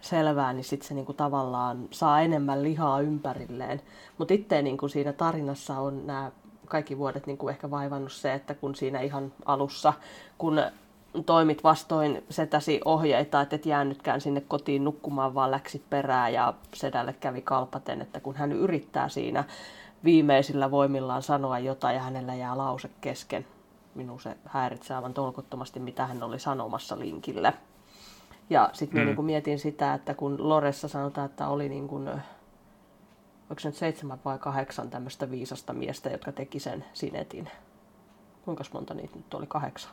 [0.02, 3.82] selvää, niin sitten se niinku tavallaan saa enemmän lihaa ympärilleen.
[4.18, 6.32] Mutta itse niinku siinä tarinassa on nämä
[6.68, 9.94] kaikki vuodet niin kuin ehkä vaivannut se, että kun siinä ihan alussa,
[10.38, 10.62] kun
[11.26, 17.14] toimit vastoin setäsi ohjeita, että et jäänytkään sinne kotiin nukkumaan, vaan läksit perään ja sedälle
[17.14, 19.44] kävi kalpaten, että kun hän yrittää siinä
[20.04, 23.46] viimeisillä voimillaan sanoa jotain ja hänellä jää lause kesken,
[23.96, 27.54] minun se häiritsee aivan tolkuttomasti, mitä hän oli sanomassa linkille.
[28.50, 29.06] Ja sitten mm.
[29.06, 32.08] niin mietin sitä, että kun Loressa sanotaan, että oli niin kuin,
[33.50, 37.50] onko se nyt seitsemän vai kahdeksan tämmöistä viisasta miestä, jotka teki sen sinetin.
[38.46, 39.48] Kuinka monta niitä nyt oli?
[39.48, 39.92] Kahdeksan.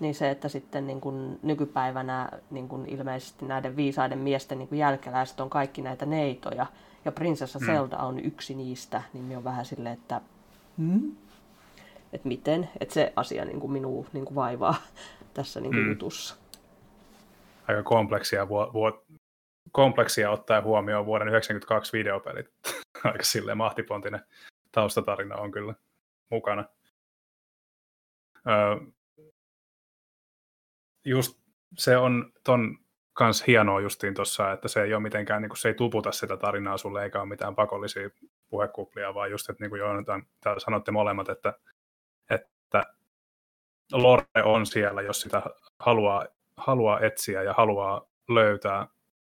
[0.00, 4.78] Niin se, että sitten niin kuin nykypäivänä niin kuin ilmeisesti näiden viisaiden miesten niin kuin
[4.78, 6.66] jälkeläiset on kaikki näitä neitoja,
[7.04, 7.66] ja prinsessa mm.
[7.66, 10.20] Zelda on yksi niistä, niin me on vähän silleen, että
[10.76, 11.12] mm?
[12.12, 14.74] että miten, että se asia niin kuin minua niin kuin vaivaa
[15.34, 15.90] tässä niin kuin mm.
[15.90, 16.36] jutussa.
[17.68, 19.06] Aika kompleksia, vu- vu-
[19.72, 22.50] kompleksia ottaen huomioon vuoden 1992 videopelit.
[23.04, 24.20] Aika silleen mahtipontinen
[24.72, 25.74] taustatarina on kyllä
[26.30, 26.64] mukana.
[28.48, 28.86] Öö,
[31.04, 31.38] just
[31.76, 32.78] se on ton
[33.12, 36.36] kans hienoa justiin tuossa, että se ei ole mitenkään, niin kuin, se ei tuputa sitä
[36.36, 38.10] tarinaa sulle, eikä ole mitään pakollisia
[38.48, 40.26] puhekuplia, vaan just, että niin kuin Joonatan,
[40.58, 41.54] sanotte molemmat, että,
[42.30, 42.82] että
[43.92, 45.42] lore on siellä, jos sitä
[45.78, 48.86] haluaa, haluaa etsiä ja haluaa löytää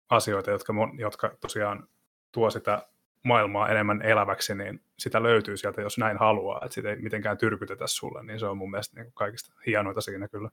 [0.10, 1.88] asioita, jotka, jotka tosiaan
[2.32, 2.88] tuo sitä
[3.24, 7.88] maailmaa enemmän eläväksi, niin sitä löytyy sieltä, jos näin haluaa, että sitä ei mitenkään tyrkytetä
[7.88, 10.50] sulle, niin se on mun mielestä niin kaikista hienoita siinä kyllä.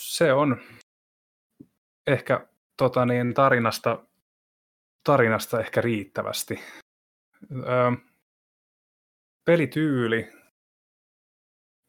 [0.00, 0.60] Se on
[2.06, 2.46] ehkä
[2.76, 4.04] tota niin, tarinasta,
[5.04, 6.60] tarinasta ehkä riittävästi.
[7.52, 7.92] Öö,
[9.44, 10.32] pelityyli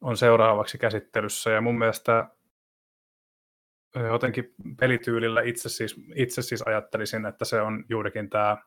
[0.04, 1.50] on seuraavaksi käsittelyssä.
[1.50, 2.28] Ja mun mielestä
[3.96, 8.58] jotenkin pelityylillä itse siis, itse siis ajattelisin, että se on juurikin tämä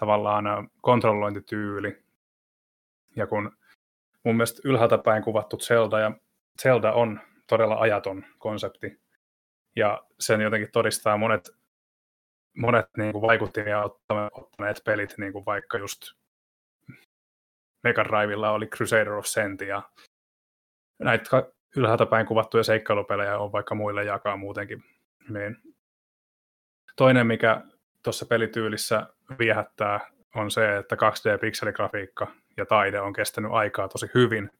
[0.00, 2.04] tavallaan kontrollointityyli.
[3.16, 3.56] Ja kun
[4.24, 6.12] mun mielestä ylhäältä päin kuvattu Zelda, ja
[6.62, 9.00] Zelda on todella ajaton konsepti,
[9.76, 11.50] ja sen jotenkin todistaa monet,
[12.56, 13.82] monet niin kuin vaikuttimia
[14.32, 16.02] ottaneet pelit, niin kuin vaikka just
[17.84, 19.82] Mega Drivella oli Crusader of Sent ja
[20.98, 21.42] näitä
[21.76, 24.84] ylhäältä päin kuvattuja seikkailupelejä on vaikka muille jakaa muutenkin.
[25.28, 25.56] Niin.
[26.96, 27.62] Toinen, mikä
[28.02, 29.06] tuossa pelityylissä
[29.38, 30.00] viehättää,
[30.34, 32.26] on se, että 2D-pikseligrafiikka
[32.56, 34.50] ja taide on kestänyt aikaa tosi hyvin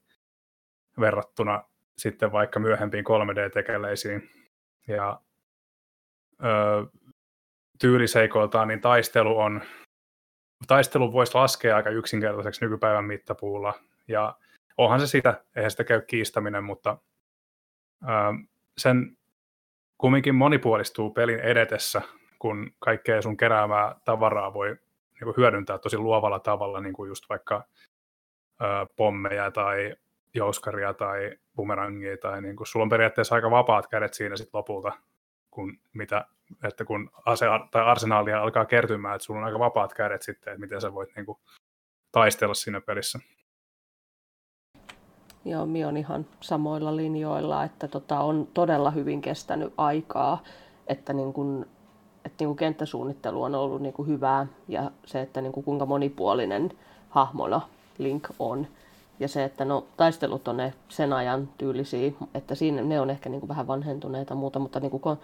[1.00, 1.62] verrattuna
[1.98, 4.30] sitten vaikka myöhempiin 3D-tekeleisiin.
[4.88, 5.20] Ja
[6.44, 6.86] ö,
[7.80, 9.62] tyyliseikoiltaan niin taistelu on,
[10.66, 13.74] taistelu voisi laskea aika yksinkertaiseksi nykypäivän mittapuulla.
[14.08, 14.36] Ja
[14.78, 16.98] onhan se sitä, eihän sitä käy kiistäminen, mutta
[18.02, 18.06] ö,
[18.78, 19.16] sen
[19.98, 22.02] kumminkin monipuolistuu pelin edetessä,
[22.38, 27.24] kun kaikkea sun keräämää tavaraa voi niin kuin hyödyntää tosi luovalla tavalla, niin kuin just
[27.28, 27.64] vaikka
[28.60, 28.64] ö,
[28.96, 29.96] pommeja tai
[30.34, 34.92] jouskaria tai bumerangia, tai niin kuin, sulla on periaatteessa aika vapaat kädet siinä sit lopulta,
[35.50, 36.26] kun, mitä,
[36.64, 40.60] että kun ase tai arsenaalia alkaa kertymään, että sulla on aika vapaat kädet sitten, että
[40.60, 41.38] miten sä voit niin kuin,
[42.12, 43.18] taistella siinä pelissä.
[45.48, 50.42] Joo, mi on ihan samoilla linjoilla, että tota, on todella hyvin kestänyt aikaa,
[50.86, 51.66] että, niin kun,
[52.24, 55.86] että niin kun kenttäsuunnittelu on ollut niin kun hyvää ja se, että niin kun kuinka
[55.86, 56.72] monipuolinen
[57.08, 57.60] hahmona
[57.98, 58.66] Link on,
[59.20, 63.28] ja se, että no, taistelut on ne sen ajan tyylisiä, että siinä ne on ehkä
[63.28, 65.18] niin kuin vähän vanhentuneita muuta, mutta niin kuin,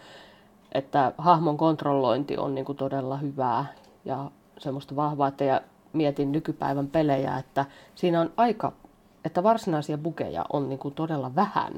[0.72, 3.66] että hahmon kontrollointi on niin kuin todella hyvää
[4.04, 5.60] ja semmoista vahvaa, että ja
[5.92, 7.64] mietin nykypäivän pelejä, että
[7.94, 8.72] siinä on aika,
[9.24, 11.72] että varsinaisia bukeja on niin kuin todella vähän,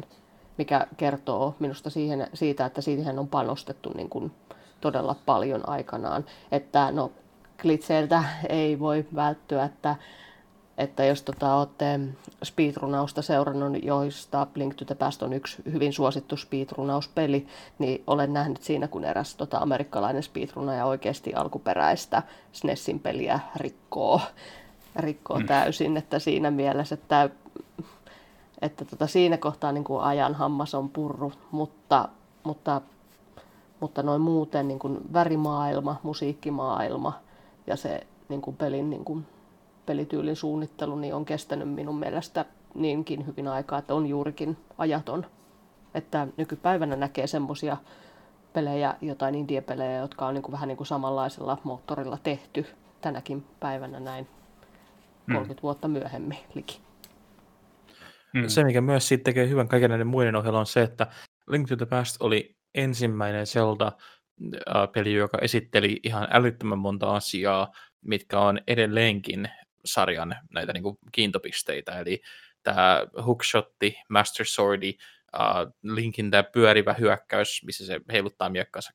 [0.58, 4.32] mikä kertoo minusta siihen, siitä, että siihen on panostettu niin kuin
[4.80, 6.24] todella paljon aikanaan.
[6.52, 7.12] Että no,
[7.62, 9.96] klitseiltä ei voi välttyä, että
[10.78, 12.00] että jos tota, olette
[12.44, 17.46] speedrunausta seurannut, joista Blink to the Past on yksi hyvin suosittu speedrunauspeli,
[17.78, 24.20] niin olen nähnyt siinä, kun eräs tota, amerikkalainen speedrunaja oikeasti alkuperäistä SNESin peliä rikkoo,
[24.98, 25.46] rikkoo mm.
[25.46, 27.30] täysin, että siinä mielessä, että,
[28.60, 32.08] että tota, siinä kohtaa niin kuin ajan hammas on purru, mutta,
[32.44, 32.80] mutta,
[33.80, 37.12] mutta noin muuten niin kuin värimaailma, musiikkimaailma
[37.66, 39.26] ja se niin kuin pelin niin kuin
[39.86, 42.44] pelityylin suunnittelu niin on kestänyt minun mielestä
[42.74, 45.26] niinkin hyvin aikaa, että on juurikin ajaton.
[45.94, 47.76] Että nykypäivänä näkee semmoisia
[48.52, 52.66] pelejä, jotain indie-pelejä, jotka on niin kuin vähän niin kuin samanlaisella moottorilla tehty
[53.00, 54.28] tänäkin päivänä näin
[55.26, 55.62] 30 mm.
[55.62, 56.80] vuotta myöhemmin liki.
[58.34, 58.48] Mm.
[58.48, 61.06] Se, mikä myös siitä tekee hyvän kaiken näiden muiden ohella, on se, että
[61.48, 68.60] Link to the Past oli ensimmäinen Zelda-peli, joka esitteli ihan älyttömän monta asiaa, mitkä on
[68.66, 69.48] edelleenkin
[69.84, 72.22] sarjan näitä niin kuin kiintopisteitä, eli
[72.62, 74.94] tämä hookshotti, master swordi,
[75.34, 78.90] uh, Linkin tämä pyörivä hyökkäys, missä se heiluttaa miekkansa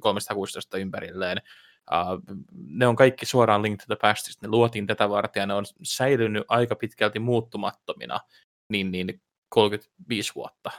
[0.00, 1.42] 316 ympärilleen,
[1.90, 5.54] uh, ne on kaikki suoraan Link to the Pastista, ne luotiin tätä varten ja ne
[5.54, 8.20] on säilynyt aika pitkälti muuttumattomina
[8.68, 10.70] niin, niin 35 vuotta,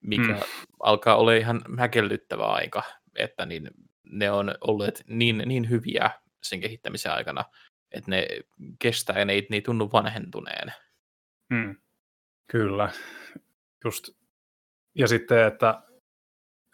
[0.00, 0.42] mikä hmm.
[0.82, 2.82] alkaa olla ihan häkellyttävä aika,
[3.16, 3.70] että niin,
[4.04, 6.10] ne on olleet niin, niin hyviä
[6.42, 7.44] sen kehittämisen aikana,
[7.90, 8.26] että ne
[8.78, 10.72] kestää ja ne ei, ne ei tunnu vanhentuneen.
[11.54, 11.76] Hmm.
[12.50, 12.90] Kyllä.
[13.84, 14.08] Just.
[14.94, 15.82] Ja sitten, että,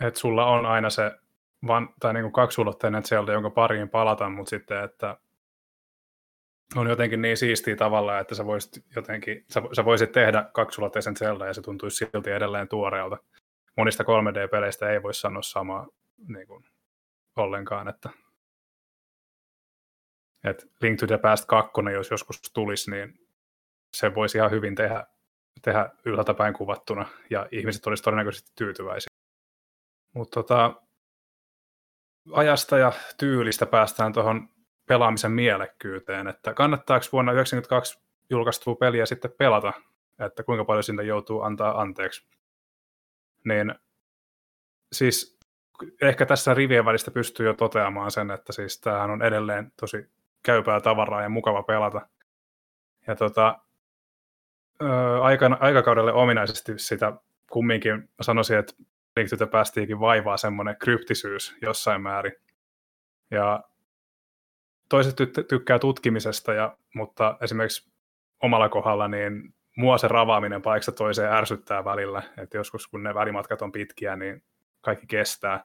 [0.00, 1.12] että sulla on aina se
[1.66, 5.16] van, tai niin kuin kaksulotteinen Zelda, jonka pariin palata, mutta sitten, että
[6.77, 11.47] on jotenkin niin siistiä tavalla, että sä voisit jotenkin, sä, sä voisit tehdä kaksulotteisen Zelda
[11.47, 13.19] ja se tuntuisi silti edelleen tuoreelta.
[13.77, 15.87] Monista 3D-peleistä ei voi sanoa samaa
[16.28, 16.65] niin kuin,
[17.37, 18.11] ollenkaan, että
[20.45, 23.20] et Link to the Past 2, jos joskus tulisi, niin
[23.97, 25.07] se voisi ihan hyvin tehdä,
[25.62, 29.09] tehdä ylhäältä kuvattuna, ja ihmiset olisivat todennäköisesti tyytyväisiä.
[30.15, 30.83] Mutta tota,
[32.32, 34.48] ajasta ja tyylistä päästään tuohon
[34.86, 39.73] pelaamisen mielekkyyteen, että kannattaako vuonna 1992 julkaistua peliä sitten pelata,
[40.19, 42.27] että kuinka paljon sinne joutuu antaa anteeksi.
[43.44, 43.74] Niin
[44.93, 45.39] siis
[46.03, 50.11] ehkä tässä rivien välistä pystyy jo toteamaan sen, että siis tämähän on edelleen tosi
[50.43, 52.09] käypää tavaraa ja mukava pelata.
[53.07, 53.59] Ja tota,
[55.23, 57.12] aikana, aikakaudelle ominaisesti sitä
[57.51, 58.73] kumminkin sanoisin, että
[59.16, 62.32] Link to the Pastiikin vaivaa semmoinen kryptisyys jossain määrin.
[63.30, 63.64] Ja
[64.88, 67.93] toiset ty- tykkää tutkimisesta, ja, mutta esimerkiksi
[68.43, 73.62] omalla kohdalla niin mua se ravaaminen paikasta toiseen ärsyttää välillä, että joskus kun ne välimatkat
[73.62, 74.43] on pitkiä, niin
[74.80, 75.64] kaikki kestää.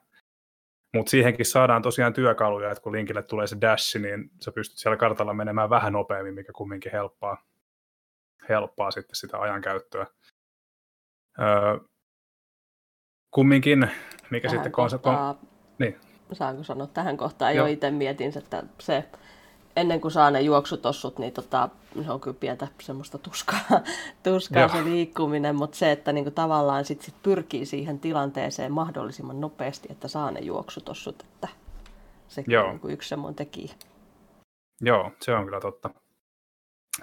[0.94, 4.96] Mutta siihenkin saadaan tosiaan työkaluja, että kun linkille tulee se dash, niin sä pystyt siellä
[4.96, 7.44] kartalla menemään vähän nopeammin, mikä kumminkin helppaa,
[8.48, 10.06] helppaa sitten sitä ajankäyttöä.
[11.40, 11.78] Öö,
[13.32, 13.90] kumminkin,
[14.30, 14.72] mikä tähän sitten...
[14.72, 15.48] Kohtaa, kon...
[15.78, 15.96] niin.
[16.32, 17.56] Saanko sanoa tähän kohtaan?
[17.56, 19.04] Jo itse mietin, että se
[19.76, 21.68] ennen kuin saa ne juoksutossut, niin tota,
[22.04, 23.60] se on kyllä pientä semmoista tuskaa,
[24.22, 29.88] tuskaa se liikkuminen, mutta se, että niinku tavallaan sit, sit pyrkii siihen tilanteeseen mahdollisimman nopeasti,
[29.90, 31.48] että saa ne juoksutossut, että
[32.28, 32.64] sekin Joo.
[32.64, 33.74] on niinku yksi semmoinen tekijä.
[34.80, 35.90] Joo, se on kyllä totta.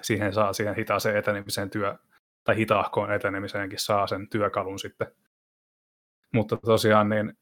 [0.02, 1.98] Siihen saa siihen hitaaseen etenemiseen työ,
[2.44, 5.08] tai hitaahkoon etenemiseenkin saa sen työkalun sitten
[6.34, 7.34] mutta tosiaan niin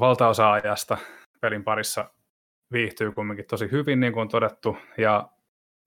[0.00, 0.98] valtaosa ajasta
[1.40, 2.10] pelin parissa
[2.72, 5.28] viihtyy kumminkin tosi hyvin, niin kuin on todettu, ja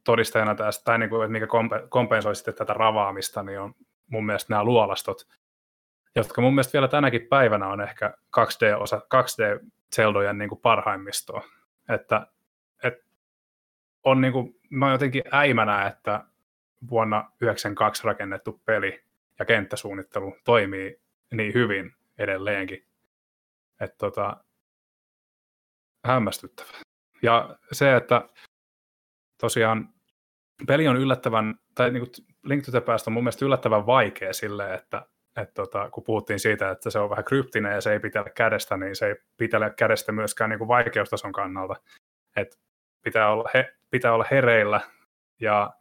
[0.03, 1.47] todisteena tästä, tai niin kuin, että mikä
[1.89, 3.73] kompensoi sitten tätä ravaamista, niin on
[4.11, 5.27] mun mielestä nämä luolastot,
[6.15, 11.43] jotka mun mielestä vielä tänäkin päivänä on ehkä 2D-osa, 2D-Zeldojen niin kuin parhaimmistoa.
[11.89, 12.27] Että,
[12.83, 13.03] että
[14.03, 16.23] on niin kuin, mä oon jotenkin äimänä, että
[16.89, 19.03] vuonna 1992 rakennettu peli
[19.39, 21.01] ja kenttäsuunnittelu toimii
[21.33, 22.85] niin hyvin edelleenkin.
[23.81, 24.37] Että tota,
[26.05, 26.77] hämmästyttävä.
[27.21, 28.29] Ja se, että
[29.41, 29.89] tosiaan
[30.67, 32.07] peli on yllättävän, tai niin
[32.43, 35.05] Link to the Past on mun mielestä yllättävän vaikea silleen, että,
[35.41, 38.77] että tota, kun puhuttiin siitä, että se on vähän kryptinen ja se ei pitele kädestä,
[38.77, 41.75] niin se ei pitele kädestä myöskään niin kuin vaikeustason kannalta.
[42.35, 42.57] Että
[43.03, 44.81] pitää olla, he, pitää olla hereillä
[45.39, 45.73] ja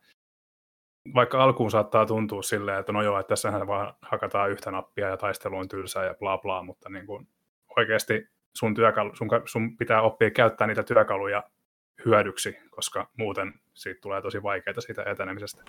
[1.14, 5.16] vaikka alkuun saattaa tuntua silleen, että no joo, että tässähän vaan hakataan yhtä nappia ja
[5.16, 7.28] taistelu on tylsää ja bla bla, mutta niin kuin
[7.76, 11.42] oikeasti sun, työkalu, sun, sun pitää oppia käyttää niitä työkaluja
[12.04, 15.62] hyödyksi, koska muuten siitä tulee tosi vaikeaa siitä etenemisestä.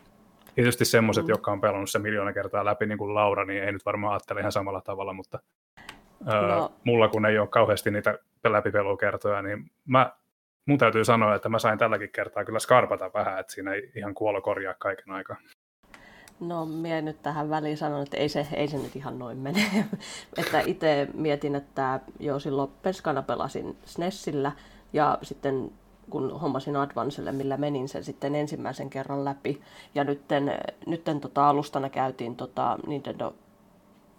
[0.56, 1.30] Tietysti semmoiset, mm.
[1.30, 4.40] jotka on pelannut se miljoona kertaa läpi, niin kuin Laura, niin ei nyt varmaan ajattele
[4.40, 5.40] ihan samalla tavalla, mutta
[6.26, 6.72] no.
[6.84, 10.12] mulla kun ei ole kauheasti niitä läpipelukertoja, niin mä
[10.68, 14.14] mun täytyy sanoa, että mä sain tälläkin kertaa kyllä skarpata vähän, että siinä ei ihan
[14.14, 15.38] kuolo korjaa kaiken aikaa.
[16.40, 19.66] No, minä nyt tähän väliin sanon, että ei se, ei se nyt ihan noin mene.
[20.38, 24.52] että itse mietin, että jo silloin Peskana pelasin SNESillä
[24.94, 25.72] ja sitten
[26.10, 29.62] kun hommasin Advancelle, millä menin sen sitten ensimmäisen kerran läpi.
[29.96, 30.52] Ja nytten,
[30.86, 33.36] nytten tota alustana käytiin tota Nintendo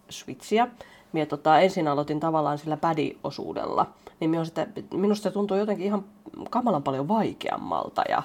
[0.09, 0.67] Switchia,
[1.13, 3.85] Mie tota, ensin aloitin tavallaan sillä pädi-osuudella,
[4.19, 6.05] niin sitä, minusta se tuntui jotenkin ihan
[6.49, 8.03] kamalan paljon vaikeammalta.
[8.09, 8.23] Ja,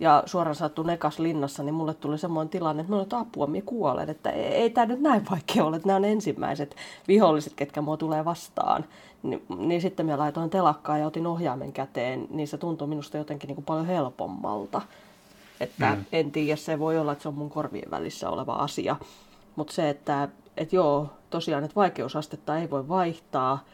[0.00, 4.10] ja suoraan sattu nekas linnassa, niin mulle tuli semmoinen tilanne, että minulla apua, minä kuolen,
[4.10, 6.76] että ei, ei tämä nyt näin vaikea ole, että nämä on ensimmäiset
[7.08, 8.84] viholliset, ketkä mua tulee vastaan.
[9.22, 13.48] Ni, niin sitten minä laitoin telakkaa ja otin ohjaimen käteen, niin se tuntui minusta jotenkin
[13.48, 14.82] niin kuin paljon helpommalta.
[15.60, 16.04] Että mm.
[16.12, 18.96] en tiedä, se voi olla, että se on mun korvien välissä oleva asia.
[19.56, 23.64] Mutta se, että et joo, tosiaan, että vaikeusastetta ei voi vaihtaa,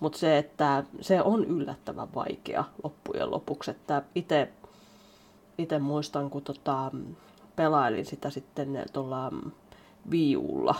[0.00, 4.48] mutta se, että se on yllättävän vaikea loppujen lopuksi, että itse
[5.58, 6.90] itse muistan, kun tota,
[7.56, 9.32] pelailin sitä sitten tuolla
[10.10, 10.74] viulla,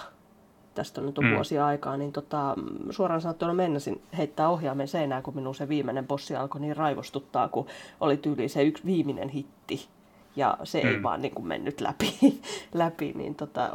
[0.74, 1.34] tästä on nyt on mm.
[1.34, 2.54] vuosia aikaa, niin tota,
[2.90, 7.66] suoraan sanottuna mennäsin heittää ohjaamen seinään, kun minun se viimeinen bossi alkoi niin raivostuttaa, kun
[8.00, 9.88] oli tyyli se yksi viimeinen hitti.
[10.36, 10.88] Ja se mm.
[10.88, 12.40] ei vaan niin kuin mennyt läpi,
[12.74, 13.70] läpi niin tota,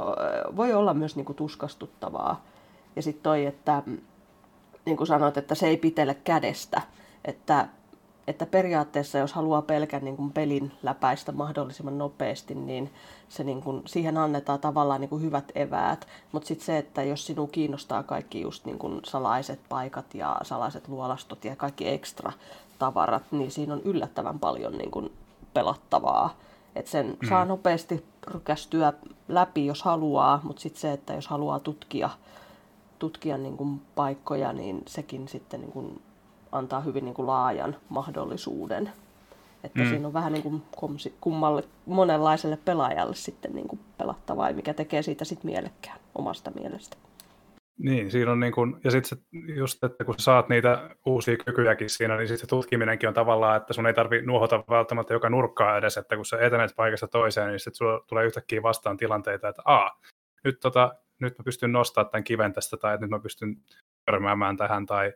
[0.56, 2.44] voi olla myös niin kuin tuskastuttavaa.
[2.96, 3.84] Ja sitten toi, että
[4.86, 6.82] niin kuin sanoit, että se ei pitele kädestä,
[7.26, 7.68] että
[8.28, 12.94] että periaatteessa jos haluaa pelkän niin kuin pelin läpäistä mahdollisimman nopeasti, niin,
[13.30, 16.08] se niin kuin, siihen annetaan tavallaan niin kuin hyvät eväät.
[16.32, 20.88] Mutta sitten se, että jos sinua kiinnostaa kaikki just niin kuin salaiset paikat ja salaiset
[20.88, 22.32] luolastot ja kaikki ekstra
[22.80, 25.12] tavarat, niin siinä on yllättävän paljon niin kuin
[25.54, 26.36] pelattavaa.
[26.76, 27.30] Et sen mm.
[27.30, 28.94] saa nopeasti rykästyä
[29.28, 32.10] läpi, jos haluaa, mutta sitten se, että jos haluaa tutkia,
[33.00, 36.02] tutkia niin kuin paikkoja, niin sekin sitten niin kuin
[36.52, 38.92] antaa hyvin niin kuin laajan mahdollisuuden.
[39.64, 39.90] Että mm.
[39.90, 40.64] siinä on vähän niin kuin
[41.22, 46.98] kummalle, monenlaiselle pelaajalle sitten niin kuin pelattavaa, mikä tekee siitä sitten mielekkään omasta mielestä.
[47.84, 49.18] Niin, siinä on niin kuin, ja sitten
[49.56, 53.74] just, että kun saat niitä uusia kykyjäkin siinä, niin sitten se tutkiminenkin on tavallaan, että
[53.74, 57.60] sun ei tarvi nuohota välttämättä joka nurkkaa edes, että kun sä etenet paikasta toiseen, niin
[57.60, 60.00] sitten sulla tulee yhtäkkiä vastaan tilanteita, että aa,
[60.44, 63.56] nyt, tota, nyt mä pystyn nostamaan tämän kiven tästä, tai että nyt mä pystyn
[64.06, 65.14] törmäämään tähän, tai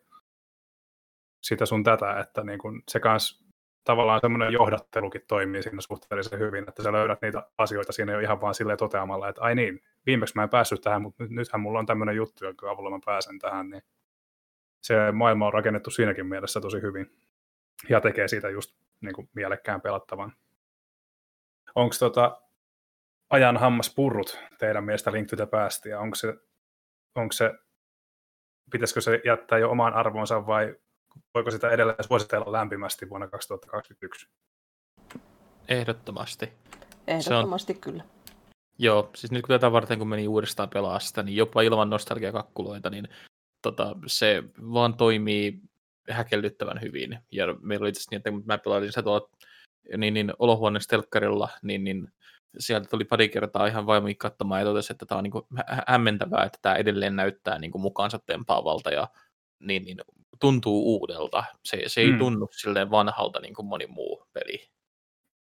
[1.43, 3.45] sitä sun tätä, että niin kun se kans
[3.83, 8.41] tavallaan semmoinen johdattelukin toimii siinä suhteellisen hyvin, että sä löydät niitä asioita siinä jo ihan
[8.41, 11.79] vaan silleen toteamalla, että ai niin, viimeksi mä en päässyt tähän, mutta nyt, nythän mulla
[11.79, 13.83] on tämmöinen juttu, jonka avulla mä pääsen tähän, niin
[14.81, 17.11] se maailma on rakennettu siinäkin mielessä tosi hyvin
[17.89, 20.33] ja tekee siitä just niin kuin mielekkään pelattavan.
[21.75, 22.41] Onko tota
[23.29, 26.33] ajan hammas purrut teidän mielestä Link to the Past, ja onko se,
[27.15, 27.53] onko se,
[28.71, 30.75] pitäisikö se jättää jo omaan arvoonsa vai
[31.33, 34.29] voiko sitä edelleen suositella lämpimästi vuonna 2021?
[35.67, 36.53] Ehdottomasti.
[37.07, 38.03] Ehdottomasti on, kyllä.
[38.77, 42.89] Joo, siis nyt kun tätä varten kun meni uudestaan pelaa sitä, niin jopa ilman nostalgiakakkuloita,
[42.89, 43.07] niin
[43.61, 44.43] tota, se
[44.73, 45.59] vaan toimii
[46.09, 47.19] häkellyttävän hyvin.
[47.31, 49.29] Ja meillä oli itse niin, että kun mä pelailin sitä tuolla
[49.97, 52.07] niin, niin olohuoneessa telkkarilla, niin, niin
[52.59, 55.45] sieltä tuli pari kertaa ihan vaimokin katsomaan ja totesi, että tämä on niin kuin
[55.87, 59.07] hämmentävää, että tämä edelleen näyttää niin kuin mukaansa tempaavalta ja
[59.59, 59.97] niin, niin
[60.39, 61.43] tuntuu uudelta.
[61.63, 62.19] Se, se ei mm.
[62.19, 64.69] tunnu silleen vanhalta niin kuin moni muu peli.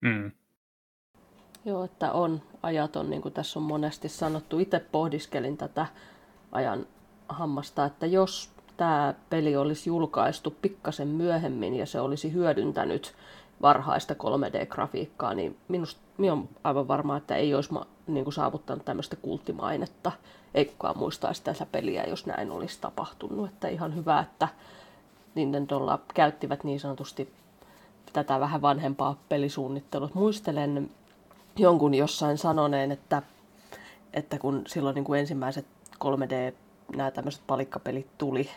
[0.02, 0.32] Mm.
[1.66, 4.60] Joo, että on ajaton, niin kuin tässä on monesti sanottu.
[4.60, 5.86] Itse pohdiskelin tätä
[6.52, 6.86] ajan
[7.30, 13.14] hammasta, että jos tämä peli olisi julkaistu pikkasen myöhemmin ja se olisi hyödyntänyt
[13.62, 17.74] varhaista 3D-grafiikkaa, niin minusta minä olen aivan varma, että ei olisi
[18.08, 20.12] niin kuin saavuttanut tämmöistä kulttimainetta.
[20.54, 23.50] Ei kukaan muistaisi tätä peliä, jos näin olisi tapahtunut.
[23.50, 24.48] Että ihan hyvä, että
[25.36, 27.34] Nintendolla käyttivät niin sanotusti
[28.14, 30.10] tätä vähän vanhempaa pelisuunnittelua.
[30.14, 30.90] Muistelen
[31.58, 33.22] jonkun jossain sanoneen, että,
[34.14, 35.66] että kun silloin niin kuin ensimmäiset
[36.04, 36.54] 3D,
[36.96, 38.50] nämä tämmöiset palikkapelit tuli,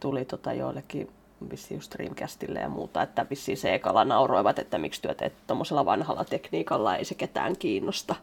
[0.00, 1.10] tuli tota joillekin
[1.50, 6.24] vissiin just Dreamcastille ja muuta, että vissiin Seekalla nauroivat, että miksi työ teet tuommoisella vanhalla
[6.24, 8.14] tekniikalla, ei se ketään kiinnosta,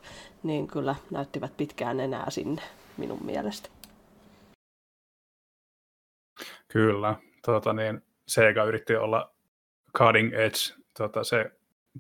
[0.43, 2.61] niin kyllä näyttivät pitkään enää sinne
[2.97, 3.69] minun mielestä.
[6.67, 9.31] Kyllä, tota niin, Sega yritti olla
[9.97, 10.57] cutting edge
[10.97, 11.51] tota, se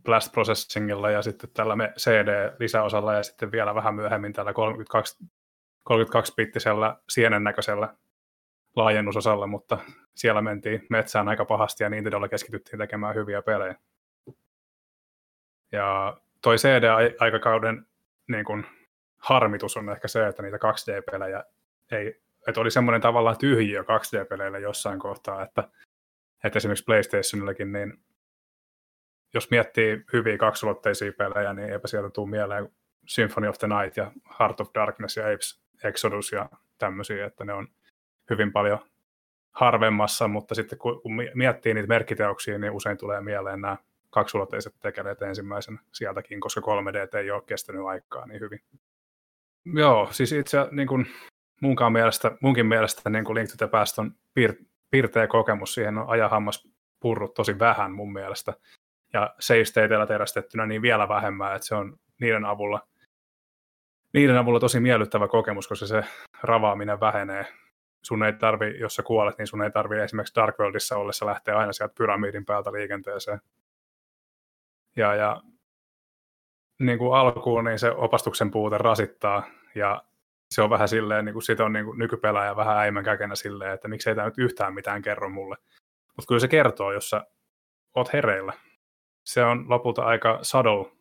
[0.03, 5.25] blast processingilla ja sitten tällä me CD-lisäosalla ja sitten vielä vähän myöhemmin tällä 32,
[5.89, 7.95] 32-bittisellä sienen näköisellä
[8.75, 9.77] laajennusosalla, mutta
[10.15, 13.75] siellä mentiin metsään aika pahasti ja Nintendolla keskityttiin tekemään hyviä pelejä.
[15.71, 17.85] Ja toi CD-aikakauden
[18.27, 18.65] niin kun,
[19.17, 21.43] harmitus on ehkä se, että niitä 2D-pelejä
[21.91, 25.69] ei, että oli semmoinen tavallaan tyhjiö 2D-peleillä jossain kohtaa, että,
[26.43, 28.05] että esimerkiksi PlayStationillakin, niin
[29.35, 32.69] jos miettii hyviä kaksulotteisia pelejä, niin eipä sieltä tule mieleen
[33.07, 37.53] Symphony of the Night ja Heart of Darkness ja Apes Exodus ja tämmöisiä, että ne
[37.53, 37.67] on
[38.29, 38.79] hyvin paljon
[39.51, 41.01] harvemmassa, mutta sitten kun
[41.33, 43.77] miettii niitä merkkiteoksia, niin usein tulee mieleen nämä
[44.09, 48.59] kaksulotteiset tekeleet ensimmäisen sieltäkin, koska 3D ei ole kestänyt aikaa niin hyvin.
[49.65, 51.05] Joo, siis itse niin kuin
[51.61, 55.97] munkaan mielestä, munkin mielestä niin kuin Link to the Past on piir- piirteä kokemus, siihen
[55.97, 56.67] on ajahammas
[56.99, 58.53] purrut tosi vähän mun mielestä,
[59.15, 59.33] ja
[59.63, 62.87] stateilla terästettynä niin vielä vähemmän, että se on niiden avulla,
[64.13, 66.03] niiden avulla tosi miellyttävä kokemus, koska se
[66.43, 67.45] ravaaminen vähenee
[68.01, 71.57] sun ei tarvi, jos sä kuolet, niin sun ei tarvi esimerkiksi Dark Worldissa ollessa lähteä
[71.57, 73.41] aina sieltä pyramidin päältä liikenteeseen.
[74.95, 75.41] Ja, ja
[76.79, 79.43] niin kuin alkuun niin se opastuksen puute rasittaa
[79.75, 80.03] ja
[80.49, 83.73] se on vähän silleen, niin kuin sit on niin kuin nykypelaaja vähän äimän käkenä silleen,
[83.73, 85.55] että miksei tämä nyt yhtään mitään kerro mulle.
[86.07, 87.25] Mutta kyllä se kertoo, jos sä
[87.95, 88.53] oot hereillä.
[89.25, 90.91] Se on lopulta aika subtle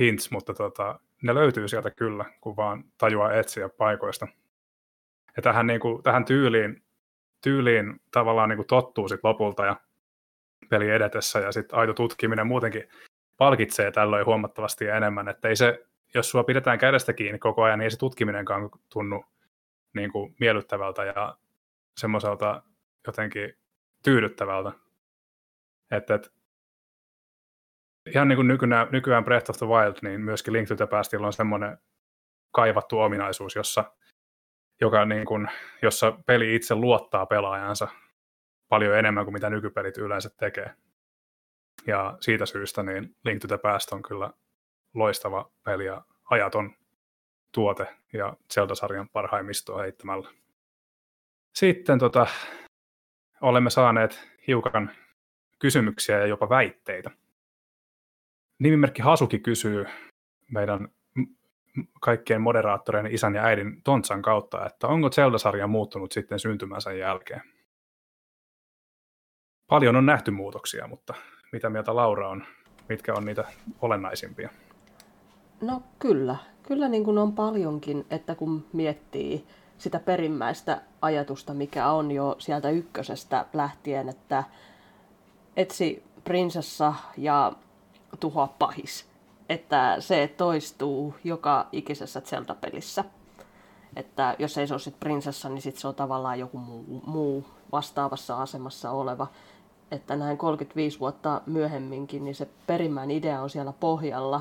[0.00, 4.26] hints, mutta tota, ne löytyy sieltä kyllä, kun vaan tajuaa etsiä paikoista.
[5.36, 6.82] Ja tähän, niin kuin, tähän tyyliin,
[7.40, 9.76] tyyliin tavallaan niin kuin tottuu sit lopulta ja
[10.70, 12.88] peli edetessä ja sitten aito tutkiminen muutenkin
[13.36, 17.84] palkitsee tällöin huomattavasti enemmän, että ei se, jos sua pidetään kädestä kiinni koko ajan, niin
[17.84, 19.24] ei se tutkiminenkaan tunnu
[19.94, 21.36] niin kuin miellyttävältä ja
[21.96, 22.62] semmoiselta
[23.06, 23.58] jotenkin
[24.02, 24.72] tyydyttävältä.
[25.90, 26.30] Että, että
[28.06, 31.26] ihan niin kuin nykyään, nykyään Breath of the Wild, niin myöskin Link to the Pastilla
[31.26, 31.78] on semmoinen
[32.52, 33.84] kaivattu ominaisuus, jossa,
[34.80, 35.48] joka niin kuin,
[35.82, 37.88] jossa peli itse luottaa pelaajansa
[38.68, 40.74] paljon enemmän kuin mitä nykypelit yleensä tekee.
[41.86, 44.30] Ja siitä syystä niin Link to the Past on kyllä
[44.94, 46.74] loistava peli ja ajaton
[47.52, 50.30] tuote ja Zelda-sarjan parhaimmistoa heittämällä.
[51.54, 52.26] Sitten tota,
[53.40, 54.90] olemme saaneet hiukan
[55.58, 57.10] kysymyksiä ja jopa väitteitä.
[58.64, 59.86] Nimimerkki Hasuki kysyy
[60.50, 60.88] meidän
[62.00, 67.42] kaikkien moderaattoreiden isän ja äidin Tontsan kautta, että onko Zelda-sarja muuttunut sitten syntymänsä jälkeen?
[69.66, 71.14] Paljon on nähty muutoksia, mutta
[71.52, 72.44] mitä mieltä Laura on?
[72.88, 73.44] Mitkä on niitä
[73.80, 74.50] olennaisimpia?
[75.60, 76.36] No kyllä.
[76.62, 79.46] Kyllä niin kuin on paljonkin, että kun miettii
[79.78, 84.44] sitä perimmäistä ajatusta, mikä on jo sieltä ykkösestä lähtien, että
[85.56, 87.52] etsi prinsessa ja
[88.16, 89.06] tuhoa pahis.
[89.48, 93.04] Että se toistuu joka ikisessä Zelda-pelissä.
[93.96, 97.44] Että jos ei se ole sit prinsessa, niin sit se on tavallaan joku muu, muu
[97.72, 99.26] vastaavassa asemassa oleva.
[99.90, 104.40] Että näin 35 vuotta myöhemminkin, niin se perimmäinen idea on siellä pohjalla,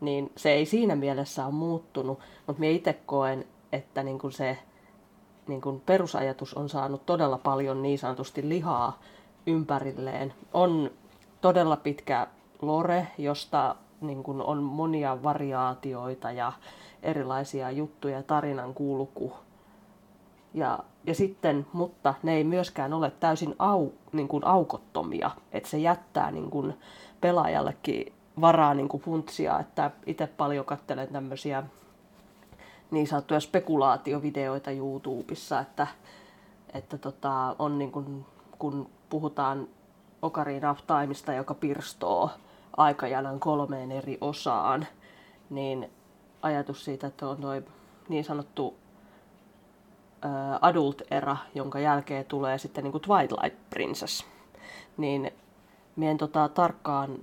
[0.00, 4.58] niin se ei siinä mielessä ole muuttunut, mutta minä itse koen, että niin kuin se
[5.46, 9.00] niin kuin perusajatus on saanut todella paljon niin sanotusti lihaa
[9.46, 10.34] ympärilleen.
[10.52, 10.90] On
[11.40, 12.26] todella pitkä
[12.66, 16.52] lore, josta niin kuin on monia variaatioita ja
[17.02, 19.32] erilaisia juttuja, tarinan kulku.
[20.54, 25.78] Ja, ja sitten, mutta ne ei myöskään ole täysin au, niin kuin aukottomia, että se
[25.78, 26.74] jättää niin kuin
[27.20, 31.62] pelaajallekin varaa niin kuin funtsia, että itse paljon katselen tämmöisiä
[32.90, 35.86] niin sanottuja spekulaatiovideoita YouTubessa, että,
[36.74, 38.26] että tota, on niin kuin,
[38.58, 39.68] kun puhutaan
[40.22, 42.30] Ocarina of Timeista, joka pirstoo
[42.76, 44.86] aikajanan kolmeen eri osaan,
[45.50, 45.90] niin
[46.42, 47.66] ajatus siitä, että on noin
[48.08, 48.76] niin sanottu
[50.60, 54.26] adult-era, jonka jälkeen tulee sitten niin kuin Twilight Princess,
[54.96, 55.30] niin
[55.96, 57.18] minä en tota, tarkkaan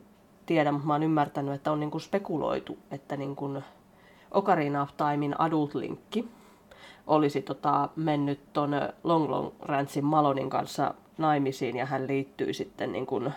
[0.46, 3.64] tiedä, mutta mä oon ymmärtänyt, että on niin kuin spekuloitu, että niin kuin
[4.32, 6.28] Ocarina of Timein adult-linkki
[7.08, 8.72] olisi tota, mennyt tuon
[9.04, 13.34] Long Long Ranchin Malonin kanssa naimisiin ja hän liittyy sitten niin kuin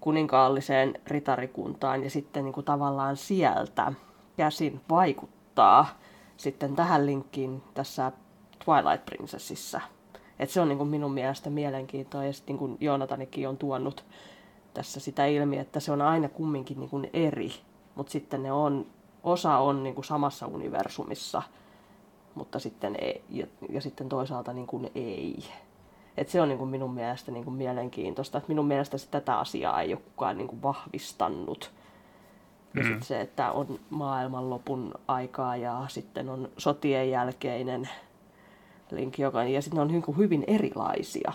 [0.00, 3.92] kuninkaalliseen ritarikuntaan ja sitten niin kuin tavallaan sieltä
[4.36, 5.86] käsin vaikuttaa
[6.36, 8.12] sitten tähän linkkiin tässä
[8.64, 9.80] Twilight Princessissa.
[10.38, 14.04] Et se on niin kuin minun mielestä mielenkiintoa ja sitten niin Joonatanikin on tuonut
[14.74, 17.52] tässä sitä ilmi, että se on aina kumminkin niin kuin eri,
[17.94, 18.86] mutta sitten ne on,
[19.22, 21.42] osa on niin kuin samassa universumissa,
[22.34, 25.44] mutta sitten ei, ja, ja sitten toisaalta niin kuin ei.
[26.20, 28.38] Et se on niin kuin minun mielestä niin kuin mielenkiintoista.
[28.38, 31.72] Et minun mielestä tätä asiaa ei ole kukaan niin kuin vahvistanut.
[32.74, 33.00] Ja mm.
[33.00, 37.88] se, että on maailmanlopun aikaa ja sitten on sotien jälkeinen
[38.90, 41.32] linkki, joka, ja sitten ne on niin hyvin erilaisia.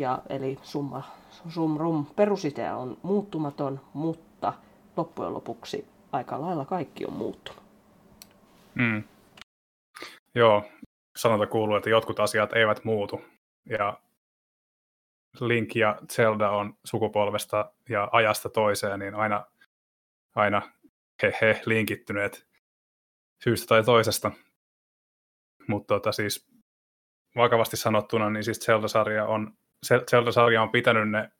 [0.00, 1.02] Ja, eli summa
[1.48, 4.52] sumrum perusidea on muuttumaton, mutta
[4.96, 7.62] loppujen lopuksi aika lailla kaikki on muuttunut.
[8.74, 9.02] Mm.
[10.34, 10.62] Joo,
[11.16, 13.24] sanonta kuuluu, että jotkut asiat eivät muutu.
[13.70, 14.00] Ja
[15.40, 19.46] Link ja Zelda on sukupolvesta ja ajasta toiseen, niin aina,
[20.34, 20.62] aina
[21.22, 22.46] he, he linkittyneet
[23.44, 24.32] syystä tai toisesta.
[25.68, 26.46] Mutta tota, siis
[27.36, 29.56] vakavasti sanottuna, niin siis Zelda-sarja on,
[30.10, 31.30] Zelda-sarja on pitänyt ne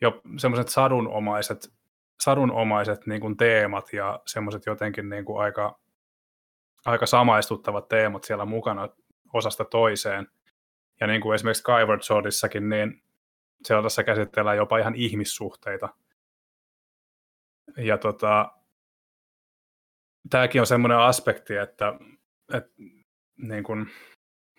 [0.00, 1.72] jo semmoiset sadunomaiset,
[2.20, 5.80] sadunomaiset niin kuin teemat ja semmoiset jotenkin niin kuin aika
[6.86, 8.88] aika samaistuttavat teemat siellä mukana
[9.32, 10.28] osasta toiseen.
[11.00, 13.02] Ja niin kuin esimerkiksi Skyward Swordissakin, niin
[13.68, 15.88] tässä käsitellään jopa ihan ihmissuhteita.
[17.76, 18.52] Ja tota,
[20.30, 21.94] tämäkin on semmoinen aspekti, että,
[22.54, 22.70] että
[23.36, 23.90] niin kuin,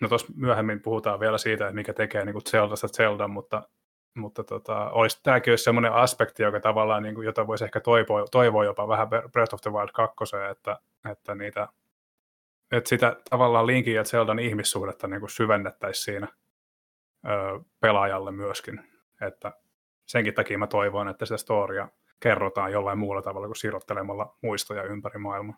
[0.01, 3.69] no tuossa myöhemmin puhutaan vielä siitä, että mikä tekee niin kuin Zeldasta Zelda, mutta,
[4.15, 8.25] mutta tota, olisi, tämäkin olisi semmoinen aspekti, joka tavallaan, niin kuin, jota voisi ehkä toivoa,
[8.31, 10.15] toivoa jopa vähän Breath of the Wild 2,
[10.51, 10.79] että,
[11.11, 11.67] että niitä
[12.71, 16.27] että sitä tavallaan Linkin ja Zeldan ihmissuhdetta niin kuin syvennettäisiin siinä
[17.25, 18.81] ö, pelaajalle myöskin.
[19.21, 19.53] Että
[20.05, 21.89] senkin takia mä toivon, että sitä storia
[22.19, 25.57] kerrotaan jollain muulla tavalla kuin sirottelemalla muistoja ympäri maailmaa.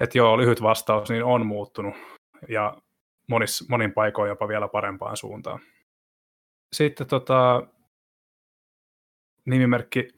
[0.00, 1.94] Että joo, lyhyt vastaus, niin on muuttunut
[2.48, 2.76] ja
[3.28, 5.60] monis, monin paikoin jopa vielä parempaan suuntaan.
[6.72, 7.66] Sitten tota,
[9.44, 10.08] nimimerkki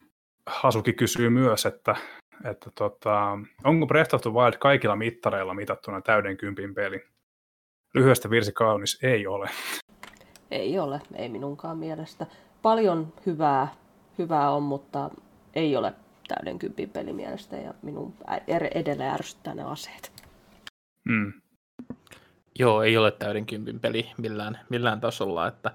[0.46, 1.96] Hasuki kysyy myös, että,
[2.44, 7.04] että tota, onko Breath of the Wild kaikilla mittareilla mitattuna täyden kympin peli?
[7.94, 9.50] Lyhyestä virsi kaunis ei ole.
[10.50, 12.26] Ei ole, ei minunkaan mielestä.
[12.62, 13.68] Paljon hyvää,
[14.18, 15.10] hyvää on, mutta
[15.54, 15.94] ei ole
[16.28, 18.14] täyden kympin peli mielestä ja minun
[18.74, 20.12] edelleen ärsyttää ne aseet.
[21.04, 21.32] Mm.
[22.58, 25.74] Joo, ei ole täyden kympin peli millään, millään tasolla, että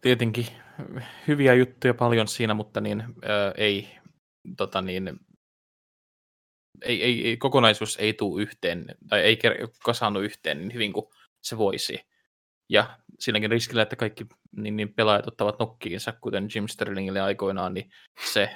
[0.00, 0.46] tietenkin
[1.28, 3.88] hyviä juttuja paljon siinä, mutta niin, ää, ei,
[4.56, 5.20] tota niin,
[6.82, 9.38] ei, ei, ei, kokonaisuus ei tule yhteen, tai ei
[9.84, 11.06] kasannut yhteen niin hyvin kuin
[11.40, 12.00] se voisi.
[12.68, 14.26] Ja silläkin riskillä, että kaikki
[14.56, 17.90] niin, niin pelaajat ottavat nokkiinsa, kuten Jim Sterlingille aikoinaan, niin
[18.32, 18.50] se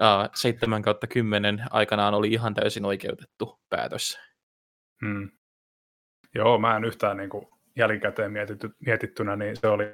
[0.00, 4.18] uh, 7 kautta 10 aikanaan oli ihan täysin oikeutettu päätös.
[5.04, 5.30] Hmm.
[6.34, 7.46] Joo, mä en yhtään niin kuin
[7.76, 9.84] jälkikäteen mietitty, mietittynä, niin se oli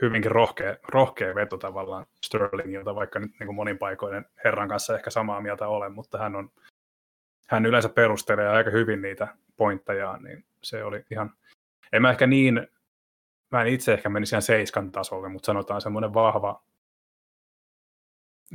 [0.00, 5.10] hyvinkin rohkea, rohkea veto tavallaan Sterlingilta, vaikka nyt niin kuin monin paikoinen herran kanssa ehkä
[5.10, 6.50] samaa mieltä olen, mutta hän, on,
[7.46, 11.32] hän yleensä perustelee aika hyvin niitä pointtejaan, niin se oli ihan,
[11.92, 12.68] en mä ehkä niin,
[13.50, 16.62] mä en itse ehkä menisi ihan seiskan tasolle, mutta sanotaan semmoinen vahva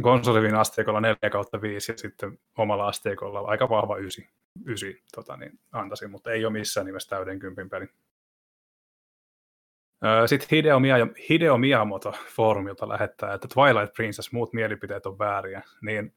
[0.01, 4.25] konsolivin asteikolla 4 kautta 5 ja sitten omalla asteikolla aika vahva 9,
[4.65, 7.87] 9 tota, niin antaisin, mutta ei ole missään nimessä täyden kympin peli.
[10.25, 15.61] Sitten Hideo, Mia- Hideo Miyamoto foorumilta lähettää, että Twilight Princess, muut mielipiteet on vääriä.
[15.81, 16.13] Niin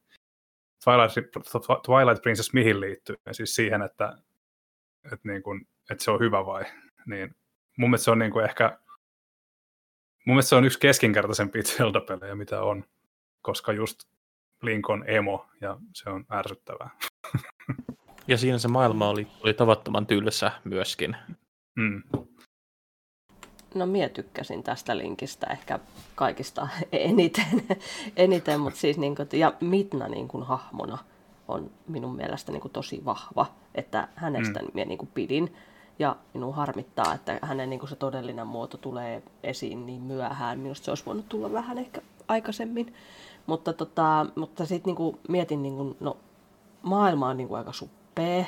[0.83, 1.15] Twilight,
[1.85, 3.15] Twilight Princess mihin liittyy?
[3.25, 4.17] Ja siis siihen, että,
[5.05, 6.63] että, niin kuin, että se on hyvä vai?
[7.05, 7.35] Niin
[7.77, 8.79] mun mielestä se on niin kuin ehkä
[10.25, 12.83] mun mielestä se on yksi keskinkertaisempi Zelda-pelejä, mitä on,
[13.41, 13.99] koska just
[14.61, 16.89] Link on emo ja se on ärsyttävää.
[18.27, 21.17] Ja siinä se maailma oli, oli tavattoman tylsä myöskin.
[21.75, 22.03] Mm.
[23.75, 25.79] No minä tykkäsin tästä linkistä ehkä
[26.15, 27.63] kaikista eniten,
[28.15, 30.97] eniten mutta siis niin kuin, ja Mitna niin kuin hahmona
[31.47, 33.45] on minun mielestä niin kuin tosi vahva,
[33.75, 34.67] että hänestä mm.
[34.73, 35.55] minä niin kuin pidin.
[35.99, 40.59] Ja minun harmittaa, että hänen niin kuin se todellinen muoto tulee esiin niin myöhään.
[40.59, 42.93] Minusta se olisi voinut tulla vähän ehkä aikaisemmin.
[43.45, 46.17] Mutta, tota, mutta sitten niin kuin mietin, niin kuin, no
[46.81, 48.45] maailma on niin kuin aika suppea.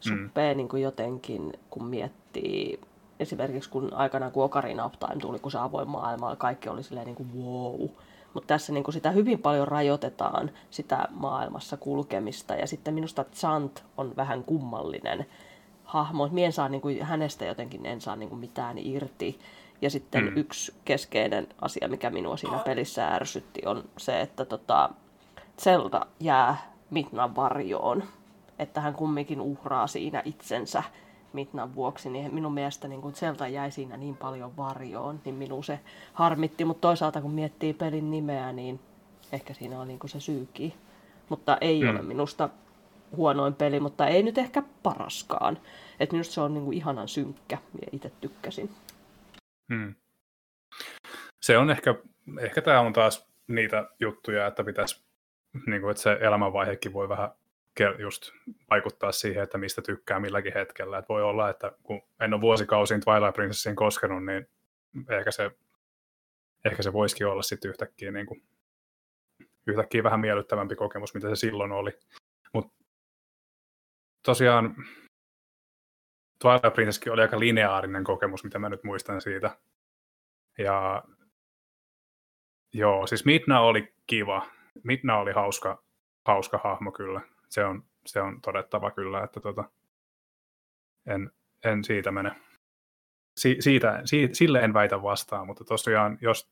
[0.00, 0.56] Suppea mm.
[0.56, 2.80] niin kuin jotenkin, kun miettii
[3.20, 7.06] esimerkiksi kun aikanaan kun Ocarina of Time tuli, kun se avoin maailma, kaikki oli silleen
[7.06, 7.88] niin kuin wow.
[8.34, 12.54] Mutta tässä niin kuin sitä hyvin paljon rajoitetaan, sitä maailmassa kulkemista.
[12.54, 15.26] Ja sitten minusta Chant on vähän kummallinen
[15.84, 16.28] hahmo.
[16.28, 19.38] Mien saa niin kuin, hänestä jotenkin en saa niin kuin mitään irti.
[19.82, 20.36] Ja sitten mm.
[20.36, 24.90] yksi keskeinen asia, mikä minua siinä pelissä ärsytti, on se, että tota,
[25.60, 28.02] Zelda jää Mitnan varjoon.
[28.58, 30.82] Että hän kumminkin uhraa siinä itsensä
[31.34, 35.64] Mitnan vuoksi, niin minun mielestä niin kun Zelda jäi siinä niin paljon varjoon, niin minun
[35.64, 35.80] se
[36.12, 36.64] harmitti.
[36.64, 38.80] Mutta toisaalta kun miettii pelin nimeä, niin
[39.32, 40.72] ehkä siinä on niin se syykin.
[41.28, 41.90] Mutta ei mm.
[41.90, 42.48] ole minusta
[43.16, 45.58] huonoin peli, mutta ei nyt ehkä paraskaan.
[46.00, 48.70] Et minusta se on niin kuin ihanan synkkä, ja itse tykkäsin.
[49.74, 49.94] Hmm.
[51.40, 51.94] Se on ehkä,
[52.40, 55.04] ehkä tämä on taas niitä juttuja, että pitäisi,
[55.66, 57.30] niin kuin, että se elämänvaihekin voi vähän
[57.98, 58.32] just
[58.70, 60.98] vaikuttaa siihen, että mistä tykkää milläkin hetkellä.
[60.98, 64.48] Et voi olla, että kun en ole vuosikausiin Twilight Princessiin koskenut, niin
[65.10, 65.50] ehkä se,
[66.64, 68.42] ehkä se voisikin olla sitten yhtäkkiä, niin kuin,
[69.66, 71.90] yhtäkkiä vähän miellyttävämpi kokemus, mitä se silloin oli.
[72.52, 72.84] Mutta
[74.22, 74.76] tosiaan
[76.38, 79.58] Twilight Princesskin oli aika lineaarinen kokemus, mitä mä nyt muistan siitä.
[80.58, 81.04] Ja
[82.72, 84.46] joo, siis Midna oli kiva.
[84.82, 85.82] Midna oli hauska,
[86.24, 89.64] hauska hahmo kyllä se on, se on todettava kyllä, että tota,
[91.06, 91.30] en,
[91.64, 92.40] en siitä mene.
[93.36, 96.50] Si, siitä, si, sille en väitä vastaan, mutta tosiaan, jos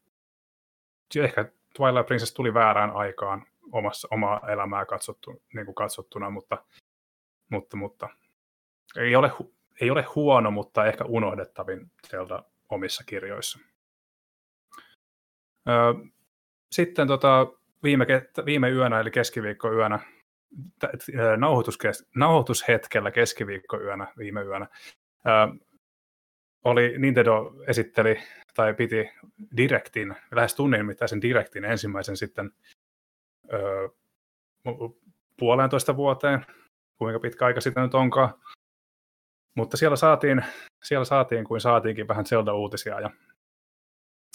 [1.17, 1.45] ehkä
[1.77, 6.65] Twilight Princess tuli väärään aikaan omassa, omaa elämää katsottu, niin kuin katsottuna, mutta,
[7.51, 8.09] mutta, mutta
[8.97, 9.33] ei, ole,
[9.81, 13.59] ei ole huono, mutta ehkä unohdettavin sieltä omissa kirjoissa.
[15.69, 15.95] Öö,
[16.73, 17.47] sitten tota,
[17.83, 18.07] viime,
[18.45, 19.99] viime yönä, eli keskiviikkoyönä,
[21.37, 24.67] nauhoituskes- nauhoitushetkellä keskiviikkoyönä viime yönä
[25.25, 25.49] ää,
[26.65, 28.17] oli Nintendo esitteli
[28.55, 29.11] tai piti
[29.57, 32.51] Directin, lähes tunnin mittaisen Directin ensimmäisen sitten
[33.53, 33.89] öö,
[35.39, 36.47] puolentoista vuoteen,
[36.97, 38.35] kuinka pitkä aika sitten nyt onkaan.
[39.55, 40.45] Mutta siellä saatiin,
[40.83, 43.11] siellä saatiin kuin saatiinkin vähän Zelda-uutisia ja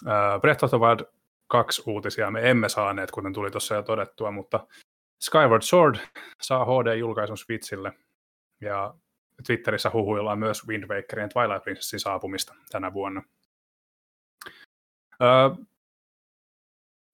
[0.06, 1.00] Uh, Breath of the Wild
[1.48, 4.68] 2 uutisia me emme saaneet, kuten tuli tuossa jo todettua, mutta
[5.20, 5.96] Skyward Sword
[6.42, 7.94] saa HD-julkaisun Switchille,
[8.62, 8.94] ja
[9.48, 13.24] Twitterissä huhuillaan myös Wind Wakerin Twilight Princessin saapumista tänä vuonna.
[15.22, 15.66] Öö,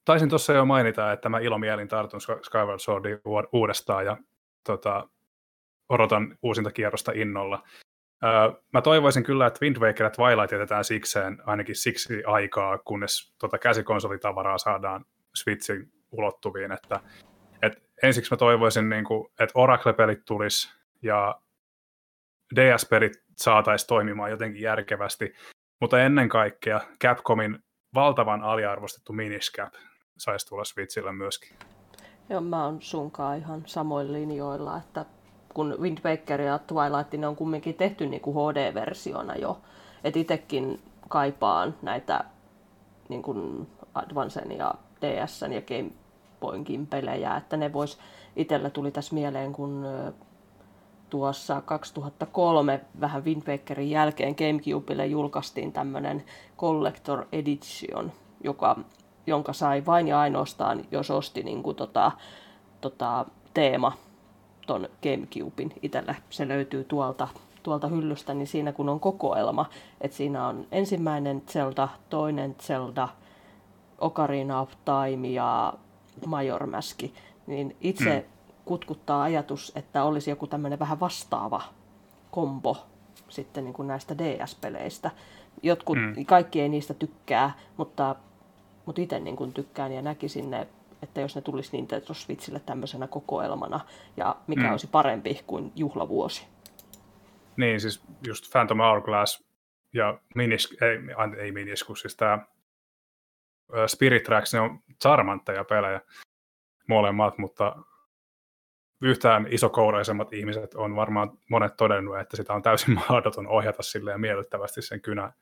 [0.05, 3.19] taisin tuossa jo mainita, että mä ilomielin tartun Skyward Swordin
[3.53, 4.17] uudestaan ja
[4.63, 5.09] tota,
[5.89, 7.63] odotan uusinta kierrosta innolla.
[8.23, 13.34] Öö, mä toivoisin kyllä, että Wind Waker ja Twilight jätetään sikseen ainakin siksi aikaa, kunnes
[13.39, 15.05] tota käsikonsolitavaraa saadaan
[15.35, 16.71] Switchin ulottuviin.
[16.71, 17.32] Että, et
[18.03, 21.39] ensiksi mä toivoisin, niin kuin, että Oracle-pelit tulisi ja
[22.55, 25.34] DS-pelit saataisiin toimimaan jotenkin järkevästi,
[25.81, 27.59] mutta ennen kaikkea Capcomin
[27.93, 29.73] valtavan aliarvostettu Miniscap
[30.17, 31.57] saisi tulla Switchille myöskin.
[32.30, 35.05] Joo, mä oon sunkaan ihan samoin linjoilla, että
[35.53, 39.61] kun Wind Waker ja Twilight ne on kumminkin tehty niin kuin HD-versiona jo,
[40.03, 42.23] että itsekin kaipaan näitä
[43.09, 45.91] niin kuin Advancen ja DSn ja Game
[46.44, 47.98] Boynkin pelejä, että ne vois,
[48.36, 49.86] itsellä tuli tässä mieleen, kun
[51.10, 56.24] tuossa 2003 vähän Wind Wakerin jälkeen GameCubelle julkaistiin tämmöinen
[56.57, 58.11] Collector Edition,
[58.44, 58.80] joka,
[59.28, 62.11] jonka sai vain ja ainoastaan, jos osti niin kuin tota,
[62.82, 63.91] tota, teema
[64.68, 66.15] ton GameCubein itselle.
[66.30, 67.28] Se löytyy tuolta,
[67.64, 69.65] tuolta hyllystä, niin siinä kun on kokoelma,
[70.02, 73.07] että siinä on ensimmäinen Zelda, toinen Zelda,
[73.99, 75.74] Ocarina of Time ja
[76.26, 77.14] Major Maski,
[77.48, 78.34] niin itse hmm
[78.65, 81.61] kutkuttaa ajatus, että olisi joku tämmöinen vähän vastaava
[82.31, 82.77] kombo
[83.30, 85.11] sitten niin kuin näistä DS-peleistä.
[85.64, 86.26] Jotkut, mm.
[86.26, 88.15] kaikki ei niistä tykkää, mutta,
[88.85, 90.68] mutta itse niin kuin tykkään ja näkisin ne,
[91.02, 93.80] että jos ne tulisi Nintendo Switchille tämmöisenä kokoelmana,
[94.18, 94.72] ja mikä mm.
[94.72, 96.48] olisi parempi kuin juhlavuosi.
[97.57, 99.44] Niin, siis just Phantom Hourglass
[99.94, 100.99] ja Minis, ei,
[101.38, 102.40] ei Minis, kun siis tämä
[103.88, 106.02] Spirit Tracks, ne on charmantteja pelejä
[106.88, 107.76] molemmat, mutta
[109.02, 114.81] yhtään isokoureisemmat ihmiset on varmaan monet todennut, että sitä on täysin mahdoton ohjata silleen miellyttävästi
[114.81, 115.34] sen kynä,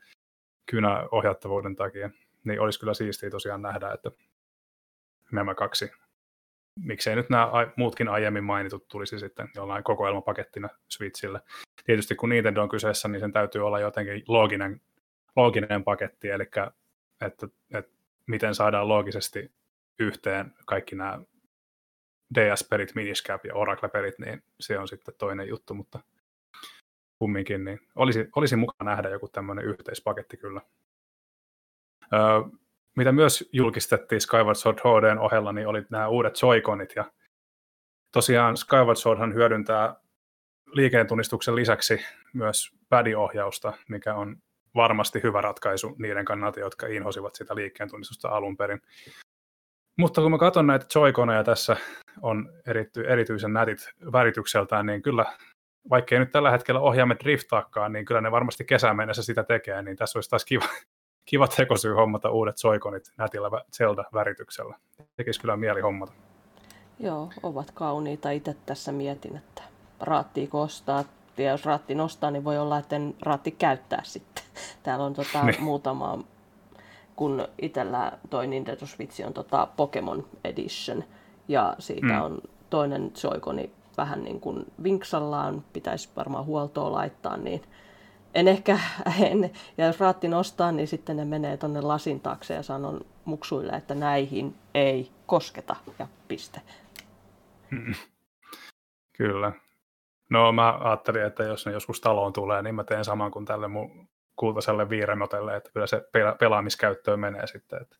[0.70, 2.10] kynä ohjattavuuden takia.
[2.44, 4.10] Niin olisi kyllä siistiä tosiaan nähdä, että
[5.32, 5.90] nämä kaksi,
[6.80, 11.40] miksei nyt nämä muutkin aiemmin mainitut tulisi sitten jollain kokoelmapakettina Switchille.
[11.84, 14.80] Tietysti kun Nintendo on kyseessä, niin sen täytyy olla jotenkin looginen,
[15.36, 16.42] looginen paketti, eli
[17.20, 17.92] että, että
[18.32, 19.52] miten saadaan loogisesti
[19.98, 21.18] yhteen kaikki nämä
[22.34, 26.00] DS-perit, Miniscap ja Oracle-perit, niin se on sitten toinen juttu, mutta
[27.18, 30.60] kumminkin niin olisi, olisi mukana nähdä joku tämmöinen yhteispaketti kyllä.
[32.12, 32.20] Öö,
[32.96, 37.12] mitä myös julkistettiin Skyward Sword HDn ohella, niin oli nämä uudet Joy-Conit, ja
[38.12, 39.96] tosiaan Skyward Swordhan hyödyntää
[40.66, 42.00] liikeentunnistuksen lisäksi
[42.32, 44.36] myös padiohjausta, mikä on
[44.74, 48.82] varmasti hyvä ratkaisu niiden kannalta, jotka inhosivat sitä liikkeentunnistusta alun perin.
[49.98, 51.76] Mutta kun mä katson näitä joikoneja tässä
[52.22, 53.78] on erity, erityisen nätit
[54.12, 55.24] väritykseltään, niin kyllä,
[55.90, 59.96] vaikkei nyt tällä hetkellä ohjaamme driftaakaan, niin kyllä ne varmasti kesän mennessä sitä tekee, niin
[59.96, 60.64] tässä olisi taas kiva,
[61.30, 64.76] kiva tekosyy hommata uudet soikonit nätillä Zelda-värityksellä.
[65.16, 66.12] Tekisi kyllä mieli hommata.
[66.98, 68.30] Joo, ovat kauniita.
[68.30, 69.62] Itse tässä mietin, että
[70.00, 71.04] raattiiko ostaa.
[71.36, 74.44] Ja jos raatti nostaa, niin voi olla, että en raatti käyttää sitten.
[74.82, 75.62] Täällä on tota, niin.
[75.62, 76.18] muutama
[77.16, 81.04] kun itsellä toi Nintendo Switch on tota Pokemon Edition,
[81.48, 82.22] ja siitä mm.
[82.22, 82.38] on
[82.70, 87.62] toinen Joy-Coni vähän niin kuin vinksallaan, pitäisi varmaan huoltoa laittaa, niin
[88.34, 88.78] en ehkä,
[89.30, 93.72] en, ja jos raatti nostaa, niin sitten ne menee tonne lasin taakse ja sanon muksuille,
[93.72, 96.60] että näihin ei kosketa, ja piste.
[97.70, 97.94] Mm.
[99.12, 99.52] Kyllä.
[100.32, 103.68] No mä ajattelin, että jos ne joskus taloon tulee, niin mä teen saman kuin tälle
[103.68, 106.02] mun kultaiselle viiremotelle, että kyllä se
[106.38, 107.82] pelaamiskäyttöön menee sitten.
[107.82, 107.96] Että,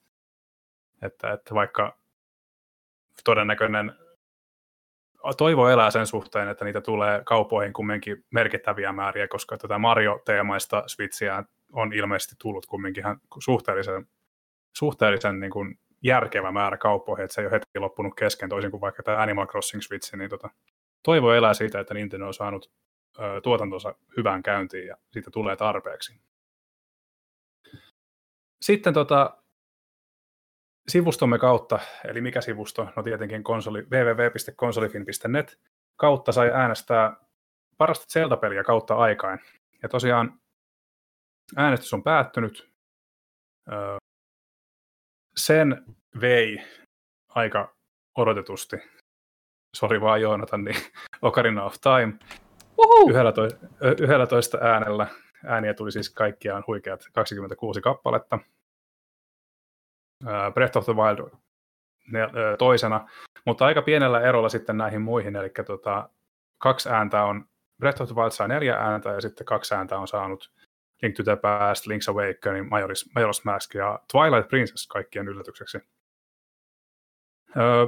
[1.03, 1.99] että, että vaikka
[3.25, 3.93] todennäköinen
[5.37, 11.45] toivo elää sen suhteen, että niitä tulee kaupoihin kumminkin merkittäviä määriä, koska tätä Mario-teemaista Switchiä
[11.73, 13.05] on ilmeisesti tullut kumminkin
[13.39, 14.07] suhteellisen,
[14.77, 18.81] suhteellisen niin kuin järkevä määrä kauppoihin, että se ei ole heti loppunut kesken, toisin kuin
[18.81, 20.51] vaikka tämä Animal Crossing Switch, niin tota,
[21.03, 22.73] toivo elää siitä, että Nintendo on saanut
[23.19, 26.21] ö, tuotantonsa hyvään käyntiin ja siitä tulee tarpeeksi.
[28.63, 29.43] Sitten tota,
[30.89, 32.89] sivustomme kautta, eli mikä sivusto?
[32.97, 35.59] No tietenkin konsoli, www.konsolifin.net
[35.97, 37.17] kautta sai äänestää
[37.79, 39.39] parasta Zelda-peliä kautta aikain.
[39.83, 40.41] Ja tosiaan
[41.57, 42.73] äänestys on päättynyt.
[45.37, 45.85] Sen
[46.21, 46.59] vei
[47.29, 47.77] aika
[48.15, 48.77] odotetusti.
[49.77, 50.77] Sori vaan Joonatan, niin
[51.23, 52.13] Ocarina of Time.
[53.09, 53.57] 11,
[54.01, 55.07] 11 äänellä.
[55.47, 58.39] Ääniä tuli siis kaikkiaan huikeat 26 kappaletta.
[60.55, 61.31] Breath of the Wild
[62.59, 63.09] toisena,
[63.47, 66.09] mutta aika pienellä erolla sitten näihin muihin, eli tota,
[66.59, 67.45] kaksi ääntä on,
[67.79, 70.53] Breath of the Wild saa neljä ääntä ja sitten kaksi ääntä on saanut
[71.03, 75.79] Link to the Past, Link's Awakening, Majora's, Majora's Mask ja Twilight Princess kaikkien yllätykseksi.
[77.57, 77.87] Öö,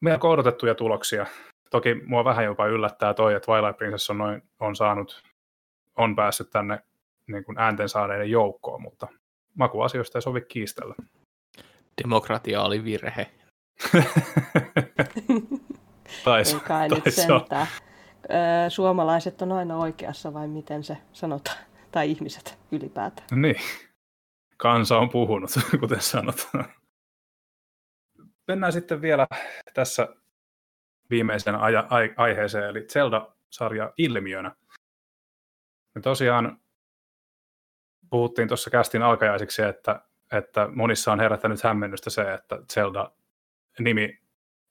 [0.00, 1.26] melko odotettuja tuloksia.
[1.70, 5.22] Toki mua vähän jopa yllättää toi, että Twilight Princess on, noin, on saanut,
[5.96, 6.78] on päässyt tänne
[7.26, 9.08] niin kuin äänten saaneiden joukkoon, mutta
[9.54, 10.94] makuasioista ei sovi kiistellä.
[12.02, 13.26] Demokratia oli virhe.
[16.24, 17.66] taisi, ei kai nyt sentään.
[18.68, 21.58] Suomalaiset on aina oikeassa vai miten se sanotaan?
[21.92, 23.42] Tai ihmiset ylipäätään.
[23.42, 23.60] Niin.
[24.56, 25.50] Kansa on puhunut,
[25.80, 26.64] kuten sanotaan.
[28.48, 29.26] Mennään sitten vielä
[29.74, 30.08] tässä
[31.10, 34.54] viimeisen aja, ai, aiheeseen, eli Zelda-sarja ilmiönä.
[35.94, 36.60] Me tosiaan
[38.10, 40.00] puhuttiin tuossa kästin alkajaisiksi, että,
[40.32, 44.18] että monissa on herättänyt hämmennystä se, että Zelda-nimi,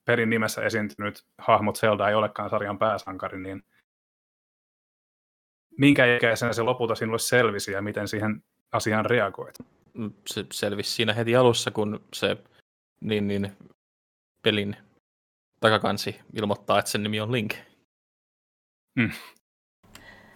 [0.04, 3.62] perin nimessä esiintynyt hahmo Zelda ei olekaan sarjan pääsankari, niin
[5.78, 8.42] minkä ikäisenä se lopulta sinulle selvisi ja miten siihen
[8.72, 9.58] asiaan reagoit?
[10.26, 12.36] Se selvisi siinä heti alussa, kun se
[13.00, 13.52] niin, niin,
[14.42, 14.76] pelin
[15.60, 17.54] takakansi ilmoittaa, että sen nimi on Link.
[19.00, 19.10] Hmm.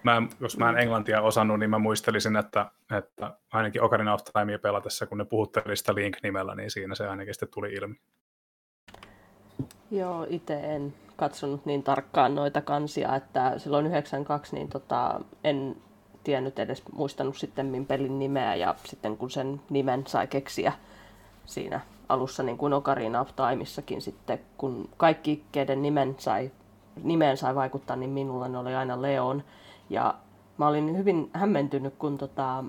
[0.03, 4.59] Mä, jos mä en englantia osannut, niin mä muistelisin, että, että ainakin Ocarina of Timea
[4.59, 7.95] pelatessa, kun ne puhutteli sitä Link-nimellä, niin siinä se ainakin sitten tuli ilmi.
[9.91, 15.77] Joo, itse en katsonut niin tarkkaan noita kansia, että silloin 92 niin tota, en
[16.25, 20.73] tiennyt edes muistanut sitten pelin nimeä ja sitten kun sen nimen sai keksiä
[21.47, 21.81] siinä
[22.13, 26.51] alussa niin kuin Ocarina of Timeissakin sitten, kun kaikki, keiden nimen sai,
[27.03, 29.43] nimeen sai vaikuttaa, niin minulla ne oli aina Leon.
[29.91, 30.15] Ja
[30.59, 32.65] mä olin hyvin hämmentynyt, kun tota,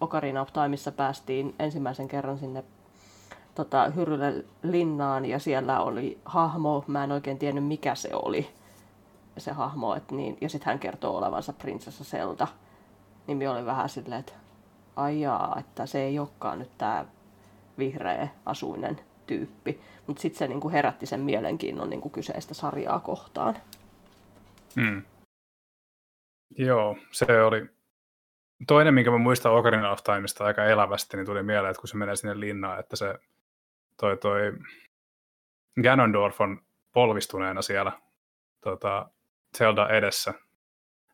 [0.00, 2.64] Ocarina of Timeissa päästiin ensimmäisen kerran sinne
[3.54, 8.48] tota, Hyrylle linnaan ja siellä oli hahmo, mä en oikein tiennyt mikä se oli
[9.38, 12.46] se hahmo, et niin, ja sitten hän kertoo olevansa prinsessa Selda.
[13.26, 14.32] Nimi oli vähän silleen, että
[14.96, 17.04] ajaa, että se ei olekaan nyt tämä
[17.78, 19.80] vihreä asuinen tyyppi.
[20.06, 23.56] Mutta sitten se niinku herätti sen mielenkiinnon niinku kyseistä sarjaa kohtaan.
[24.76, 25.02] Hmm.
[26.58, 27.66] Joo, se oli
[28.66, 31.96] toinen, minkä mä muistan Ocarina of Timeista aika elävästi, niin tuli mieleen, että kun se
[31.96, 33.14] menee sinne linnaan, että se
[34.00, 34.52] toi, toi
[35.82, 37.92] Ganondorf on polvistuneena siellä
[38.60, 39.10] tota,
[39.58, 40.34] Zelda edessä.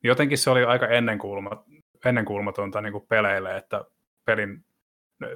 [0.03, 1.65] Jotenkin se oli aika ennenkuulma,
[2.05, 3.85] ennenkuulmatonta niin kuin peleille, että
[4.25, 4.65] pelin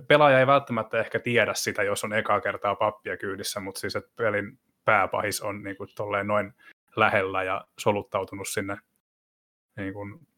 [0.09, 4.11] pelaaja ei välttämättä ehkä tiedä sitä, jos on ekaa kertaa pappia kyydissä, mutta siis että
[4.17, 5.89] pelin pääpahis on niin kuin
[6.25, 6.55] noin
[6.97, 8.79] lähellä ja soluttautunut sinne
[9.77, 10.29] niin kuin,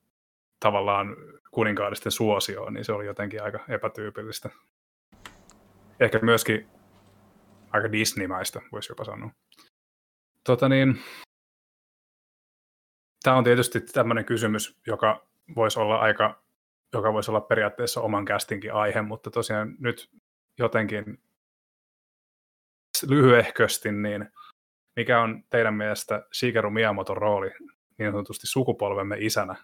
[0.60, 1.16] tavallaan
[1.50, 4.50] kuninkaallisten suosioon, niin se oli jotenkin aika epätyypillistä.
[6.00, 6.68] Ehkä myöskin
[7.70, 9.30] aika Disney-maista, voisi jopa sanoa.
[10.44, 11.02] Tota niin,
[13.22, 15.26] tämä on tietysti tämmöinen kysymys, joka
[15.56, 16.42] voisi olla aika
[16.92, 20.10] joka voisi olla periaatteessa oman kästinkin aihe, mutta tosiaan nyt
[20.58, 21.22] jotenkin
[23.08, 24.28] lyhyehkösti, niin
[24.96, 27.50] mikä on teidän mielestä Shigeru Miyamoton rooli
[27.98, 29.56] niin sanotusti sukupolvemme isänä?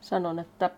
[0.00, 0.70] Sanon, että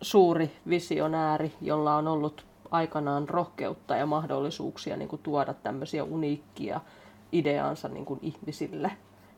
[0.00, 6.80] suuri visionääri, jolla on ollut aikanaan rohkeutta ja mahdollisuuksia niin kuin tuoda tämmöisiä uniikkia
[7.32, 8.92] ideaansa niin kuin ihmisille.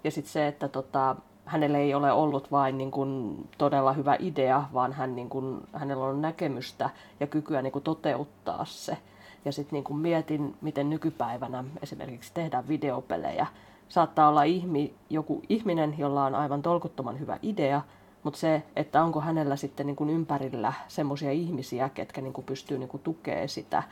[0.04, 1.16] Ja sitten se, että tota,
[1.46, 6.04] hänellä ei ole ollut vain niin kuin todella hyvä idea, vaan hän, niin kuin, hänellä
[6.04, 6.90] on näkemystä
[7.20, 8.98] ja kykyä niin kuin toteuttaa se.
[9.44, 13.46] Ja sitten niin kuin mietin, miten nykypäivänä esimerkiksi tehdään videopelejä.
[13.88, 17.82] Saattaa olla ihmi, joku ihminen, jolla on aivan tolkuttoman hyvä idea,
[18.22, 22.78] mutta se, että onko hänellä sitten niin kuin ympärillä semmoisia ihmisiä, ketkä niin kuin pystyy
[22.78, 23.82] niin kuin tukemaan sitä,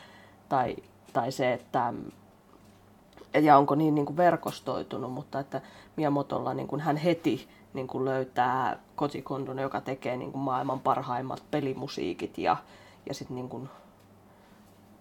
[0.49, 0.77] tai,
[1.13, 1.95] tai se, että
[3.41, 5.61] ja onko niin, niin kuin verkostoitunut, mutta että
[5.97, 10.81] Miamotolla niin kuin hän heti niin kuin löytää Koji Kondon, joka tekee niin kuin maailman
[10.81, 12.57] parhaimmat pelimusiikit ja,
[13.09, 13.69] ja sitten niin kuin,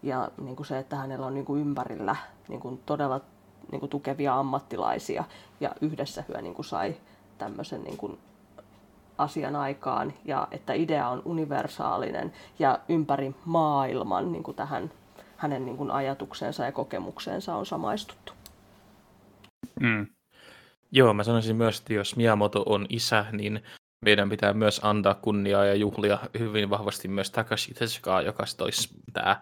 [0.04, 2.16] ja niin kuin se, että hänellä on niin kuin ympärillä
[2.48, 3.22] niin kuin todella
[3.72, 5.24] niin kuin tukevia ammattilaisia
[5.60, 6.96] ja yhdessä hyö niin kuin sai
[7.38, 8.20] tämmöisen niin kuin
[9.18, 14.92] asian aikaan ja että idea on universaalinen ja ympäri maailman niin kuin tähän
[15.42, 18.34] hänen niin kuin ajatukseensa ja kokemukseensa on samaistuttu.
[19.80, 20.08] Mm.
[20.92, 23.64] Joo, mä sanoisin myös, että jos Miyamoto on isä, niin
[24.06, 29.42] meidän pitää myös antaa kunniaa ja juhlia hyvin vahvasti myös Takashi Tezukaa, joka toisi tämä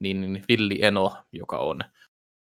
[0.00, 1.80] niin, niin Villi Eno, joka on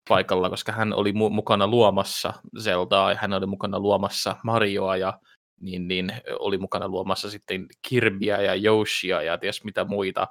[0.08, 5.20] paikalla, koska hän oli mu- mukana luomassa Zeldaa ja hän oli mukana luomassa Marioa ja
[5.60, 10.26] niin, niin oli mukana luomassa sitten Kirbyä ja Yoshia ja ties mitä muita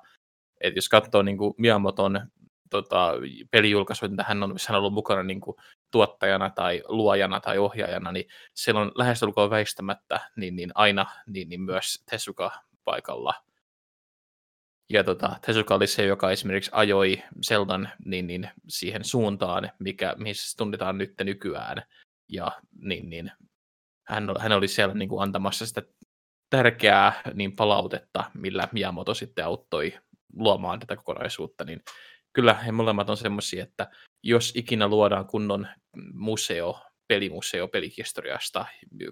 [0.64, 2.22] että jos katsoo niin kuin Miyamoton
[2.74, 3.14] tota,
[3.52, 5.58] pelijulkaisuja, mitä hän on, hän on ollut mukana niin kuin,
[5.91, 11.62] tuottajana tai luojana tai ohjaajana, niin siellä on lähestulkoon väistämättä niin, niin aina niin, niin
[11.62, 12.52] myös Tesuka
[12.84, 13.34] paikalla.
[14.90, 20.58] Ja tota, Tesuka oli se, joka esimerkiksi ajoi Zeldan niin, niin, siihen suuntaan, mikä, missä
[20.58, 21.84] tunnetaan nyt nykyään.
[22.30, 22.52] Ja
[22.82, 23.32] niin, niin,
[24.08, 25.82] hän, hän oli siellä niin kuin antamassa sitä
[26.50, 29.94] tärkeää niin palautetta, millä Miyamoto sitten auttoi
[30.36, 31.84] luomaan tätä kokonaisuutta, niin
[32.34, 33.90] kyllä he molemmat on semmoisia, että
[34.24, 35.68] jos ikinä luodaan kunnon
[36.14, 38.66] museo, pelimuseo pelihistoriasta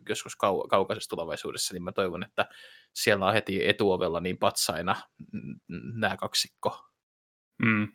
[0.09, 2.45] joskus kau- kaukaisessa tulevaisuudessa, niin mä toivon, että
[2.93, 4.95] siellä on heti etuovella niin patsaina
[5.93, 6.85] nämä kaksikko.
[7.65, 7.87] Mm.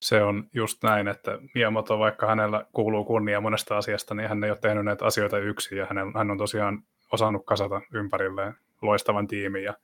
[0.00, 4.50] Se on just näin, että Miyamoto, vaikka hänellä kuuluu kunnia monesta asiasta, niin hän ei
[4.50, 6.82] ole tehnyt näitä asioita yksin, ja hän on tosiaan
[7.12, 9.74] osannut kasata ympärilleen loistavan tiimin, ja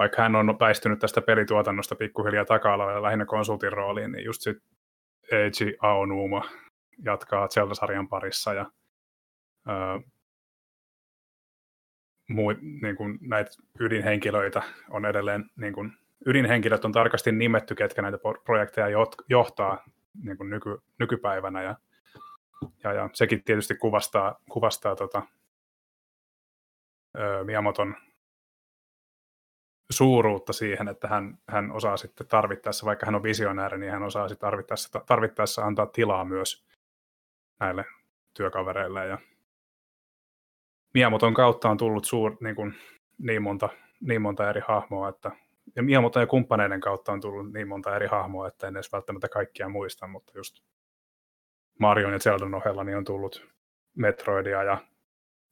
[0.00, 4.68] vaikka hän on väistynyt tästä pelituotannosta pikkuhiljaa taka lähinnä konsultin rooliin, niin just sitten
[5.32, 6.42] Eiji Aonuma
[7.04, 8.70] jatkaa Zelda-sarjan parissa ja
[9.68, 9.98] öö,
[12.28, 13.50] muu, niin kuin näitä
[13.80, 15.92] ydinhenkilöitä on edelleen, niin kuin,
[16.26, 18.88] ydinhenkilöt on tarkasti nimetty, ketkä näitä projekteja
[19.28, 19.84] johtaa
[20.24, 21.76] niin kuin nyky, nykypäivänä ja,
[22.84, 25.22] ja, ja, sekin tietysti kuvastaa, kuvastaa tota,
[27.18, 27.94] öö, Miyamoton
[29.90, 34.28] suuruutta siihen, että hän, hän osaa sitten tarvittaessa, vaikka hän on visionääri, niin hän osaa
[34.28, 36.66] sitten tarvittaessa, tarvittaessa antaa tilaa myös
[37.60, 37.84] näille
[38.36, 39.06] työkavereille.
[39.06, 39.18] Ja
[40.94, 42.74] Miamoton kautta on tullut suur, niin, kuin,
[43.18, 43.68] niin, monta,
[44.00, 45.30] niin monta eri hahmoa, että
[45.76, 49.28] ja Miamoton ja kumppaneiden kautta on tullut niin monta eri hahmoa, että en edes välttämättä
[49.28, 50.60] kaikkia muista, mutta just
[51.78, 53.48] Marion ja Zeldan ohella niin on tullut
[53.96, 54.78] Metroidia ja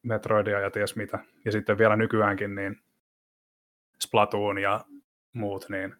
[0.03, 1.19] Metroidia ja ties mitä.
[1.45, 2.81] Ja sitten vielä nykyäänkin niin
[4.05, 4.85] Splatoon ja
[5.33, 5.95] muut, niin,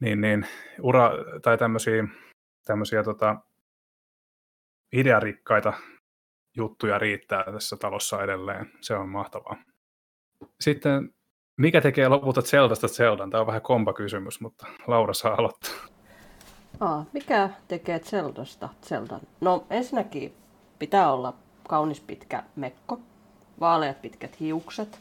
[0.00, 0.46] niin, niin
[0.82, 1.10] ura,
[1.42, 2.04] tai tämmöisiä,
[2.64, 3.36] tämmöisiä tota,
[4.92, 5.72] idearikkaita
[6.56, 8.70] juttuja riittää tässä talossa edelleen.
[8.80, 9.56] Se on mahtavaa.
[10.60, 11.14] Sitten,
[11.56, 13.30] mikä tekee lopulta Zeldasta Zeldan?
[13.30, 15.74] Tämä on vähän kompa kysymys, mutta Laura saa aloittaa.
[16.80, 19.20] Aa, mikä tekee Zeldasta Zeldan?
[19.40, 20.34] No ensinnäkin
[20.78, 21.34] pitää olla
[21.68, 23.00] kaunis pitkä mekko,
[23.60, 25.00] vaaleat pitkät hiukset,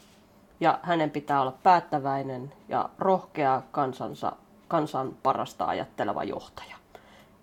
[0.59, 4.31] ja hänen pitää olla päättäväinen ja rohkea kansansa,
[4.67, 6.75] kansan parasta ajatteleva johtaja.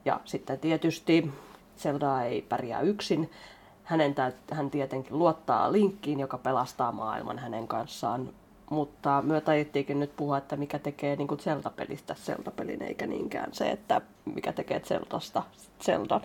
[0.05, 1.32] Ja sitten tietysti
[1.78, 3.31] Zelda ei pärjää yksin.
[3.85, 8.28] Hänen täyt, hän tietenkin luottaa Linkkiin, joka pelastaa maailman hänen kanssaan.
[8.70, 14.01] Mutta me taidettiinkin nyt puhua, että mikä tekee niin Zelda-pelistä Zelda-pelin, eikä niinkään se, että
[14.24, 15.43] mikä tekee Zeldasta
[15.82, 16.20] Zeldan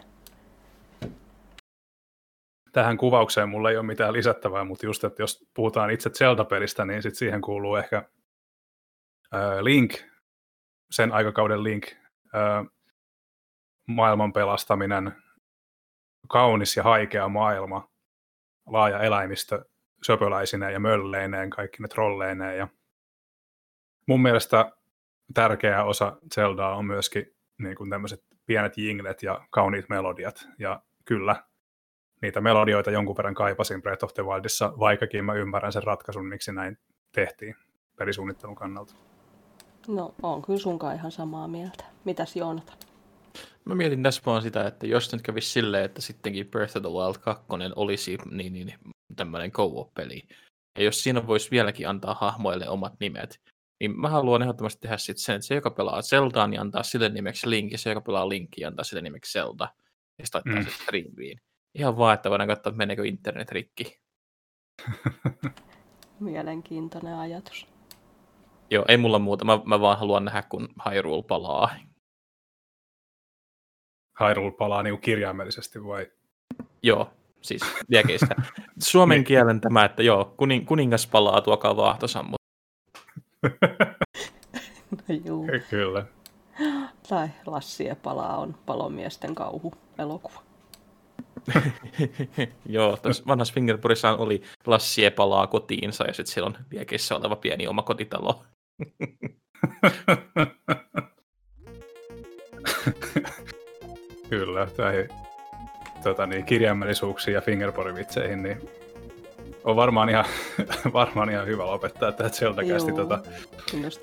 [2.72, 7.02] tähän kuvaukseen mulla ei ole mitään lisättävää, mutta just, että jos puhutaan itse Zelda-pelistä, niin
[7.02, 7.98] sit siihen kuuluu ehkä
[9.34, 9.94] äh, Link,
[10.92, 11.88] sen aikakauden Link,
[12.36, 12.66] äh,
[13.88, 15.12] maailman pelastaminen,
[16.30, 17.90] kaunis ja haikea maailma,
[18.68, 19.66] laaja eläimistö
[20.06, 22.58] söpöläisineen ja mölleineen, kaikki ne trolleineen.
[22.58, 22.68] Ja
[24.08, 24.72] mun mielestä
[25.34, 27.26] tärkeä osa Zeldaa on myöskin
[27.58, 30.48] niin kuin tämmöiset pienet jinglet ja kauniit melodiat.
[30.60, 31.44] Ja kyllä,
[32.22, 36.52] niitä melodioita jonkun verran kaipasin Breath of the Wildissa, vaikkakin mä ymmärrän sen ratkaisun, miksi
[36.52, 36.78] näin
[37.12, 37.56] tehtiin
[37.96, 38.96] pelisuunnittelun kannalta.
[39.88, 41.84] No, on kyllä sunkaan ihan samaa mieltä.
[42.06, 42.78] Mitäs Joonatan?
[43.66, 46.90] Mä mietin tässä vaan sitä, että jos nyt kävisi silleen, että sittenkin Breath of the
[46.90, 48.74] Wild 2 olisi niin, niin,
[49.16, 50.24] tämmöinen co-op-peli,
[50.78, 53.42] ja jos siinä voisi vieläkin antaa hahmoille omat nimet,
[53.80, 57.10] niin mä haluan ehdottomasti tehdä sitten sen, että se, joka pelaa Zeldaa, niin antaa sille
[57.10, 59.68] nimeksi Link, ja se, joka pelaa Linkia, antaa sille nimeksi Zelda,
[60.18, 60.78] ja sitten laittaa mm.
[60.78, 61.42] se streamiin.
[61.76, 64.00] Ihan vaan, että voidaan katsoa, meneekö internet rikki.
[66.20, 67.68] Mielenkiintoinen ajatus.
[68.70, 69.46] Joo, ei mulla muuta.
[69.46, 71.70] Mä, mä vaan haluan nähdä, kun Hyrule palaa.
[74.20, 76.12] Hyrule palaa niin kirjaimellisesti vai?
[76.84, 78.36] Joo, siis liekeistä.
[78.80, 79.26] Suomen niin.
[79.26, 82.38] kielen tämä, että joo, kuning, kuningas palaa, tuokaa vaahtosa, mutta...
[84.92, 85.48] no, juu.
[85.70, 86.06] Kyllä.
[87.10, 90.49] Tai Lassie palaa on palomiesten kauhu elokuva.
[92.66, 97.68] Joo, tässä vanhassa Fingerpurissa oli Lassie palaa kotiinsa ja sitten siellä on liekeissä oleva pieni
[97.68, 98.44] oma kotitalo.
[104.30, 105.08] Kyllä, tai
[106.04, 108.70] tota niin, kirjaimellisuuksiin ja fingerporivitseihin, niin
[109.64, 110.26] on varmaan ihan,
[110.94, 112.92] varmaan ihan hyvä lopettaa tämä zelda kästi.
[112.92, 113.20] Tota,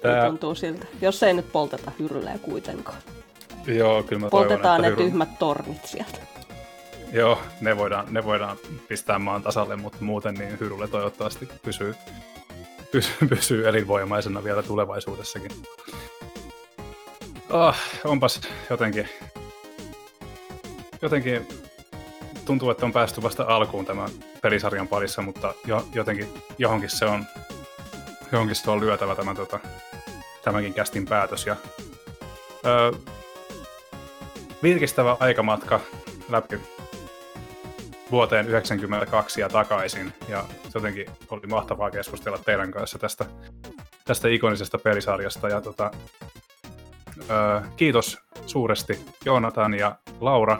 [0.03, 0.27] tää...
[0.27, 0.87] tuntuu siltä.
[1.01, 2.99] Jos ei nyt polteta hyrylejä kuitenkaan.
[3.67, 5.05] Joo, kyllä mä Poltetaan toivon, ne hyry...
[5.05, 6.19] tyhmät tornit sieltä.
[7.17, 8.57] Joo, ne voidaan, ne voidaan
[8.89, 11.95] pistää maan tasalle, mutta muuten niin Hyrulle toivottavasti pysyy,
[12.93, 15.51] pysyy, pysyy elinvoimaisena vielä tulevaisuudessakin.
[17.51, 18.41] Oh, onpas
[18.71, 19.09] jotenkin,
[21.03, 21.49] jotenkin
[22.45, 24.11] tuntuu, että on päästy vasta alkuun tämän
[24.43, 26.29] pelisarjan parissa, mutta jo, jotenkin
[26.59, 27.25] johonkin se on,
[28.33, 29.61] johonkin se on lyötävä tämä, tota,
[30.45, 31.47] tämänkin kästin päätös.
[31.47, 31.57] Ja,
[32.67, 32.93] öö,
[34.63, 35.81] virkistävä aikamatka
[36.29, 36.76] läpi
[38.11, 40.13] vuoteen 1992 ja takaisin.
[40.29, 43.25] Ja jotenkin oli mahtavaa keskustella teidän kanssa tästä,
[44.05, 45.49] tästä ikonisesta pelisarjasta.
[45.49, 45.91] Ja tota,
[47.31, 50.59] öö, kiitos suuresti Joonatan ja Laura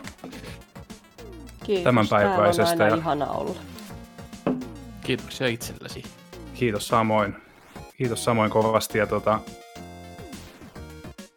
[1.65, 2.85] Kiitos, tämänpäiväisestä.
[2.85, 3.61] Aina ja ihana olla.
[5.05, 6.03] Kiitoksia itsellesi.
[6.55, 7.37] kiitos samoin.
[7.97, 8.99] Kiitos samoin kovasti.
[8.99, 9.41] Ja tota,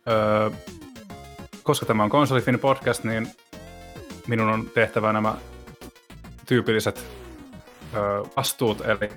[0.08, 0.50] öö,
[1.64, 3.28] koska tämä on Konsolifin podcast, niin
[4.28, 5.36] minun on tehtävä nämä
[6.50, 7.06] tyypilliset
[7.96, 8.02] öö,
[8.38, 8.82] vastuut.
[8.82, 9.10] Eli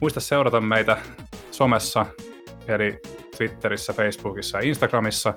[0.00, 0.96] muista seurata meitä
[1.50, 2.06] somessa,
[2.68, 2.98] eli
[3.36, 5.34] Twitterissä, Facebookissa ja Instagramissa.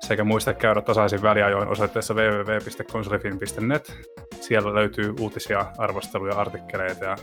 [0.00, 3.92] Sekä muista käydä tasaisin väliajoin osoitteessa www.konsolifin.net.
[4.40, 7.16] Siellä löytyy uutisia, arvosteluja, artikkeleita ja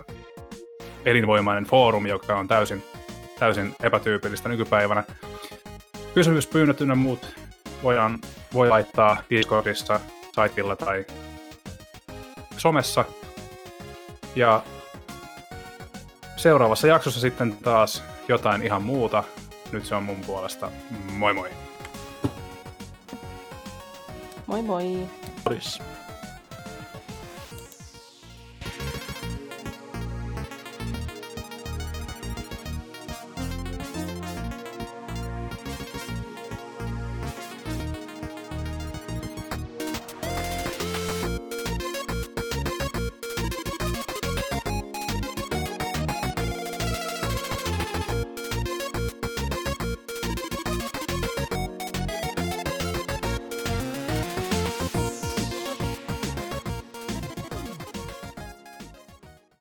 [1.06, 2.84] elinvoimainen foorumi, joka on täysin,
[3.40, 5.04] täysin epätyypillistä nykypäivänä.
[6.14, 7.36] Kysymyspyynnöt ynnä muut
[7.84, 8.20] voidaan,
[8.54, 10.00] voi laittaa Discordissa,
[10.36, 11.06] saitilla tai
[12.60, 13.06] somessa.
[14.36, 14.64] Ja
[16.36, 19.24] seuraavassa jaksossa sitten taas jotain ihan muuta.
[19.72, 20.72] Nyt se on mun puolesta.
[21.12, 21.50] Moi moi!
[24.48, 24.84] Moi moi!
[25.46, 25.80] Morjes.